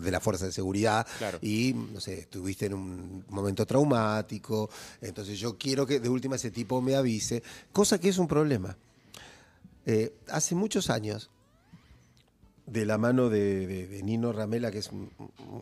de, 0.02 0.10
la 0.10 0.18
fuerza 0.18 0.46
de 0.46 0.50
seguridad 0.52 1.06
Claro. 1.18 1.38
y, 1.40 1.72
no 1.72 2.00
sé, 2.00 2.14
estuviste 2.18 2.66
en 2.66 2.74
un 2.74 3.24
momento 3.28 3.64
traumático. 3.64 4.68
Entonces 5.00 5.38
yo 5.38 5.56
quiero 5.56 5.86
que 5.86 6.00
de 6.00 6.08
última 6.08 6.34
ese 6.34 6.50
tipo 6.50 6.82
me 6.82 6.96
avise, 6.96 7.44
cosa 7.72 8.00
que 8.00 8.08
es 8.08 8.18
un 8.18 8.26
problema. 8.26 8.76
Eh, 9.86 10.12
hace 10.28 10.56
muchos 10.56 10.90
años, 10.90 11.30
de 12.66 12.84
la 12.86 12.98
mano 12.98 13.28
de, 13.28 13.68
de- 13.68 13.86
de 13.86 14.02
Nino 14.02 14.32
Ramela, 14.32 14.72
que 14.72 14.78
es 14.78 14.90
un- 14.90 15.10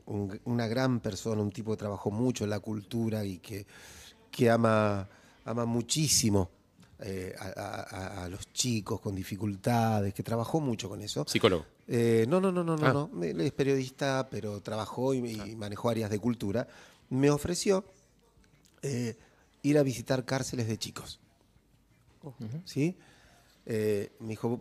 un- 0.07 0.41
una 0.47 0.67
gran 0.67 1.01
persona, 1.01 1.43
un 1.43 1.51
tipo 1.53 1.73
que 1.73 1.77
trabajó 1.77 2.11
mucho 2.11 2.45
en 2.45 2.51
la 2.51 2.61
cultura 2.61 3.23
y 3.27 3.37
que, 3.39 3.67
que 4.31 4.49
ama, 4.49 5.07
ama 5.45 5.67
muchísimo 5.67 6.49
eh, 7.03 7.35
a, 7.39 7.47
a- 7.49 7.83
a- 7.83 8.25
a 8.25 8.29
los 8.29 8.53
chicos 8.53 9.01
con 9.01 9.15
dificultades, 9.15 10.13
que 10.15 10.23
trabajó 10.23 10.61
mucho 10.61 10.89
con 10.89 11.01
eso. 11.01 11.25
Psicólogo. 11.27 11.65
Eh, 11.89 12.25
no, 12.29 12.41
no, 12.41 12.53
no, 12.53 12.63
no, 12.63 12.77
no, 12.77 12.87
Ah. 12.87 12.93
no. 12.93 13.23
Él 13.25 13.41
es 13.41 13.53
periodista, 13.53 14.29
pero 14.31 14.61
trabajó 14.61 15.15
y, 15.15 15.19
y 15.31 15.57
manejó 15.57 15.89
áreas 15.91 16.11
de 16.11 16.19
cultura. 16.19 16.69
Me 17.09 17.31
ofreció 17.31 17.85
eh, 18.83 19.17
ir 19.63 19.79
a 19.79 19.83
visitar 19.83 20.25
cárceles 20.25 20.69
de 20.69 20.79
chicos. 20.79 21.19
¿Sí? 22.65 22.97
Eh, 23.67 24.13
me 24.21 24.29
dijo, 24.31 24.61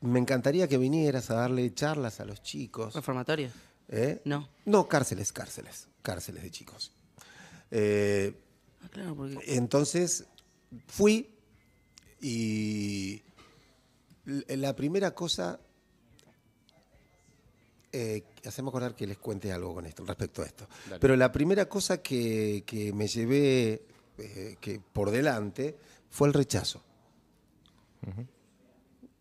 me 0.00 0.18
encantaría 0.20 0.68
que 0.68 0.78
vinieras 0.78 1.30
a 1.30 1.34
darle 1.34 1.72
charlas 1.74 2.20
a 2.20 2.24
los 2.24 2.42
chicos. 2.42 2.94
¿Reformatorio? 2.94 3.50
¿Eh? 3.88 4.20
No. 4.24 4.48
No, 4.64 4.86
cárceles, 4.88 5.32
cárceles, 5.32 5.88
cárceles 6.02 6.42
de 6.42 6.50
chicos. 6.50 6.92
Eh, 7.70 8.34
Ah, 8.84 8.88
claro, 8.90 9.14
porque. 9.14 9.38
entonces 9.54 10.24
fui 10.88 11.31
y 12.22 13.20
la 14.24 14.74
primera 14.74 15.12
cosa, 15.12 15.58
eh, 17.90 18.24
hacemos 18.46 18.70
acordar 18.70 18.94
que 18.94 19.06
les 19.06 19.18
cuente 19.18 19.52
algo 19.52 19.74
con 19.74 19.84
esto, 19.84 20.04
respecto 20.04 20.42
a 20.42 20.46
esto. 20.46 20.68
Dale. 20.86 21.00
Pero 21.00 21.16
la 21.16 21.30
primera 21.32 21.68
cosa 21.68 22.00
que, 22.00 22.62
que 22.64 22.92
me 22.92 23.08
llevé 23.08 23.82
eh, 24.18 24.56
que 24.60 24.80
por 24.80 25.10
delante 25.10 25.76
fue 26.10 26.28
el 26.28 26.34
rechazo. 26.34 26.82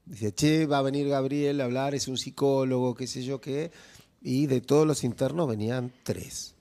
Dice, 0.05 0.33
che, 0.33 0.65
va 0.65 0.79
a 0.79 0.81
venir 0.81 1.07
Gabriel 1.07 1.61
a 1.61 1.65
hablar, 1.65 1.95
es 1.95 2.07
un 2.07 2.17
psicólogo, 2.17 2.93
qué 2.95 3.07
sé 3.07 3.23
yo 3.23 3.39
qué. 3.41 3.71
Y 4.21 4.47
de 4.47 4.61
todos 4.61 4.85
los 4.85 5.03
internos 5.03 5.47
venían 5.47 5.91
tres, 6.03 6.55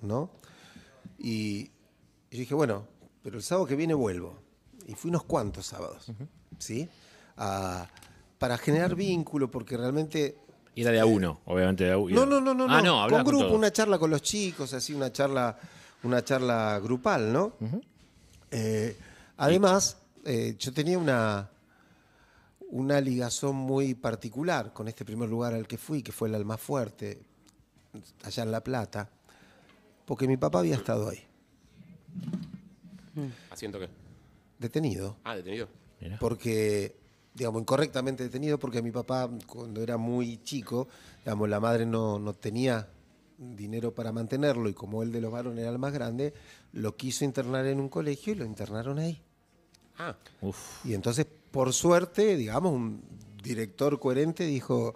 ¿no? 0.00 0.30
Y 1.18 1.64
yo 2.30 2.38
dije, 2.38 2.54
bueno, 2.54 2.86
pero 3.22 3.36
el 3.36 3.42
sábado 3.42 3.66
que 3.66 3.76
viene 3.76 3.94
vuelvo. 3.94 4.47
Y 4.88 4.94
fui 4.94 5.10
unos 5.10 5.22
cuantos 5.24 5.66
sábados, 5.66 6.10
¿sí? 6.58 6.88
Ah, 7.36 7.86
para 8.38 8.58
generar 8.58 8.94
vínculo, 8.96 9.48
porque 9.50 9.76
realmente... 9.76 10.38
Era 10.74 10.90
de 10.90 10.98
a 11.00 11.06
uno, 11.06 11.40
obviamente 11.44 11.84
de 11.84 11.92
a 11.92 11.98
uno. 11.98 12.14
No, 12.14 12.26
no, 12.26 12.40
no, 12.40 12.54
no, 12.54 12.64
Ah, 12.74 12.80
no. 12.82 13.06
no, 13.06 13.10
con 13.10 13.24
grupo, 13.24 13.54
una 13.54 13.70
charla 13.70 13.98
con 13.98 14.10
los 14.10 14.22
chicos, 14.22 14.72
así 14.72 14.92
una 14.94 15.12
charla, 15.12 15.56
una 16.02 16.24
charla 16.24 16.80
grupal, 16.82 17.32
¿no? 17.32 17.52
Eh, 18.50 18.96
además, 19.36 19.98
eh, 20.24 20.56
yo 20.58 20.72
tenía 20.72 20.98
una, 20.98 21.50
una 22.70 23.00
ligazón 23.00 23.56
muy 23.56 23.94
particular 23.94 24.72
con 24.72 24.88
este 24.88 25.04
primer 25.04 25.28
lugar 25.28 25.52
al 25.52 25.66
que 25.68 25.76
fui, 25.78 26.02
que 26.02 26.12
fue 26.12 26.28
el 26.28 26.34
Almafuerte, 26.34 27.20
allá 28.24 28.42
en 28.42 28.52
La 28.52 28.62
Plata, 28.64 29.10
porque 30.06 30.26
mi 30.26 30.36
papá 30.38 30.60
había 30.60 30.76
estado 30.76 31.08
ahí, 31.10 31.22
¿Haciendo 33.50 33.80
qué? 33.80 33.88
Detenido. 34.58 35.16
Ah, 35.24 35.36
detenido. 35.36 35.68
Porque, 36.20 36.96
digamos, 37.34 37.62
incorrectamente 37.62 38.22
detenido, 38.22 38.58
porque 38.58 38.82
mi 38.82 38.90
papá, 38.90 39.28
cuando 39.46 39.82
era 39.82 39.96
muy 39.96 40.42
chico, 40.42 40.88
digamos, 41.24 41.48
la 41.48 41.60
madre 41.60 41.86
no, 41.86 42.18
no 42.18 42.34
tenía 42.34 42.88
dinero 43.38 43.94
para 43.94 44.12
mantenerlo 44.12 44.68
y 44.68 44.74
como 44.74 45.02
él 45.02 45.12
de 45.12 45.20
los 45.20 45.30
varones 45.30 45.60
era 45.60 45.70
el 45.70 45.78
más 45.78 45.92
grande, 45.92 46.34
lo 46.72 46.96
quiso 46.96 47.24
internar 47.24 47.66
en 47.66 47.80
un 47.80 47.88
colegio 47.88 48.32
y 48.32 48.36
lo 48.36 48.44
internaron 48.44 48.98
ahí. 48.98 49.22
Ah, 49.98 50.16
Uf. 50.40 50.84
Y 50.84 50.94
entonces, 50.94 51.26
por 51.50 51.72
suerte, 51.72 52.36
digamos, 52.36 52.72
un 52.72 53.02
director 53.42 53.98
coherente 53.98 54.44
dijo, 54.44 54.94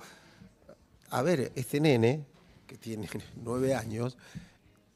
a 1.11 1.23
ver, 1.23 1.53
este 1.55 1.81
nene, 1.81 2.25
que 2.67 2.79
tiene 2.79 3.09
nueve 3.43 3.75
años, 3.75 4.17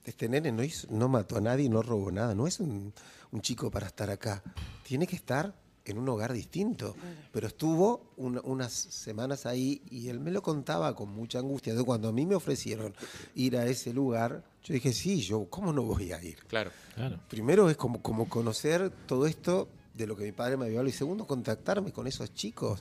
este 0.07 0.29
nene 0.29 0.53
no, 0.53 0.63
hizo- 0.63 0.87
no 0.91 1.09
mató 1.09 1.37
a 1.37 1.41
nadie, 1.41 1.69
no 1.69 1.83
robó 1.83 2.11
nada, 2.11 2.35
no 2.35 2.47
es 2.47 2.61
un, 2.61 2.93
un 3.33 3.41
chico 3.43 3.71
para 3.71 3.87
estar 3.89 4.09
acá, 4.11 4.43
tiene 4.83 5.07
que 5.07 5.17
estar 5.17 5.55
en 5.85 5.99
un 5.99 6.09
hogar 6.09 6.33
distinto. 6.33 6.97
Pero 7.33 7.47
estuvo 7.47 8.13
una- 8.17 8.41
unas 8.43 8.73
semanas 8.73 9.47
ahí 9.47 9.83
y 9.91 10.09
él 10.09 10.19
me 10.19 10.31
lo 10.33 10.43
contaba 10.43 10.95
con 10.97 11.11
mucha 11.11 11.39
angustia. 11.39 11.71
Entonces, 11.71 11.87
cuando 11.87 12.09
a 12.09 12.13
mí 12.13 12.27
me 12.27 12.35
ofrecieron 12.35 12.93
ir 13.37 13.57
a 13.57 13.67
ese 13.67 13.93
lugar, 13.93 14.43
yo 14.65 14.75
dije, 14.75 14.93
sí, 14.93 15.21
yo, 15.21 15.45
¿cómo 15.51 15.73
no 15.73 15.83
voy 15.83 16.11
a 16.13 16.23
ir? 16.23 16.39
claro. 16.49 16.71
Claro. 16.95 17.21
Primero 17.29 17.69
es 17.71 17.77
como, 17.77 18.01
como 18.03 18.29
conocer 18.29 18.91
todo 19.07 19.27
esto 19.27 19.69
de 19.95 20.07
lo 20.07 20.17
que 20.17 20.25
mi 20.25 20.33
padre 20.33 20.57
me 20.57 20.65
había 20.65 20.79
hablado 20.79 20.95
y 20.95 20.97
segundo 20.99 21.27
contactarme 21.27 21.93
con 21.93 22.07
esos 22.07 22.33
chicos. 22.35 22.81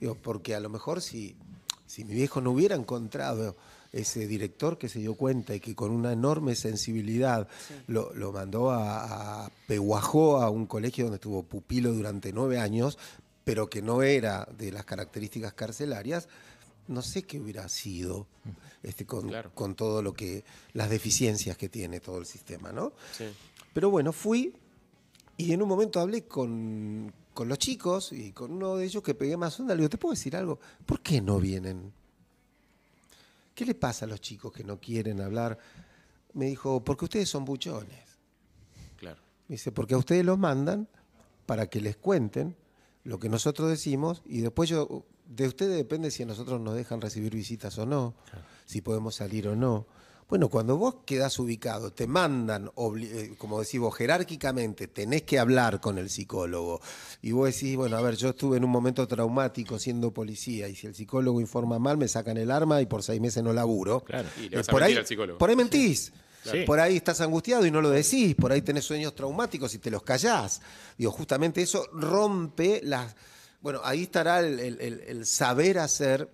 Digo, 0.00 0.14
porque 0.14 0.54
a 0.54 0.60
lo 0.60 0.68
mejor 0.70 1.02
si, 1.02 1.36
si 1.86 2.04
mi 2.04 2.14
viejo 2.14 2.40
no 2.40 2.52
hubiera 2.52 2.74
encontrado 2.76 3.56
ese 4.00 4.26
director 4.26 4.78
que 4.78 4.88
se 4.88 4.98
dio 5.00 5.14
cuenta 5.14 5.54
y 5.54 5.60
que 5.60 5.74
con 5.74 5.90
una 5.90 6.12
enorme 6.12 6.54
sensibilidad 6.54 7.48
lo, 7.86 8.12
lo 8.14 8.32
mandó 8.32 8.70
a, 8.70 9.44
a 9.44 9.50
Pehuajó, 9.66 10.40
a 10.42 10.50
un 10.50 10.66
colegio 10.66 11.04
donde 11.04 11.16
estuvo 11.16 11.42
pupilo 11.42 11.92
durante 11.92 12.32
nueve 12.32 12.58
años, 12.58 12.98
pero 13.44 13.68
que 13.68 13.80
no 13.82 14.02
era 14.02 14.46
de 14.58 14.72
las 14.72 14.84
características 14.84 15.54
carcelarias, 15.54 16.28
no 16.88 17.02
sé 17.02 17.22
qué 17.22 17.40
hubiera 17.40 17.68
sido 17.68 18.26
este, 18.82 19.06
con, 19.06 19.28
Claro. 19.28 19.50
con 19.54 19.74
todo 19.74 20.02
lo 20.02 20.12
que, 20.14 20.44
las 20.72 20.90
deficiencias 20.90 21.56
que 21.56 21.68
tiene 21.68 22.00
todo 22.00 22.18
el 22.18 22.26
sistema, 22.26 22.72
¿no? 22.72 22.92
Sí. 23.16 23.24
Pero 23.72 23.90
bueno, 23.90 24.12
fui 24.12 24.52
y 25.36 25.52
en 25.52 25.62
un 25.62 25.68
momento 25.68 26.00
hablé 26.00 26.22
con, 26.24 27.12
con 27.34 27.48
los 27.48 27.58
chicos 27.58 28.12
y 28.12 28.32
con 28.32 28.52
uno 28.52 28.76
de 28.76 28.84
ellos 28.86 29.02
que 29.02 29.14
pegué 29.14 29.36
más 29.36 29.58
onda. 29.60 29.74
Le 29.74 29.80
digo, 29.80 29.90
¿te 29.90 29.98
puedo 29.98 30.14
decir 30.14 30.34
algo? 30.36 30.58
¿Por 30.86 31.00
qué 31.00 31.20
no 31.20 31.38
vienen? 31.40 31.92
¿Qué 33.56 33.64
le 33.64 33.74
pasa 33.74 34.04
a 34.04 34.08
los 34.08 34.20
chicos 34.20 34.52
que 34.52 34.62
no 34.62 34.78
quieren 34.78 35.18
hablar? 35.22 35.58
Me 36.34 36.44
dijo, 36.44 36.84
porque 36.84 37.06
ustedes 37.06 37.30
son 37.30 37.46
buchones. 37.46 38.18
Claro. 38.98 39.18
Me 39.48 39.54
dice, 39.54 39.72
porque 39.72 39.94
a 39.94 39.98
ustedes 39.98 40.26
los 40.26 40.38
mandan 40.38 40.86
para 41.46 41.66
que 41.66 41.80
les 41.80 41.96
cuenten 41.96 42.54
lo 43.02 43.18
que 43.18 43.30
nosotros 43.30 43.70
decimos 43.70 44.20
y 44.26 44.42
después 44.42 44.68
yo, 44.68 45.06
de 45.24 45.48
ustedes 45.48 45.74
depende 45.74 46.10
si 46.10 46.22
a 46.22 46.26
nosotros 46.26 46.60
nos 46.60 46.74
dejan 46.74 47.00
recibir 47.00 47.34
visitas 47.34 47.78
o 47.78 47.86
no, 47.86 48.14
si 48.66 48.82
podemos 48.82 49.14
salir 49.14 49.48
o 49.48 49.56
no. 49.56 49.86
Bueno, 50.28 50.48
cuando 50.48 50.76
vos 50.76 50.96
quedás 51.06 51.38
ubicado, 51.38 51.92
te 51.92 52.08
mandan, 52.08 52.72
eh, 53.00 53.34
como 53.38 53.60
decís 53.60 53.78
vos, 53.78 53.94
jerárquicamente, 53.94 54.88
tenés 54.88 55.22
que 55.22 55.38
hablar 55.38 55.80
con 55.80 55.98
el 55.98 56.10
psicólogo. 56.10 56.80
Y 57.22 57.30
vos 57.30 57.46
decís, 57.54 57.76
bueno, 57.76 57.96
a 57.96 58.00
ver, 58.02 58.16
yo 58.16 58.30
estuve 58.30 58.56
en 58.56 58.64
un 58.64 58.70
momento 58.70 59.06
traumático 59.06 59.78
siendo 59.78 60.10
policía 60.12 60.68
y 60.68 60.74
si 60.74 60.88
el 60.88 60.96
psicólogo 60.96 61.40
informa 61.40 61.78
mal, 61.78 61.96
me 61.96 62.08
sacan 62.08 62.36
el 62.38 62.50
arma 62.50 62.80
y 62.82 62.86
por 62.86 63.04
seis 63.04 63.20
meses 63.20 63.44
no 63.44 63.52
laburo. 63.52 64.00
Claro. 64.00 64.28
Y 64.38 64.48
le 64.48 64.56
Eh, 64.56 64.58
vas 64.58 64.68
a 64.68 64.72
por, 64.72 64.80
mentir 64.80 64.96
ahí, 64.96 65.00
al 65.00 65.06
psicólogo. 65.06 65.38
por 65.38 65.48
ahí 65.50 65.56
mentís. 65.56 66.12
Sí. 66.42 66.58
Por 66.66 66.78
ahí 66.80 66.96
estás 66.96 67.20
angustiado 67.20 67.64
y 67.66 67.70
no 67.70 67.80
lo 67.80 67.90
decís. 67.90 68.34
Por 68.34 68.50
ahí 68.52 68.62
tenés 68.62 68.84
sueños 68.84 69.14
traumáticos 69.14 69.74
y 69.74 69.78
te 69.78 69.90
los 69.90 70.02
callás. 70.02 70.60
Digo, 70.98 71.10
justamente 71.12 71.62
eso 71.62 71.86
rompe 71.92 72.80
las. 72.84 73.14
Bueno, 73.60 73.80
ahí 73.84 74.02
estará 74.04 74.40
el, 74.40 74.58
el- 74.60 74.80
el- 74.80 75.00
el 75.06 75.26
saber 75.26 75.78
hacer. 75.78 76.28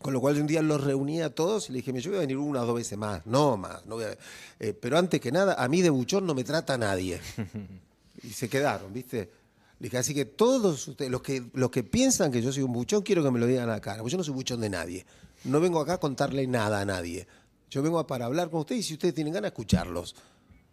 Con 0.00 0.14
lo 0.14 0.20
cual 0.20 0.34
yo 0.34 0.40
un 0.40 0.46
día 0.46 0.62
los 0.62 0.82
reuní 0.82 1.20
a 1.20 1.34
todos 1.34 1.68
y 1.68 1.72
le 1.72 1.82
dije, 1.82 1.92
yo 2.00 2.10
voy 2.10 2.18
a 2.18 2.20
venir 2.20 2.38
una 2.38 2.62
o 2.62 2.66
dos 2.66 2.74
veces 2.76 2.96
más. 2.96 3.24
No 3.26 3.56
más. 3.58 3.84
No 3.84 3.96
voy 3.96 4.04
a- 4.04 4.16
eh, 4.58 4.72
pero 4.72 4.96
antes 4.96 5.20
que 5.20 5.30
nada, 5.30 5.54
a 5.62 5.68
mí 5.68 5.82
de 5.82 5.90
buchón 5.90 6.26
no 6.26 6.34
me 6.34 6.42
trata 6.44 6.78
nadie. 6.78 7.20
y 8.22 8.30
se 8.30 8.48
quedaron, 8.48 8.92
¿viste? 8.94 9.30
Le 9.78 9.84
dije, 9.86 9.98
así 9.98 10.14
que 10.14 10.24
todos 10.24 10.88
ustedes, 10.88 11.10
los 11.10 11.20
que, 11.22 11.44
los 11.52 11.70
que 11.70 11.82
piensan 11.84 12.32
que 12.32 12.40
yo 12.40 12.50
soy 12.52 12.62
un 12.62 12.72
buchón, 12.72 13.02
quiero 13.02 13.22
que 13.22 13.30
me 13.30 13.38
lo 13.38 13.46
digan 13.46 13.68
a 13.68 13.72
la 13.72 13.80
cara. 13.80 13.98
Porque 13.98 14.12
yo 14.12 14.18
no 14.18 14.24
soy 14.24 14.34
buchón 14.34 14.60
de 14.60 14.70
nadie. 14.70 15.04
No 15.44 15.60
vengo 15.60 15.80
acá 15.80 15.94
a 15.94 16.00
contarle 16.00 16.46
nada 16.46 16.80
a 16.80 16.84
nadie. 16.84 17.26
Yo 17.70 17.82
vengo 17.82 17.98
a 17.98 18.06
para 18.06 18.24
hablar 18.26 18.50
con 18.50 18.60
ustedes 18.60 18.80
y 18.80 18.88
si 18.88 18.94
ustedes 18.94 19.14
tienen 19.14 19.32
ganas, 19.34 19.50
escucharlos. 19.50 20.16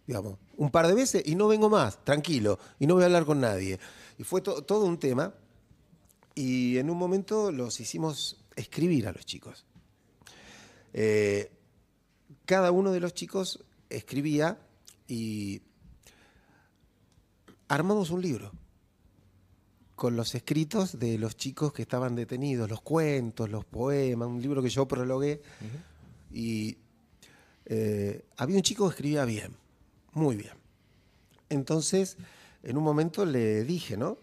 Digamos, 0.06 0.38
un 0.56 0.72
par 0.72 0.88
de 0.88 0.94
veces 0.94 1.22
y 1.26 1.36
no 1.36 1.50
vengo 1.50 1.70
más, 1.70 2.04
tranquilo. 2.06 2.60
Y 2.80 2.88
no 2.88 2.94
voy 2.94 3.04
a 3.04 3.08
hablar 3.08 3.26
con 3.26 3.42
nadie. 3.42 3.78
Y 4.18 4.24
fue 4.24 4.40
to- 4.42 4.62
todo 4.64 4.86
un 4.86 4.98
tema. 4.98 5.34
Y 6.36 6.78
en 6.78 6.90
un 6.90 6.98
momento 6.98 7.52
los 7.52 7.80
hicimos 7.80 8.38
escribir 8.58 9.08
a 9.08 9.14
los 9.14 9.26
chicos. 9.26 9.66
Eh, 10.94 11.52
cada 12.46 12.72
uno 12.72 12.92
de 12.92 13.00
los 13.00 13.14
chicos 13.14 13.64
escribía 13.90 14.60
y 15.08 15.62
armamos 17.68 18.10
un 18.10 18.22
libro 18.22 18.52
con 19.96 20.16
los 20.16 20.36
escritos 20.36 21.00
de 21.00 21.18
los 21.18 21.38
chicos 21.38 21.74
que 21.74 21.82
estaban 21.82 22.16
detenidos, 22.16 22.70
los 22.70 22.82
cuentos, 22.82 23.50
los 23.50 23.66
poemas, 23.66 24.28
un 24.28 24.42
libro 24.42 24.62
que 24.62 24.70
yo 24.70 24.88
prologué. 24.88 25.42
Y 26.32 26.78
eh, 27.66 28.26
había 28.38 28.58
un 28.58 28.62
chico 28.62 28.86
que 28.86 28.92
escribía 28.92 29.26
bien, 29.26 29.56
muy 30.14 30.36
bien. 30.36 30.54
Entonces, 31.50 32.18
en 32.62 32.78
un 32.78 32.84
momento 32.84 33.26
le 33.26 33.64
dije, 33.64 33.98
¿no? 33.98 34.18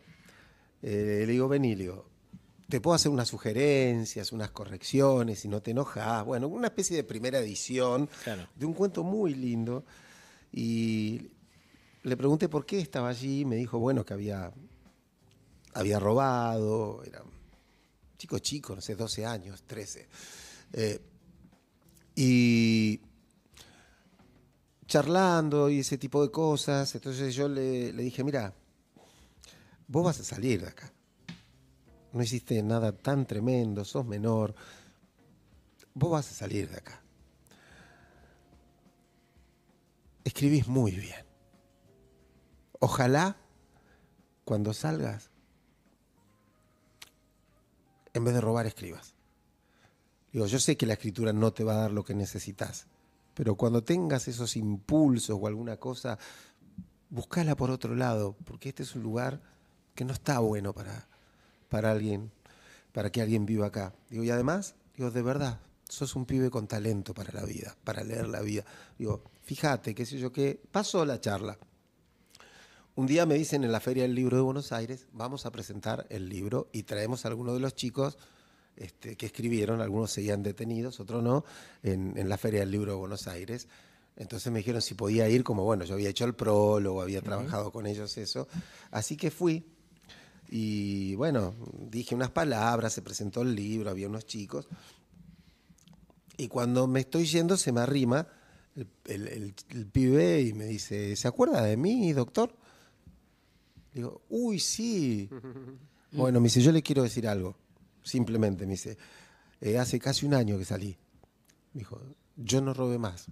Eh, 0.82 1.24
le 1.26 1.32
digo, 1.32 1.48
vení, 1.48 1.74
le 1.74 1.82
digo, 1.84 2.06
te 2.68 2.80
puedo 2.80 2.94
hacer 2.94 3.10
unas 3.10 3.28
sugerencias, 3.28 4.32
unas 4.32 4.50
correcciones, 4.50 5.40
si 5.40 5.48
no 5.48 5.60
te 5.60 5.72
enojas. 5.72 6.24
Bueno, 6.24 6.48
una 6.48 6.68
especie 6.68 6.96
de 6.96 7.04
primera 7.04 7.38
edición 7.38 8.08
Claro. 8.24 8.48
de 8.54 8.66
un 8.66 8.72
cuento 8.72 9.04
muy 9.04 9.34
lindo. 9.34 9.84
Y 10.52 11.30
le 12.02 12.16
pregunté 12.16 12.48
por 12.48 12.64
qué 12.64 12.78
estaba 12.80 13.08
allí. 13.10 13.44
Me 13.44 13.56
dijo, 13.56 13.78
bueno, 13.78 14.04
que 14.04 14.14
había, 14.14 14.52
había 15.74 15.98
robado. 16.00 17.02
Era 17.04 17.22
un 17.22 17.30
chico 18.16 18.38
chico, 18.38 18.74
no 18.74 18.80
sé, 18.80 18.94
12 18.94 19.26
años, 19.26 19.62
13. 19.64 20.08
Eh, 20.72 21.00
y 22.16 23.00
charlando 24.86 25.68
y 25.70 25.80
ese 25.80 25.98
tipo 25.98 26.22
de 26.22 26.30
cosas. 26.30 26.94
Entonces 26.94 27.34
yo 27.34 27.46
le, 27.48 27.92
le 27.92 28.02
dije, 28.04 28.24
mira, 28.24 28.54
vos 29.86 30.04
vas 30.04 30.18
a 30.20 30.24
salir 30.24 30.62
de 30.62 30.68
acá. 30.68 30.90
No 32.14 32.22
hiciste 32.22 32.62
nada 32.62 32.92
tan 32.92 33.26
tremendo, 33.26 33.84
sos 33.84 34.06
menor. 34.06 34.54
Vos 35.94 36.12
vas 36.12 36.30
a 36.30 36.34
salir 36.34 36.70
de 36.70 36.76
acá. 36.76 37.02
Escribís 40.22 40.68
muy 40.68 40.92
bien. 40.92 41.26
Ojalá 42.78 43.36
cuando 44.44 44.72
salgas, 44.72 45.30
en 48.12 48.24
vez 48.24 48.34
de 48.34 48.40
robar, 48.40 48.66
escribas. 48.66 49.14
Digo, 50.32 50.46
yo 50.46 50.60
sé 50.60 50.76
que 50.76 50.86
la 50.86 50.92
escritura 50.92 51.32
no 51.32 51.52
te 51.52 51.64
va 51.64 51.72
a 51.72 51.80
dar 51.82 51.90
lo 51.90 52.04
que 52.04 52.14
necesitas, 52.14 52.86
pero 53.34 53.56
cuando 53.56 53.82
tengas 53.82 54.28
esos 54.28 54.54
impulsos 54.56 55.36
o 55.40 55.46
alguna 55.48 55.78
cosa, 55.78 56.16
buscala 57.10 57.56
por 57.56 57.72
otro 57.72 57.96
lado, 57.96 58.36
porque 58.44 58.68
este 58.68 58.84
es 58.84 58.94
un 58.94 59.02
lugar 59.02 59.42
que 59.96 60.04
no 60.04 60.12
está 60.12 60.38
bueno 60.38 60.72
para, 60.72 61.08
para 61.74 61.90
alguien, 61.90 62.30
para 62.92 63.10
que 63.10 63.20
alguien 63.20 63.46
viva 63.46 63.66
acá. 63.66 63.92
Digo, 64.08 64.22
y 64.22 64.30
además, 64.30 64.76
digo, 64.96 65.10
de 65.10 65.22
verdad, 65.22 65.58
sos 65.88 66.14
un 66.14 66.24
pibe 66.24 66.48
con 66.48 66.68
talento 66.68 67.12
para 67.12 67.32
la 67.32 67.44
vida, 67.44 67.76
para 67.82 68.04
leer 68.04 68.28
la 68.28 68.42
vida. 68.42 68.64
Digo, 68.96 69.24
fíjate, 69.42 69.92
qué 69.92 70.06
sé 70.06 70.20
yo 70.20 70.30
qué, 70.30 70.62
pasó 70.70 71.04
la 71.04 71.20
charla. 71.20 71.58
Un 72.94 73.08
día 73.08 73.26
me 73.26 73.34
dicen 73.34 73.64
en 73.64 73.72
la 73.72 73.80
Feria 73.80 74.04
del 74.04 74.14
Libro 74.14 74.36
de 74.36 74.44
Buenos 74.44 74.70
Aires, 74.70 75.08
vamos 75.10 75.46
a 75.46 75.50
presentar 75.50 76.06
el 76.10 76.28
libro 76.28 76.68
y 76.70 76.84
traemos 76.84 77.24
a 77.24 77.28
algunos 77.28 77.54
de 77.54 77.60
los 77.60 77.74
chicos 77.74 78.18
este, 78.76 79.16
que 79.16 79.26
escribieron, 79.26 79.80
algunos 79.80 80.12
seguían 80.12 80.44
detenidos, 80.44 81.00
otros 81.00 81.24
no, 81.24 81.44
en, 81.82 82.16
en 82.16 82.28
la 82.28 82.38
Feria 82.38 82.60
del 82.60 82.70
Libro 82.70 82.92
de 82.92 82.98
Buenos 82.98 83.26
Aires. 83.26 83.66
Entonces 84.14 84.52
me 84.52 84.60
dijeron 84.60 84.80
si 84.80 84.94
podía 84.94 85.28
ir, 85.28 85.42
como 85.42 85.64
bueno, 85.64 85.84
yo 85.84 85.94
había 85.94 86.10
hecho 86.10 86.24
el 86.24 86.36
prólogo, 86.36 87.02
había 87.02 87.20
trabajado 87.20 87.72
con 87.72 87.88
ellos 87.88 88.16
eso. 88.16 88.46
Así 88.92 89.16
que 89.16 89.32
fui 89.32 89.73
y 90.50 91.14
bueno, 91.16 91.54
dije 91.90 92.14
unas 92.14 92.30
palabras, 92.30 92.92
se 92.92 93.02
presentó 93.02 93.42
el 93.42 93.54
libro, 93.54 93.90
había 93.90 94.08
unos 94.08 94.26
chicos. 94.26 94.68
Y 96.36 96.48
cuando 96.48 96.86
me 96.86 97.00
estoy 97.00 97.26
yendo 97.26 97.56
se 97.56 97.72
me 97.72 97.80
arrima 97.80 98.26
el, 98.76 98.88
el- 99.06 99.28
el- 99.28 99.54
el 99.70 99.86
pibe 99.86 100.42
y 100.42 100.52
me 100.52 100.64
dice, 100.66 101.14
¿se 101.16 101.28
acuerda 101.28 101.62
de 101.62 101.76
mí, 101.76 102.12
doctor? 102.12 102.54
Digo, 103.92 104.22
uy, 104.28 104.58
sí. 104.60 105.28
Bueno, 106.16 106.38
me 106.38 106.44
dice, 106.44 106.60
yo 106.62 106.70
le 106.70 106.80
quiero 106.80 107.02
decir 107.02 107.26
algo. 107.26 107.56
Simplemente 108.04 108.66
me 108.66 108.72
dice, 108.74 108.96
"Eh, 109.60 109.78
hace 109.78 109.98
casi 109.98 110.24
un 110.24 110.34
año 110.34 110.56
que 110.56 110.64
salí. 110.64 110.96
Me 111.72 111.80
dijo, 111.80 112.00
yo 112.36 112.60
no 112.60 112.72
robé 112.72 112.98
más 112.98 113.26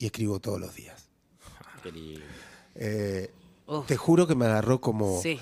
y 0.00 0.06
escribo 0.06 0.40
todos 0.40 0.58
los 0.60 0.74
días. 0.74 1.08
Qué 1.80 1.92
lindo. 1.92 2.26
Eh, 2.74 3.30
te 3.86 3.96
juro 3.96 4.26
que 4.26 4.34
me 4.34 4.46
agarró 4.46 4.80
como, 4.80 5.22
Sí. 5.22 5.38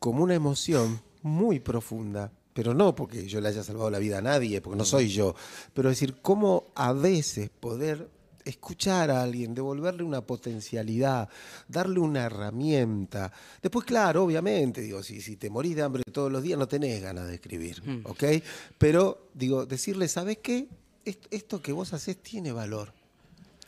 Como 0.00 0.24
una 0.24 0.34
emoción 0.34 1.00
muy 1.22 1.60
profunda, 1.60 2.32
pero 2.52 2.74
no 2.74 2.96
porque 2.96 3.28
yo 3.28 3.40
le 3.40 3.48
haya 3.50 3.62
salvado 3.62 3.90
la 3.90 3.98
vida 4.00 4.18
a 4.18 4.22
nadie, 4.22 4.60
porque 4.60 4.76
no 4.78 4.84
soy 4.84 5.08
yo, 5.08 5.34
pero 5.72 5.88
decir, 5.88 6.16
cómo 6.20 6.64
a 6.74 6.92
veces 6.92 7.48
poder 7.50 8.08
escuchar 8.44 9.10
a 9.10 9.22
alguien, 9.22 9.54
devolverle 9.54 10.02
una 10.02 10.22
potencialidad, 10.22 11.28
darle 11.68 12.00
una 12.00 12.24
herramienta. 12.24 13.30
Después, 13.62 13.84
claro, 13.84 14.24
obviamente, 14.24 14.80
digo, 14.80 15.02
si, 15.02 15.20
si 15.20 15.36
te 15.36 15.50
morís 15.50 15.76
de 15.76 15.82
hambre 15.82 16.02
todos 16.10 16.32
los 16.32 16.42
días, 16.42 16.58
no 16.58 16.66
tenés 16.66 17.02
ganas 17.02 17.28
de 17.28 17.34
escribir, 17.34 17.82
¿ok? 18.04 18.24
Pero, 18.78 19.28
digo, 19.34 19.66
decirle, 19.66 20.08
¿sabes 20.08 20.38
qué? 20.38 20.66
Est- 21.04 21.26
Esto 21.30 21.60
que 21.62 21.72
vos 21.72 21.92
haces 21.92 22.16
tiene 22.16 22.50
valor 22.52 22.92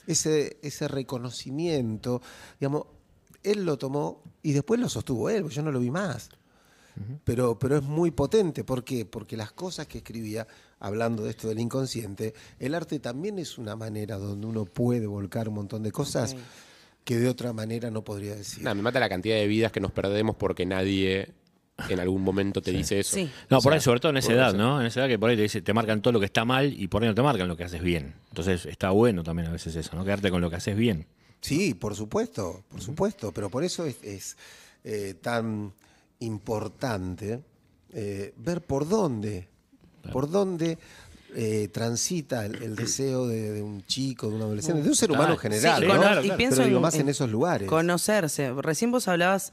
ese, 0.07 0.57
ese 0.63 0.89
reconocimiento, 0.89 2.21
digamos, 2.59 2.85
él 3.43 3.65
lo 3.65 3.77
tomó 3.79 4.21
y 4.43 4.53
después 4.53 4.81
lo 4.81 4.89
sostuvo 4.89 5.31
él, 5.31 5.43
porque 5.43 5.57
yo 5.57 5.63
no 5.63 5.73
lo 5.73 5.81
vi 5.81 5.91
más. 5.91 6.31
Pero, 7.25 7.59
pero 7.59 7.79
es 7.79 7.83
muy 7.83 8.11
potente, 8.11 8.65
¿por 8.65 8.85
qué? 8.85 9.07
Porque 9.07 9.35
las 9.35 9.53
cosas 9.53 9.87
que 9.87 9.99
escribía, 9.99 10.47
hablando 10.79 11.25
de 11.25 11.31
esto 11.31 11.49
del 11.49 11.59
inconsciente, 11.59 12.35
el 12.59 12.75
arte 12.75 12.99
también 13.01 13.39
es 13.39 13.57
una 13.57 13.77
manera 13.77 14.19
donde 14.19 14.47
uno 14.47 14.67
puede 14.67 15.07
volcar 15.07 15.49
un 15.49 15.55
montón 15.55 15.83
de 15.83 15.91
cosas 15.91 16.37
que 17.05 17.19
de 17.19 17.29
otra 17.29 17.55
manera 17.55 17.91
no 17.91 18.05
podría 18.05 18.35
decir. 18.35 18.63
Nah, 18.63 18.75
me 18.75 18.83
mata 18.83 19.01
la 19.01 19.09
cantidad 19.09 19.37
de 19.37 19.47
vidas 19.47 19.73
que 19.73 19.81
nos 19.81 19.91
perdemos 19.91 20.37
porque 20.37 20.67
nadie 20.67 21.33
en 21.89 21.99
algún 21.99 22.23
momento 22.23 22.61
te 22.61 22.71
dice 22.71 23.01
eso. 23.01 23.17
Sí. 23.17 23.31
No, 23.49 23.59
O 23.59 23.63
por 23.63 23.73
sea, 23.73 23.75
ahí, 23.75 23.81
sobre 23.81 24.01
todo 24.01 24.11
en 24.11 24.19
esa 24.19 24.33
edad. 24.33 24.55
¿no? 24.55 24.81
En 24.81 24.87
esa 24.87 25.01
edad 25.01 25.09
que 25.09 25.19
por 25.19 25.31
ahí 25.31 25.37
te, 25.37 25.43
dice, 25.43 25.63
te 25.63 25.73
marcan 25.73 26.03
todo 26.03 26.13
lo 26.13 26.21
que 26.21 26.27
está 26.27 26.45
mal 26.45 26.73
y 26.73 26.89
por 26.89 27.03
ahí 27.03 27.09
no 27.09 27.15
te 27.15 27.23
marcan 27.23 27.49
lo 27.49 27.57
que 27.57 27.65
haces 27.65 27.83
bien. 27.83 28.15
Entonces 28.29 28.67
está 28.67 28.91
bueno 28.91 29.23
también 29.23 29.49
a 29.49 29.53
veces 29.53 29.75
eso, 29.75 29.97
¿no? 29.97 30.05
Quedarte 30.05 30.31
con 30.31 30.41
lo 30.41 30.51
que 30.51 30.57
haces 30.57 30.77
bien. 30.77 31.07
Sí, 31.43 31.75
por 31.75 31.95
supuesto, 31.95 32.63
por 32.71 32.81
supuesto, 32.81 33.33
pero 33.33 33.51
por 33.51 33.63
eso 33.65 33.85
es, 33.85 33.97
es, 34.03 34.37
eh, 34.85 35.15
tan 35.21 35.73
importante 36.21 37.41
eh, 37.93 38.33
ver 38.39 38.63
por 38.63 38.89
dónde, 38.89 39.49
por 40.13 40.31
dónde 40.31 40.79
eh, 41.35 41.69
transita 41.73 42.47
el, 42.47 42.63
el 42.63 42.77
deseo 42.77 43.27
de, 43.27 43.53
de 43.53 43.63
un 43.63 43.85
chico, 43.87 44.29
de 44.29 44.37
un 44.37 44.43
adolescente, 44.43 44.83
de 44.83 44.89
un 44.89 44.95
ser 44.95 45.11
humano 45.11 45.33
en 45.33 45.39
general, 45.39 45.83
Sí, 45.83 45.89
¿no? 45.89 45.95
claro, 45.99 46.25
y 46.25 46.31
pienso 46.33 46.57
Pero 46.57 46.67
digo, 46.69 46.79
en- 46.79 46.83
más 46.83 46.95
en 46.95 47.09
esos 47.09 47.29
lugares. 47.31 47.69
Conocerse. 47.69 48.53
Recién 48.53 48.93
vos 48.93 49.09
hablabas 49.09 49.53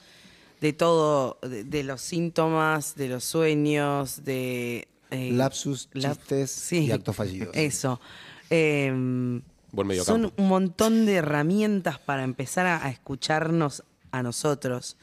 de 0.61 0.73
todo, 0.73 1.39
de, 1.41 1.63
de 1.63 1.83
los 1.83 2.01
síntomas, 2.01 2.95
de 2.95 3.07
los 3.09 3.23
sueños, 3.23 4.23
de... 4.25 4.87
eh, 5.09 5.31
Lapsus, 5.31 5.89
lap- 5.93 6.17
chistes 6.19 6.71
y 6.73 6.91
actos 6.91 7.15
fallidos. 7.15 7.49
Eso. 7.55 7.99
Eh, 8.49 9.41
Buen 9.71 10.03
son 10.03 10.33
un 10.35 10.47
montón 10.47 11.05
de 11.05 11.15
herramientas 11.15 11.99
para 11.99 12.23
empezar 12.23 12.65
a, 12.65 12.83
a 12.85 12.89
escucharnos 12.89 13.83
a 14.11 14.23
nosotros 14.23 14.97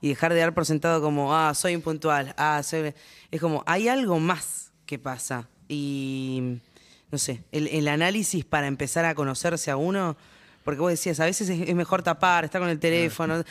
y 0.00 0.08
dejar 0.08 0.32
de 0.32 0.40
dar 0.40 0.54
por 0.54 0.66
sentado 0.66 1.00
como, 1.00 1.34
ah, 1.36 1.54
soy 1.54 1.72
impuntual, 1.72 2.34
ah, 2.36 2.62
soy... 2.62 2.94
Es 3.30 3.40
como, 3.40 3.62
hay 3.66 3.88
algo 3.88 4.18
más 4.18 4.72
que 4.86 4.98
pasa. 4.98 5.48
Y, 5.68 6.58
no 7.10 7.18
sé, 7.18 7.42
el, 7.52 7.68
el 7.68 7.86
análisis 7.88 8.44
para 8.44 8.66
empezar 8.66 9.04
a 9.04 9.14
conocerse 9.14 9.70
a 9.70 9.76
uno, 9.76 10.16
porque 10.64 10.80
vos 10.80 10.90
decías, 10.90 11.20
a 11.20 11.26
veces 11.26 11.48
es, 11.48 11.68
es 11.68 11.74
mejor 11.74 12.02
tapar, 12.02 12.44
estar 12.44 12.60
con 12.60 12.70
el 12.70 12.78
teléfono. 12.78 13.44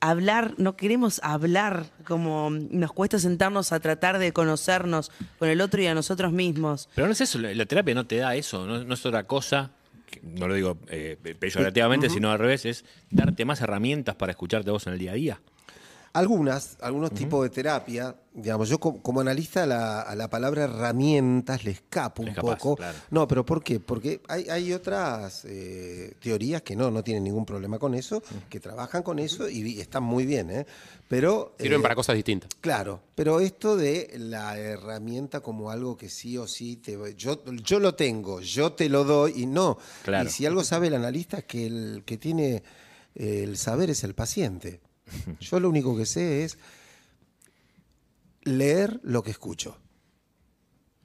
Hablar, 0.00 0.54
no 0.58 0.76
queremos 0.76 1.20
hablar, 1.22 1.86
como 2.04 2.50
nos 2.50 2.92
cuesta 2.92 3.20
sentarnos 3.20 3.70
a 3.70 3.78
tratar 3.78 4.18
de 4.18 4.32
conocernos 4.32 5.12
con 5.38 5.48
el 5.48 5.60
otro 5.60 5.80
y 5.80 5.86
a 5.86 5.94
nosotros 5.94 6.32
mismos. 6.32 6.88
Pero 6.96 7.06
no 7.06 7.12
es 7.12 7.20
eso, 7.20 7.38
la, 7.38 7.66
terapia 7.66 7.94
no 7.94 8.04
te 8.04 8.16
da 8.16 8.34
eso, 8.34 8.66
no, 8.66 8.82
no 8.82 8.94
es 8.94 9.06
otra 9.06 9.22
cosa, 9.22 9.70
no 10.22 10.48
lo 10.48 10.54
digo 10.54 10.78
eh, 10.88 11.16
peyorativamente, 11.38 12.10
sino 12.10 12.30
al 12.30 12.38
revés, 12.38 12.66
es 12.66 12.84
darte 13.10 13.44
más 13.44 13.60
herramientas 13.60 14.14
para 14.16 14.32
escucharte 14.32 14.70
vos 14.70 14.86
en 14.86 14.94
el 14.94 14.98
día 14.98 15.12
a 15.12 15.14
día. 15.14 15.40
Algunas, 16.14 16.76
algunos 16.80 17.12
tipos 17.12 17.42
de 17.42 17.48
terapia, 17.48 18.14
digamos, 18.34 18.68
yo 18.68 18.78
como, 18.78 19.02
como 19.02 19.20
analista 19.20 19.62
a 19.62 19.66
la, 19.66 20.00
a 20.02 20.14
la 20.14 20.28
palabra 20.28 20.64
herramientas 20.64 21.64
le 21.64 21.70
escapo 21.70 22.22
un 22.22 22.28
escapás, 22.28 22.58
poco. 22.58 22.76
claro. 22.76 22.98
No, 23.10 23.26
pero 23.26 23.46
¿por 23.46 23.62
qué? 23.62 23.80
Porque 23.80 24.20
hay, 24.28 24.46
hay 24.50 24.74
otras 24.74 25.46
eh, 25.46 26.14
teorías 26.20 26.60
que 26.60 26.76
no, 26.76 26.90
no 26.90 27.02
tienen 27.02 27.24
ningún 27.24 27.46
problema 27.46 27.78
con 27.78 27.94
eso, 27.94 28.22
que 28.50 28.60
trabajan 28.60 29.02
con 29.02 29.18
eso 29.18 29.48
y, 29.48 29.80
están 29.80 30.02
muy 30.02 30.26
bien, 30.26 30.50
¿eh? 30.50 30.66
Pero... 31.08 31.54
Sirven 31.58 31.80
eh, 31.80 31.82
para 31.82 31.94
cosas 31.94 32.14
distintas. 32.14 32.50
Claro, 32.60 33.00
pero 33.14 33.40
esto 33.40 33.76
de 33.76 34.12
la 34.18 34.58
herramienta 34.58 35.40
como 35.40 35.70
algo 35.70 35.96
que 35.96 36.10
sí 36.10 36.36
o 36.36 36.46
sí 36.46 36.76
te 36.76 36.98
yo 37.16 37.42
yo 37.44 37.80
lo 37.80 37.94
tengo, 37.94 38.40
yo 38.40 38.72
te 38.72 38.90
lo 38.90 39.04
doy 39.04 39.32
y 39.42 39.46
no. 39.46 39.78
Claro. 40.04 40.28
Y 40.28 40.30
si 40.30 40.44
algo 40.44 40.62
sabe 40.62 40.88
el 40.88 40.94
analista 40.94 41.38
es 41.38 41.44
que 41.44 41.66
el 41.66 42.02
que 42.04 42.18
tiene 42.18 42.62
el 43.14 43.56
saber 43.56 43.90
es 43.90 44.04
el 44.04 44.14
paciente. 44.14 44.80
Yo 45.40 45.60
lo 45.60 45.68
único 45.68 45.96
que 45.96 46.06
sé 46.06 46.44
es 46.44 46.58
leer 48.42 49.00
lo 49.02 49.22
que 49.22 49.30
escucho. 49.30 49.76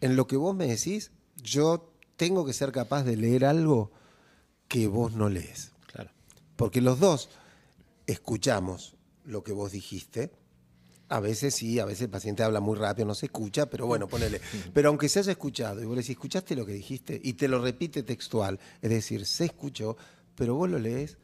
En 0.02 0.16
lo 0.16 0.28
que 0.28 0.38
vos 0.38 0.56
me 0.56 0.68
decís, 0.68 1.12
yo 1.36 1.94
tengo 2.16 2.46
que 2.46 2.54
ser 2.54 2.72
capaz 2.72 3.04
de 3.04 3.16
leer 3.16 3.46
algo 3.46 3.92
que 4.68 4.88
vos 4.88 5.14
no 5.14 5.30
lees. 5.30 5.72
Claro. 5.88 6.12
Porque 6.56 6.82
los 6.82 7.00
dos 7.00 7.30
escuchamos 8.06 8.96
lo 9.26 9.44
que 9.44 9.52
vos 9.52 9.72
dijiste 9.74 10.32
A 11.10 11.20
veces 11.20 11.56
sí, 11.56 11.80
a 11.80 11.86
veces 11.86 12.04
el 12.04 12.10
paciente 12.10 12.44
habla 12.44 12.60
muy 12.60 12.78
rápido, 12.78 13.08
no 13.08 13.16
se 13.16 13.28
escucha, 13.28 13.70
pero 13.70 13.86
bueno, 13.86 14.08
ponele. 14.08 14.42
Pero 14.74 14.90
aunque 14.90 15.10
se 15.10 15.20
haya 15.20 15.32
escuchado, 15.32 15.82
y 15.82 15.86
vos 15.86 15.96
le 15.96 16.02
decís, 16.02 16.12
¿escuchaste 16.12 16.56
lo 16.56 16.66
que 16.66 16.74
dijiste? 16.74 17.20
Y 17.24 17.34
te 17.34 17.48
lo 17.48 17.62
repite 17.62 18.04
textual, 18.04 18.60
es 18.82 18.90
decir, 18.90 19.26
se 19.26 19.46
escuchó, 19.46 19.96
pero 20.36 20.56
vos 20.56 20.70
lo 20.70 20.80
lees 20.80 21.18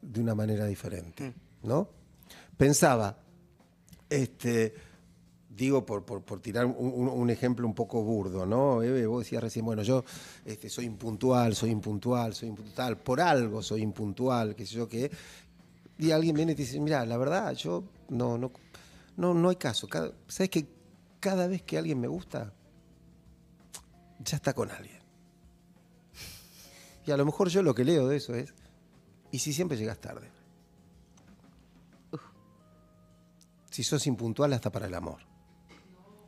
de 0.00 0.20
una 0.20 0.34
manera 0.34 0.66
diferente, 0.66 1.34
¿no? 1.62 1.88
Pensaba, 2.56 3.18
este, 4.08 4.74
digo 5.48 5.84
por, 5.84 6.04
por- 6.04 6.22
por 6.22 6.40
tirar 6.40 6.66
un, 6.66 7.30
ejemplo 7.30 7.66
un 7.66 7.74
poco 7.74 8.02
burdo, 8.02 8.46
¿no? 8.46 8.76
Vos 9.08 9.24
decías 9.24 9.42
recién, 9.42 9.64
bueno, 9.64 9.82
yo 9.82 10.04
este, 10.44 10.68
soy 10.68 10.84
impuntual, 10.86 11.54
soy 11.54 11.70
impuntual, 11.70 12.34
soy 12.34 12.48
impuntual, 12.50 12.98
por 12.98 13.20
algo 13.20 13.62
soy 13.62 13.82
impuntual, 13.82 14.54
qué 14.54 14.66
sé 14.66 14.74
yo 14.76 14.88
qué. 14.88 15.10
Y 15.98 16.10
alguien 16.10 16.34
viene 16.34 16.52
y 16.52 16.54
te 16.54 16.62
dice, 16.62 16.80
mira, 16.80 17.04
la 17.06 17.16
verdad, 17.16 17.52
yo 17.54 17.84
no, 18.08 18.38
no, 18.38 18.50
no, 19.16 19.34
no 19.34 19.48
hay 19.50 19.56
caso. 19.56 19.86
Cada- 19.88 20.12
¿Sabes 20.26 20.50
que 20.50 20.66
cada 21.20 21.46
vez 21.46 21.62
que 21.62 21.78
alguien 21.78 22.00
me 22.00 22.08
gusta, 22.08 22.52
ya 24.18 24.36
está 24.36 24.52
con 24.54 24.70
alguien? 24.70 25.00
Y 27.06 27.10
a 27.10 27.16
lo 27.16 27.24
mejor 27.24 27.48
yo 27.48 27.62
lo 27.62 27.74
que 27.74 27.84
leo 27.84 28.08
de 28.08 28.16
eso 28.16 28.34
es, 28.34 28.54
¿y 29.30 29.38
si 29.38 29.52
siempre 29.52 29.76
llegas 29.76 29.98
tarde? 30.00 30.28
Si 33.72 33.82
sos 33.82 34.06
impuntual 34.06 34.52
hasta 34.52 34.70
para 34.70 34.86
el 34.86 34.94
amor. 34.94 35.18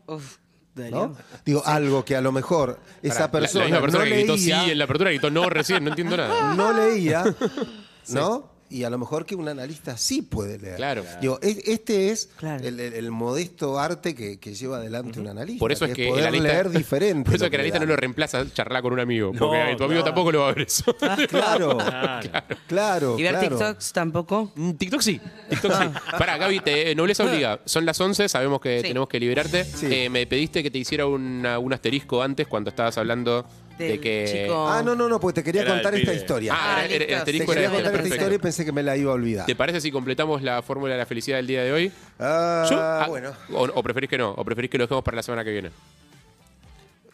Uf, 0.07 0.39
¿no? 0.75 1.15
Digo, 1.45 1.63
algo 1.65 2.05
que 2.05 2.17
a 2.17 2.21
lo 2.21 2.33
mejor 2.33 2.81
esa 3.03 3.21
la- 3.21 3.31
persona, 3.31 3.65
La, 3.67 3.71
misma 3.71 3.81
persona 3.83 4.05
no, 4.05 4.11
que 4.11 4.17
gritó 4.17 4.37
sí 4.37 4.47
leía, 4.47 4.73
en 4.73 4.79
la 4.79 4.85
apertura 4.85 5.11
gritó 5.11 5.31
no 5.31 5.49
recién, 5.51 5.85
no 5.85 5.91
entiendo 5.91 6.17
nada. 6.17 6.55
no 6.55 6.73
leía, 6.73 7.23
¿no? 8.09 8.54
Y 8.71 8.83
a 8.83 8.91
lo 8.91 8.99
mejor 8.99 9.25
que 9.25 9.37
un 9.37 9.47
analista 9.49 9.97
sí 9.97 10.23
puede 10.23 10.59
leer. 10.59 10.77
Claro. 10.77 11.05
Digo, 11.21 11.39
es- 11.43 11.59
este 11.69 12.11
es 12.11 12.31
Claro. 12.37 12.67
el, 12.67 12.81
el- 12.81 12.95
el 12.95 13.11
modesto 13.13 13.79
arte 13.79 14.15
que, 14.15 14.39
que 14.41 14.55
lleva 14.55 14.79
adelante 14.79 15.21
un 15.21 15.29
analista. 15.29 15.61
Por 15.61 15.71
eso 15.71 15.85
es 15.85 15.95
que, 15.95 16.09
poder 16.09 16.23
el 16.23 16.29
analista, 16.29 16.49
leer 16.53 16.71
diferente. 16.79 17.25
Por 17.27 17.35
eso 17.37 17.45
lo 17.45 17.47
es 17.47 17.51
que 17.51 17.57
el 17.57 17.61
analista 17.61 17.79
no 17.81 17.87
lo 17.87 17.97
reemplaza, 17.97 18.45
charlar 18.53 18.83
con 18.83 18.93
un 18.95 19.01
amigo. 19.01 19.31
No, 19.33 19.39
Porque 19.39 19.59
tu 19.77 19.85
amigo 19.85 19.87
claro. 20.01 20.05
tampoco 20.05 20.33
lo 20.33 20.41
va 20.41 20.49
a 20.49 20.53
ver 20.55 20.63
eso. 20.67 20.97
Claro, 21.29 21.79
Claro. 21.79 22.31
claro. 22.67 23.19
¿Y 23.19 23.23
ver 23.23 23.33
claro. 23.33 23.49
TikToks 23.49 23.93
tampoco? 23.93 24.53
Mm, 24.57 24.71
TikTok 24.73 25.01
sí. 25.03 25.21
TikTok 25.51 25.73
sí. 25.73 25.89
Pará, 26.19 26.37
Gaby, 26.39 26.61
te, 26.61 26.91
eh, 26.91 26.95
nobleza 26.95 27.25
obliga. 27.25 27.61
Son 27.67 27.85
las 27.87 28.01
11, 28.01 28.29
sabemos 28.29 28.61
que 28.61 28.79
Sí. 28.81 28.89
tenemos 28.89 29.09
que 29.09 29.21
liberarte. 29.21 29.65
Sí. 29.65 29.87
Eh, 29.91 30.09
me 30.11 30.27
pediste 30.27 30.63
que 30.63 30.71
te 30.71 30.79
hiciera 30.79 31.07
una- 31.07 31.59
un 31.59 31.73
asterisco 31.73 32.23
antes 32.23 32.47
cuando 32.49 32.71
estabas 32.71 32.97
hablando 32.99 33.45
de 33.79 34.01
que. 34.01 34.43
chico- 34.45 34.69
Ah, 34.69 34.83
no, 34.85 34.95
no, 34.95 35.09
no, 35.09 35.19
porque 35.21 35.41
te 35.41 35.45
quería 35.45 35.63
Era 35.63 35.71
el 35.73 35.77
contar 35.79 35.95
esta 35.95 36.11
pibe. 36.13 36.21
historia. 36.21 36.53
Ah, 36.55 36.77
Ah, 36.79 36.85
era- 36.85 36.95
era- 37.05 37.05
listo. 37.07 37.25
te 37.25 37.33
quería 37.33 37.47
contar 37.47 37.77
esta 37.77 37.91
perfecto. 37.91 38.15
historia 38.17 38.37
y 38.37 38.39
pensé 38.39 38.65
que 38.65 38.73
me 38.73 38.83
la 38.83 38.97
iba 38.97 39.11
a 39.11 39.15
olvidar. 39.15 39.47
¿Te 39.47 39.57
parece 39.57 39.81
si 39.81 39.91
completamos 39.91 40.43
la 40.43 40.63
fórmula 40.63 40.93
de 40.93 40.99
la 40.99 41.07
felicidad 41.07 41.37
del 41.39 41.47
día 41.47 41.63
de 41.65 41.73
hoy? 41.73 41.93
Ah, 42.19 42.67
Yo- 42.71 42.79
ah, 42.81 43.07
bueno. 43.09 43.33
O, 43.53 43.63
o 43.65 43.83
preferís 43.83 44.09
que 44.11 44.19
no, 44.19 44.31
o 44.31 44.45
preferís 44.45 44.71
que 44.71 44.79
lo 44.79 44.85
dejemos 44.85 45.03
para 45.05 45.17
la 45.17 45.23
semana 45.23 45.45
que 45.45 45.51
viene. 45.51 45.71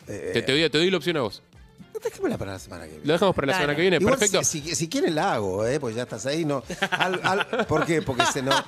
Eh, 0.09 0.31
Te, 0.35 0.43
te 0.43 0.53
doy, 0.53 0.69
te 0.71 0.79
doy 0.79 0.91
la 0.91 0.97
opción 0.97 1.17
a 1.19 1.21
vos. 1.21 1.43
Déjamela 2.03 2.39
para 2.39 2.53
la 2.53 2.59
semana 2.59 2.85
que 2.85 2.91
viene. 2.93 3.07
Lo 3.07 3.13
dejamos 3.13 3.35
para 3.35 3.47
la 3.49 3.55
semana 3.55 3.75
que 3.77 3.81
viene, 3.83 3.97
Igual 3.99 4.15
perfecto. 4.19 4.43
Si, 4.45 4.61
si, 4.63 4.75
si 4.75 4.89
quieren 4.89 5.15
la 5.15 5.35
hago, 5.35 5.67
¿eh? 5.67 5.79
Pues 5.79 5.95
ya 5.95 6.03
estás 6.05 6.25
ahí. 6.27 6.45
No, 6.45 6.63
Al- 6.91 7.21
al- 7.23 7.67
¿Por 7.67 7.85
qué? 7.85 8.01
Porque 8.03 8.25
se 8.33 8.43
no. 8.43 8.51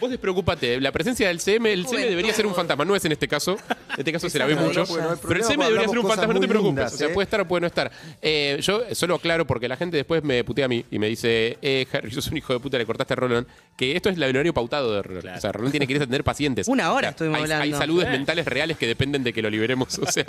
Vos 0.00 0.10
despreocupate, 0.10 0.80
la 0.80 0.92
presencia 0.92 1.28
del 1.28 1.40
CM, 1.40 1.72
el 1.72 1.86
CM 1.86 2.06
debería 2.06 2.32
ser 2.32 2.46
un 2.46 2.54
fantasma, 2.54 2.84
no 2.84 2.94
es 2.96 3.04
en 3.04 3.12
este 3.12 3.28
caso, 3.28 3.52
en 3.52 3.98
este 3.98 4.12
caso 4.12 4.28
se 4.28 4.38
la 4.38 4.46
ve 4.46 4.52
Exacto, 4.52 4.68
mucho, 4.68 4.80
no, 4.80 4.86
bueno, 4.86 5.04
no 5.04 5.10
hay 5.12 5.18
pero 5.22 5.34
el 5.34 5.40
problema, 5.40 5.48
CM 5.48 5.64
debería 5.64 5.88
ser 5.88 5.98
un 5.98 6.06
fantasma, 6.08 6.34
no 6.34 6.40
te 6.40 6.46
muy 6.46 6.48
preocupes, 6.48 6.74
lindas, 6.74 6.94
o 6.94 6.96
sea, 6.96 7.06
¿eh? 7.08 7.10
puede 7.10 7.24
estar 7.24 7.40
o 7.40 7.48
puede 7.48 7.60
no 7.62 7.66
estar. 7.66 7.90
Eh, 8.20 8.58
yo 8.60 8.82
solo 8.94 9.14
aclaro 9.16 9.46
porque 9.46 9.68
la 9.68 9.76
gente 9.76 9.96
después 9.96 10.22
me 10.24 10.44
putea 10.44 10.66
a 10.66 10.68
mí 10.68 10.84
y 10.90 10.98
me 10.98 11.08
dice, 11.08 11.58
eh, 11.62 11.86
Harry, 11.92 12.10
sos 12.10 12.26
un 12.28 12.36
hijo 12.36 12.52
de 12.52 12.60
puta, 12.60 12.78
le 12.78 12.86
cortaste 12.86 13.12
a 13.14 13.16
Rolón, 13.16 13.46
que 13.76 13.96
esto 13.96 14.08
es 14.08 14.16
el 14.16 14.22
horario 14.22 14.54
pautado 14.54 14.94
de 14.94 15.02
Claro. 15.02 15.38
o 15.38 15.40
sea, 15.40 15.52
Rolón 15.52 15.70
tiene 15.72 15.86
que 15.86 15.92
ir 15.94 15.98
a 16.00 16.02
atender 16.04 16.24
pacientes. 16.24 16.68
Una 16.68 16.92
hora 16.92 16.98
O 16.98 17.00
sea, 17.00 17.10
estuvimos 17.10 17.36
hay, 17.38 17.42
hablando. 17.44 17.64
Hay 17.64 17.72
saludes 17.80 18.08
mentales 18.08 18.46
reales 18.46 18.76
que 18.78 18.86
dependen 18.86 19.24
de 19.24 19.32
que 19.32 19.42
lo 19.42 19.50
liberemos, 19.50 19.98
o 19.98 20.10
sea, 20.10 20.24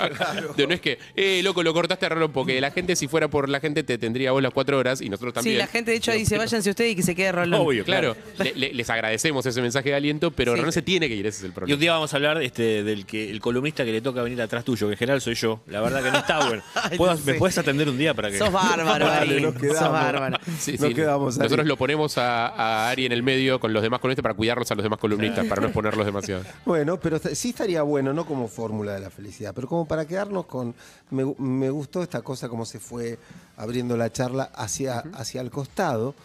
de- 0.57 0.67
no 0.67 0.73
es 0.73 0.81
que, 0.81 0.97
eh, 1.15 1.41
loco, 1.43 1.63
lo 1.63 1.73
cortaste 1.73 2.05
a 2.05 2.09
Rolón, 2.09 2.31
porque 2.31 2.59
la 2.61 2.71
gente, 2.71 2.95
si 2.95 3.07
fuera 3.07 3.27
por 3.27 3.49
la 3.49 3.59
gente, 3.59 3.83
te 3.83 3.97
tendría 3.97 4.31
vos 4.31 4.41
las 4.41 4.53
cuatro 4.53 4.77
horas 4.77 5.01
y 5.01 5.09
nosotros 5.09 5.33
también. 5.33 5.55
Sí, 5.55 5.59
la 5.59 5.67
gente 5.67 5.91
de 5.91 5.97
hecho 5.97 6.11
dice, 6.11 6.37
váyanse 6.37 6.69
ustedes 6.69 6.91
y 6.91 6.95
que 6.95 7.03
se 7.03 7.15
quede 7.15 7.31
Rolón. 7.31 7.61
Obvio, 7.61 7.83
Claro, 7.83 8.15
le- 8.39 8.53
le- 8.55 8.73
les 8.73 8.89
agradecemos 8.89 9.45
ese 9.45 9.61
mensaje 9.61 9.89
de 9.89 9.95
aliento, 9.95 10.31
pero 10.31 10.53
Sí. 10.53 10.57
Rolón 10.59 10.71
se 10.73 10.81
tiene 10.81 11.07
que 11.07 11.15
ir, 11.15 11.25
ese 11.27 11.37
es 11.39 11.43
el 11.43 11.49
Y 11.49 11.53
problema. 11.53 11.75
un 11.75 11.79
día 11.81 11.91
vamos 11.93 12.13
a 12.13 12.17
hablar 12.17 12.41
este, 12.41 12.83
del 12.83 13.05
que 13.05 13.29
el 13.29 13.39
columnista 13.39 13.83
que 13.85 13.91
le 13.91 14.01
toca 14.01 14.21
venir 14.21 14.41
atrás 14.41 14.63
tuyo, 14.63 14.87
que 14.87 14.93
en 14.93 14.97
general 14.99 15.21
soy 15.21 15.35
yo. 15.35 15.61
La 15.67 15.81
verdad 15.81 16.03
que 16.03 16.11
no 16.11 16.17
está 16.19 16.45
bueno. 16.47 16.63
Ay, 16.75 16.97
¿Puedo- 16.97 17.13
no 17.15 17.19
¿Me 17.25 17.33
puedes 17.35 17.57
atender 17.57 17.87
un 17.89 17.97
día 17.97 18.13
para 18.13 18.29
que.? 18.31 18.37
Sos 18.37 18.51
bárbaro, 18.51 19.07
Ari. 19.07 19.41
nos 19.41 19.53
quedamos. 19.55 19.77
Sos 19.79 19.91
bárbaro. 19.91 20.37
Sí, 20.59 20.75
Nos 20.79 20.93
quedamos 20.93 21.35
ahí. 21.37 21.43
Nosotros 21.43 21.67
lo 21.67 21.77
ponemos 21.77 22.17
a, 22.17 22.47
a 22.47 22.89
Ari 22.89 23.05
en 23.05 23.11
el 23.11 23.23
medio 23.23 23.59
con 23.59 23.73
los 23.73 23.81
demás 23.83 23.99
columnistas 23.99 24.23
para 24.23 24.33
cuidarlos 24.35 24.69
a 24.71 24.75
los 24.75 24.83
demás 24.83 24.99
columnistas, 24.99 25.45
para 25.47 25.61
no 25.61 25.67
exponerlos 25.67 26.05
demasiado. 26.05 26.43
Bueno, 26.65 26.99
pero 26.99 27.19
sí 27.33 27.49
estaría 27.49 27.81
bueno, 27.83 28.13
no 28.13 28.25
como 28.25 28.47
fórmula 28.47 28.93
de 28.93 28.99
la 28.99 29.09
felicidad, 29.09 29.53
pero 29.53 29.67
como 29.67 29.87
para 29.87 30.05
quedarnos 30.05 30.45
con. 30.45 30.73
Me, 31.11 31.23
gu- 31.23 31.37
me 31.37 31.69
gustó 31.69 32.01
esta 32.03 32.21
cosa, 32.21 32.49
como 32.49 32.65
se 32.65 32.79
fue 32.79 33.19
abriendo 33.57 33.95
la 33.97 34.11
charla 34.11 34.43
hacia, 34.55 34.99
hacia 35.13 35.41
el 35.41 35.51
costado 35.51 36.15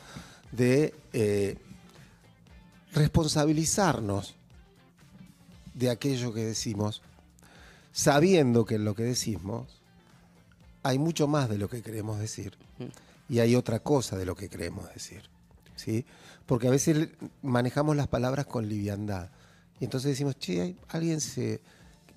de 0.53 0.95
eh, 1.13 1.59
responsabilizarnos 2.93 4.35
de 5.75 5.91
aquello 5.91 6.33
que 6.33 6.45
decimos, 6.45 7.03
sabiendo 7.93 8.65
que 8.65 8.77
en 8.77 8.85
lo 8.85 8.95
que 8.95 9.05
decimos 9.05 9.81
hay 10.83 10.99
mucho 10.99 11.29
más 11.29 11.49
de 11.49 11.59
lo 11.59 11.69
que 11.69 11.83
queremos 11.83 12.19
decir 12.19 12.57
y 13.29 13.41
hay 13.41 13.55
otra 13.57 13.81
cosa 13.81 14.17
de 14.17 14.25
lo 14.25 14.35
que 14.35 14.49
queremos 14.49 14.89
decir. 14.95 15.23
¿sí? 15.77 16.05
Porque 16.47 16.69
a 16.69 16.71
veces 16.71 17.09
manejamos 17.43 17.95
las 17.97 18.09
palabras 18.09 18.47
con 18.47 18.69
liviandad. 18.69 19.29
Y 19.81 19.85
entonces 19.85 20.11
decimos, 20.11 20.37
che, 20.39 20.75
alguien 20.89 21.21
se. 21.21 21.61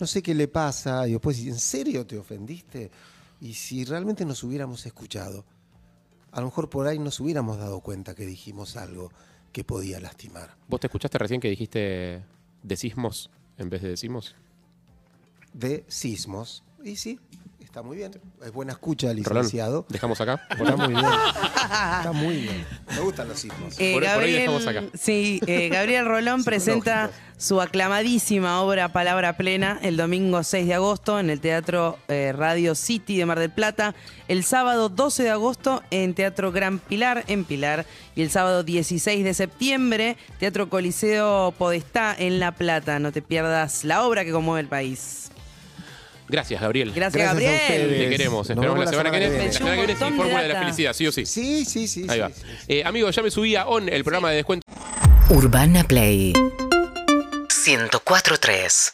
No 0.02 0.08
sé 0.08 0.24
qué 0.24 0.34
le 0.34 0.48
pasa. 0.48 1.08
Y 1.08 1.12
después, 1.12 1.40
¿en 1.46 1.60
serio 1.60 2.08
te 2.08 2.18
ofendiste? 2.18 2.90
Y 3.40 3.54
si 3.54 3.86
realmente 3.86 4.26
nos 4.26 4.44
hubiéramos 4.44 4.84
escuchado, 4.88 5.46
a 6.32 6.40
lo 6.40 6.48
mejor 6.48 6.72
por 6.72 6.88
ahí 6.88 6.98
nos 6.98 7.20
hubiéramos 7.20 7.60
dado 7.60 7.82
cuenta 7.82 8.16
que 8.16 8.26
dijimos 8.26 8.78
algo 8.78 9.12
que 9.52 9.64
podía 9.64 10.00
lastimar. 10.00 10.58
¿Vos 10.68 10.80
te 10.80 10.88
escuchaste 10.88 11.20
recién 11.20 11.40
que 11.40 11.50
dijiste 11.50 12.24
decismos 12.64 13.30
en 13.60 13.70
vez 13.70 13.84
de 13.84 13.90
decimos? 13.90 14.36
De 15.54 15.86
sismos. 15.88 16.64
Y 16.84 16.96
sí, 16.96 17.20
está 17.72 17.82
muy 17.82 17.96
bien. 17.96 18.12
Es 18.44 18.52
buena 18.52 18.74
escucha, 18.74 19.08
Rolón, 19.08 19.24
licenciado. 19.24 19.86
dejamos 19.88 20.20
acá. 20.20 20.46
Está 20.52 20.76
muy 20.76 20.94
bien. 20.94 21.06
Está 21.06 22.12
muy 22.12 22.36
bien. 22.42 22.66
Me 22.94 23.00
gustan 23.00 23.30
los 23.30 23.40
sismos. 23.40 23.80
Eh, 23.80 23.94
Por- 23.94 24.04
por 24.04 24.10
ahí 24.10 24.10
Gabriel, 24.18 24.40
dejamos 24.42 24.68
acá. 24.68 24.84
Sí, 24.94 25.40
eh, 25.48 25.70
Gabriel 25.70 26.06
Rolón 26.06 26.44
presenta 26.46 27.10
su 27.38 27.62
aclamadísima 27.62 28.62
obra 28.62 28.90
Palabra 28.92 29.38
Plena 29.38 29.80
el 29.84 29.96
domingo 29.96 30.44
6 30.44 30.68
de 30.68 30.74
agosto 30.74 31.18
en 31.18 31.30
el 31.30 31.40
Teatro 31.40 31.98
eh, 32.10 32.34
Radio 32.36 32.76
City 32.76 33.18
de 33.18 33.26
Mar 33.26 33.40
del 33.40 33.52
Plata, 33.52 33.96
el 34.28 34.44
sábado 34.44 34.90
12 34.90 35.24
de 35.24 35.30
agosto 35.30 35.82
en 35.92 36.14
Teatro 36.14 36.52
Gran 36.52 36.78
Pilar 36.80 37.24
en 37.28 37.46
Pilar 37.46 37.86
y 38.16 38.22
el 38.22 38.30
sábado 38.32 38.64
16 38.64 39.24
de 39.24 39.34
septiembre 39.34 40.18
Teatro 40.40 40.70
Coliseo 40.70 41.54
Podestá 41.58 42.14
en 42.20 42.42
La 42.42 42.52
Plata. 42.52 43.00
No 43.00 43.14
te 43.14 43.22
pierdas 43.22 43.86
la 43.86 44.04
obra 44.06 44.26
que 44.26 44.32
conmueve 44.34 44.60
el 44.60 44.68
país. 44.68 45.32
Gracias, 46.32 46.62
Gabriel. 46.62 46.94
Gracias, 46.96 47.22
Gracias 47.22 47.30
a 47.30 47.34
Gabriel. 47.34 47.54
ustedes. 47.88 48.04
Te 48.06 48.10
queremos. 48.10 48.38
Nos 48.38 48.50
Esperamos 48.50 48.80
vemos 48.80 48.86
la 48.86 48.92
semana 48.92 49.12
que 49.12 49.20
viene. 49.20 49.46
La 49.46 49.52
semana 49.52 49.76
que 49.76 49.82
viene 49.86 49.94
de 49.94 50.00
fórmula 50.00 50.42
de 50.42 50.48
la 50.48 50.60
felicidad, 50.60 50.94
sí 50.94 51.06
o 51.08 51.12
sí. 51.12 51.26
Sí, 51.26 51.66
sí, 51.66 51.88
sí. 51.88 52.06
Ahí 52.08 52.16
sí, 52.16 52.20
va. 52.22 52.30
sí, 52.30 52.36
sí. 52.42 52.48
Eh, 52.70 52.84
amigo, 52.86 53.10
ya 53.12 53.22
me 53.22 53.30
subí 53.30 53.56
a 53.56 53.68
ON, 53.68 53.90
el 53.90 54.04
programa 54.04 54.30
de 54.30 54.38
descuento. 54.38 54.66
Urbana 55.30 55.84
Play 55.84 56.32
104.3 56.34 58.94